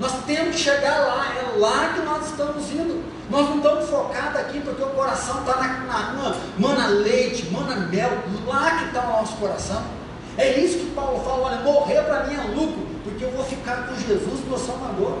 Nós 0.00 0.12
temos 0.26 0.56
que 0.56 0.62
chegar 0.62 0.98
lá, 1.00 1.34
é 1.36 1.58
lá 1.58 1.92
que 1.94 2.00
nós 2.00 2.26
estamos 2.26 2.70
indo. 2.70 3.04
Nós 3.30 3.48
não 3.48 3.58
estamos 3.58 3.88
focados 3.88 4.40
aqui 4.40 4.60
porque 4.60 4.82
o 4.82 4.88
coração 4.88 5.40
está 5.40 5.56
na, 5.56 5.68
na, 5.84 6.34
mana 6.58 6.86
leite, 6.88 7.50
mana 7.50 7.76
mel, 7.76 8.10
lá 8.46 8.78
que 8.78 8.84
está 8.86 9.00
o 9.02 9.12
nosso 9.12 9.36
coração. 9.36 9.82
É 10.38 10.58
isso 10.58 10.78
que 10.78 10.90
Paulo 10.94 11.22
fala: 11.22 11.48
olha, 11.48 11.56
morrer 11.58 12.02
para 12.02 12.24
mim 12.24 12.34
é 12.34 12.42
lucro, 12.54 12.86
porque 13.04 13.24
eu 13.24 13.30
vou 13.32 13.44
ficar 13.44 13.86
com 13.86 13.94
Jesus, 13.94 14.40
meu 14.48 14.58
Salvador. 14.58 15.18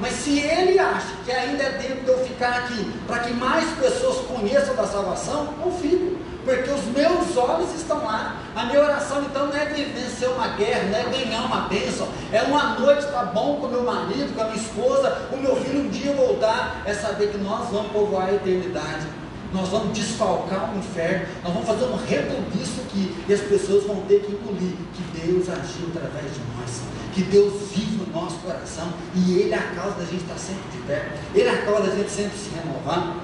Mas 0.00 0.12
se 0.14 0.40
ele 0.40 0.78
acha 0.78 1.14
que 1.24 1.30
ainda 1.30 1.62
é 1.62 1.70
tempo 1.72 2.04
de 2.04 2.08
eu 2.08 2.18
ficar 2.24 2.50
aqui 2.58 2.92
para 3.06 3.20
que 3.20 3.32
mais 3.34 3.64
pessoas 3.78 4.26
conheçam 4.26 4.74
da 4.74 4.86
salvação, 4.86 5.54
eu 5.64 5.70
fico 5.70 6.18
porque 6.44 6.70
os 6.70 6.84
meus 6.86 7.36
olhos 7.36 7.74
estão 7.74 8.04
lá. 8.04 8.40
A 8.54 8.66
minha 8.66 8.80
oração 8.80 9.22
então 9.22 9.46
não 9.46 9.56
é 9.56 9.64
vencer 9.64 10.28
uma 10.28 10.48
guerra, 10.48 10.90
não 10.90 10.98
é 10.98 11.02
ganhar 11.04 11.42
uma 11.42 11.62
bênção, 11.68 12.08
é 12.32 12.42
uma 12.42 12.78
noite 12.78 13.04
estar 13.04 13.12
tá 13.12 13.24
bom 13.24 13.56
com 13.56 13.68
meu 13.68 13.82
marido, 13.82 14.34
com 14.34 14.42
a 14.42 14.44
minha 14.44 14.56
esposa, 14.56 15.28
o 15.32 15.36
meu 15.36 15.56
filho 15.56 15.80
um 15.80 15.88
dia 15.88 16.12
voltar, 16.12 16.82
é 16.84 16.94
saber 16.94 17.30
que 17.30 17.38
nós 17.38 17.68
vamos 17.70 17.90
povoar 17.90 18.28
a 18.28 18.34
eternidade. 18.34 19.06
Nós 19.52 19.68
vamos 19.68 19.96
desfalcar 19.96 20.74
o 20.74 20.78
inferno, 20.78 21.26
nós 21.44 21.52
vamos 21.52 21.68
fazer 21.68 21.84
um 21.84 21.96
rebuliço 21.96 22.80
aqui. 22.80 23.14
E 23.28 23.32
as 23.32 23.40
pessoas 23.40 23.84
vão 23.84 24.00
ter 24.02 24.20
que 24.20 24.32
engolir. 24.32 24.74
Que 24.92 25.20
Deus 25.20 25.48
agiu 25.48 25.90
através 25.94 26.34
de 26.34 26.40
nós, 26.58 26.80
que 27.14 27.22
Deus 27.22 27.70
vive 27.72 28.04
no 28.04 28.20
nosso 28.20 28.36
coração. 28.38 28.92
E 29.14 29.38
Ele 29.38 29.54
é 29.54 29.58
a 29.58 29.74
causa 29.76 29.92
da 29.92 30.04
gente 30.04 30.22
estar 30.22 30.38
sempre 30.38 30.64
de 30.72 30.78
pé, 30.78 31.08
Ele 31.32 31.48
é 31.48 31.52
a 31.52 31.62
causa 31.62 31.88
da 31.88 31.94
gente 31.94 32.10
sempre 32.10 32.36
se 32.36 32.50
renovar. 32.50 33.14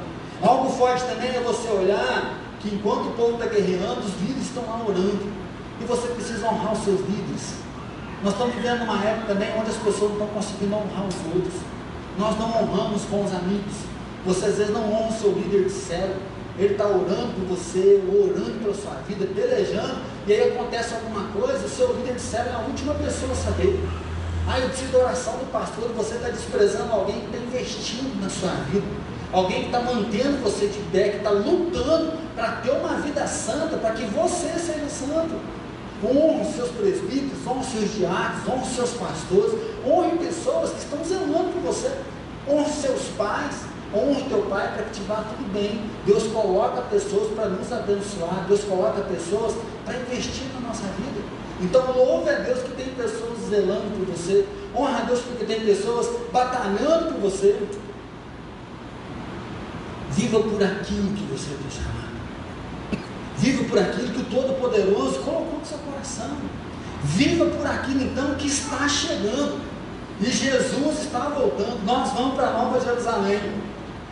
Algo 0.40 0.70
forte 0.70 1.04
também 1.04 1.30
é 1.30 1.40
você 1.40 1.68
olhar 1.68 2.49
que 2.60 2.74
enquanto 2.74 3.08
o 3.08 3.12
povo 3.12 3.32
está 3.32 3.46
guerreando, 3.46 4.00
os 4.00 4.20
líderes 4.20 4.44
estão 4.44 4.64
lá 4.64 4.84
orando. 4.86 5.32
E 5.80 5.84
você 5.84 6.08
precisa 6.08 6.46
honrar 6.46 6.72
os 6.74 6.84
seus 6.84 7.00
líderes. 7.00 7.54
Nós 8.22 8.34
estamos 8.34 8.54
vivendo 8.54 8.82
uma 8.82 9.02
época 9.02 9.28
também 9.28 9.48
onde 9.58 9.70
as 9.70 9.76
pessoas 9.76 10.12
não 10.12 10.12
estão 10.12 10.26
conseguindo 10.28 10.74
honrar 10.74 11.06
os 11.08 11.16
outros. 11.34 11.54
Nós 12.18 12.38
não 12.38 12.48
honramos 12.48 13.02
os 13.04 13.34
amigos. 13.34 13.74
Você 14.26 14.44
às 14.44 14.58
vezes 14.58 14.74
não 14.74 14.92
honra 14.92 15.08
o 15.08 15.18
seu 15.18 15.32
líder 15.32 15.64
de 15.64 15.70
céu. 15.70 16.08
Ele 16.58 16.74
está 16.74 16.86
orando 16.86 17.32
por 17.34 17.56
você, 17.56 18.02
orando 18.06 18.58
pela 18.62 18.74
sua 18.74 18.94
vida, 19.08 19.26
pelejando, 19.34 20.02
e 20.26 20.32
aí 20.32 20.52
acontece 20.52 20.92
alguma 20.94 21.28
coisa, 21.28 21.64
o 21.64 21.68
seu 21.68 21.96
líder 21.96 22.16
de 22.16 22.20
céu 22.20 22.44
é 22.44 22.52
a 22.52 22.58
última 22.58 22.92
pessoa 22.94 23.32
a 23.32 23.34
saber. 23.34 23.80
Ah, 24.46 24.58
eu 24.58 24.68
preciso 24.68 24.92
da 24.92 24.98
oração 24.98 25.34
do 25.34 25.50
pastor, 25.50 25.88
você 25.96 26.16
está 26.16 26.28
desprezando 26.28 26.92
alguém 26.92 27.20
que 27.20 27.26
está 27.26 27.38
investindo 27.38 28.20
na 28.20 28.28
sua 28.28 28.50
vida 28.64 28.84
alguém 29.32 29.60
que 29.60 29.66
está 29.66 29.80
mantendo 29.80 30.42
você 30.42 30.66
de 30.66 30.78
pé, 30.90 31.10
que 31.10 31.16
está 31.18 31.30
lutando 31.30 32.12
para 32.40 32.52
ter 32.52 32.70
uma 32.70 32.94
vida 32.94 33.26
santa, 33.26 33.76
para 33.76 33.90
que 33.90 34.04
você 34.06 34.48
seja 34.58 34.88
santo. 34.88 35.38
Honre 36.02 36.50
seus 36.50 36.70
presbíteros, 36.70 37.46
honre 37.46 37.64
seus 37.64 37.94
diáconos, 37.94 38.48
honre 38.48 38.74
seus 38.74 38.90
pastores, 38.92 39.52
honre 39.86 40.16
pessoas 40.16 40.70
que 40.70 40.78
estão 40.78 41.04
zelando 41.04 41.52
por 41.52 41.60
você, 41.60 41.90
honre 42.48 42.70
seus 42.70 43.02
pais, 43.18 43.56
honre 43.94 44.22
teu 44.22 44.40
pai 44.48 44.72
para 44.72 44.84
que 44.84 44.92
te 44.92 45.02
vá 45.02 45.16
tudo 45.16 45.52
bem. 45.52 45.82
Deus 46.06 46.22
coloca 46.28 46.80
pessoas 46.82 47.30
para 47.34 47.50
nos 47.50 47.70
abençoar, 47.70 48.46
Deus 48.48 48.64
coloca 48.64 49.02
pessoas 49.02 49.54
para 49.84 49.98
investir 49.98 50.46
na 50.54 50.66
nossa 50.68 50.84
vida. 50.84 51.20
Então 51.60 51.92
louve 51.94 52.30
a 52.30 52.38
Deus 52.38 52.60
que 52.60 52.70
tem 52.70 52.94
pessoas 52.94 53.38
zelando 53.50 53.94
por 53.98 54.16
você, 54.16 54.48
honra 54.74 55.00
a 55.00 55.02
Deus 55.02 55.20
porque 55.20 55.44
tem 55.44 55.60
pessoas 55.60 56.08
batalhando 56.32 57.12
por 57.12 57.30
você. 57.30 57.68
Viva 60.12 60.40
por 60.40 60.62
aquilo 60.62 61.14
que 61.14 61.24
você 61.24 61.50
foi 61.60 61.70
chamado. 61.70 62.09
Viva 63.40 63.64
por 63.64 63.78
aquilo 63.78 64.10
que 64.10 64.20
o 64.20 64.24
Todo-Poderoso 64.24 65.20
colocou 65.20 65.58
no 65.58 65.66
seu 65.66 65.78
coração. 65.78 66.30
Viva 67.02 67.46
por 67.46 67.66
aquilo 67.66 68.02
então 68.02 68.34
que 68.34 68.46
está 68.46 68.88
chegando. 68.88 69.60
E 70.20 70.26
Jesus 70.26 71.00
está 71.00 71.30
voltando. 71.30 71.84
Nós 71.84 72.12
vamos 72.12 72.34
para 72.34 72.50
Nova 72.52 72.80
Jerusalém. 72.80 73.40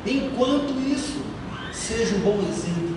Enquanto 0.06 0.72
isso, 0.80 1.20
seja 1.72 2.16
um 2.16 2.20
bom 2.20 2.38
exemplo. 2.48 2.96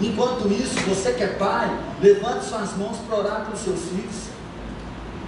Enquanto 0.00 0.48
isso, 0.48 0.80
você 0.88 1.12
que 1.12 1.22
é 1.22 1.28
pai, 1.28 1.70
levante 2.00 2.46
suas 2.46 2.76
mãos 2.76 2.96
para 3.06 3.18
orar 3.18 3.44
pelos 3.44 3.60
seus 3.60 3.80
filhos. 3.90 4.28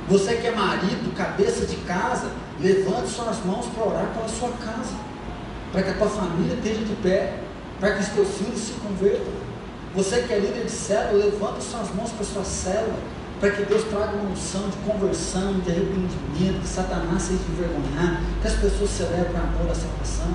Você 0.09 0.37
que 0.37 0.47
é 0.47 0.53
marido, 0.53 1.15
cabeça 1.15 1.67
de 1.67 1.77
casa, 1.79 2.31
levante 2.61 3.09
suas 3.09 3.45
mãos 3.45 3.67
para 3.67 3.85
orar 3.85 4.07
pela 4.15 4.29
sua 4.29 4.51
casa 4.53 5.07
para 5.77 5.83
que 5.83 5.91
a 5.91 5.95
tua 5.95 6.09
família 6.09 6.55
esteja 6.55 6.85
de 6.85 6.95
pé, 7.03 7.35
para 7.79 7.95
que 7.95 8.01
os 8.01 8.09
teus 8.09 8.29
filhos 8.39 8.59
se 8.59 8.73
convertam. 8.81 9.33
Você 9.97 10.25
que 10.25 10.33
é 10.35 10.39
líder 10.39 10.65
de 10.65 10.71
célula, 10.71 11.25
levanta 11.25 11.59
suas 11.59 11.89
mãos 11.95 12.11
para 12.11 12.21
a 12.21 12.25
sua 12.27 12.45
célula, 12.45 12.99
para 13.41 13.51
que 13.51 13.63
Deus 13.65 13.83
traga 13.85 14.15
uma 14.15 14.31
unção 14.31 14.69
de 14.69 14.77
conversão, 14.85 15.55
de 15.61 15.71
arrependimento, 15.71 16.61
que 16.61 16.69
Satanás 16.69 17.23
seja 17.23 17.41
envergonhar, 17.49 18.21
que 18.43 18.47
as 18.47 18.57
pessoas 18.57 18.91
celebrem 18.91 19.33
o 19.33 19.45
amor 19.45 19.69
da 19.69 19.75
salvação, 19.75 20.35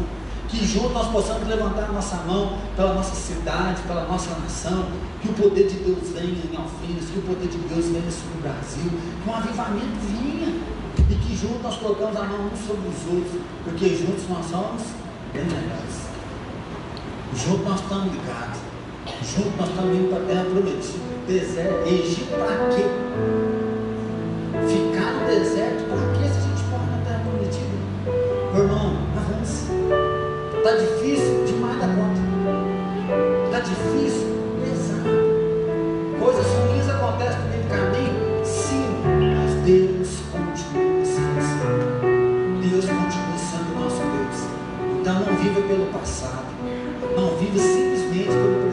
que 0.49 0.65
juntos 0.65 0.93
nós 0.93 1.11
possamos 1.11 1.47
levantar 1.47 1.89
a 1.89 1.91
nossa 1.91 2.15
mão 2.25 2.57
pela 2.75 2.95
nossa 2.95 3.13
cidade, 3.13 3.83
pela 3.83 4.05
nossa 4.05 4.31
nação, 4.39 4.87
que 5.21 5.29
o 5.29 5.33
poder 5.33 5.67
de 5.67 5.75
Deus 5.75 6.09
venha 6.09 6.41
em 6.51 6.57
Alfinas, 6.57 7.05
que 7.11 7.19
o 7.19 7.21
poder 7.21 7.47
de 7.47 7.57
Deus 7.59 7.85
venha 7.85 8.09
sobre 8.09 8.39
o 8.39 8.41
Brasil, 8.41 8.91
que 9.23 9.29
um 9.29 9.35
avivamento 9.35 9.99
vinha, 10.07 10.59
e 11.07 11.13
que 11.13 11.37
juntos 11.37 11.61
nós 11.61 11.75
colocamos 11.77 12.17
a 12.17 12.23
mão 12.23 12.49
uns 12.51 12.65
sobre 12.65 12.89
os 12.89 13.13
outros, 13.13 13.41
porque 13.63 13.89
juntos 13.89 14.27
nós 14.27 14.43
somos 14.47 14.81
bem 15.31 15.43
legais. 15.43 16.09
Junto 17.35 17.63
nós 17.63 17.79
estamos 17.79 18.11
ligados. 18.11 18.70
Junto 19.23 19.57
nós 19.57 19.69
estamos 19.69 19.95
indo 19.95 20.09
para 20.09 20.23
a 20.23 20.27
terra 20.27 20.45
prometida. 20.45 21.11
Deserto, 21.27 21.87
Egito 21.87 22.37
para 22.37 22.67
quê? 22.75 22.85
Ficar 24.67 25.13
no 25.13 25.27
deserto 25.27 25.85
para 25.87 26.01
quê 26.17 26.27
se 26.27 26.37
a 26.37 26.41
gente 26.41 26.63
for 26.69 26.79
na 26.89 26.97
terra 27.05 27.21
prometida? 27.23 27.81
Meu 28.53 28.63
irmão, 28.63 28.97
avance. 29.15 29.67
Está 30.57 30.71
difícil 30.75 31.45
demais 31.45 31.79
da 31.79 31.87
conta. 31.87 32.21
Está 33.45 33.59
difícil, 33.59 34.27
pesado. 34.61 35.09
Coisas 36.19 36.45
ruins 36.45 36.89
acontecem 36.89 37.39
no 37.41 37.69
caminho? 37.69 38.45
Sim, 38.45 38.85
mas 39.35 39.53
Deus 39.65 40.09
continua 40.31 41.05
sendo 41.05 42.01
Deus 42.61 42.85
continua 42.85 43.37
sendo 43.37 43.79
nosso 43.79 44.01
Deus. 44.01 44.99
Então 44.99 45.19
não 45.19 45.35
viva 45.37 45.61
pelo 45.61 45.85
passado. 45.87 46.45
Não 47.15 47.37
viva 47.37 47.57
simplesmente 47.57 48.29
pelo 48.29 48.70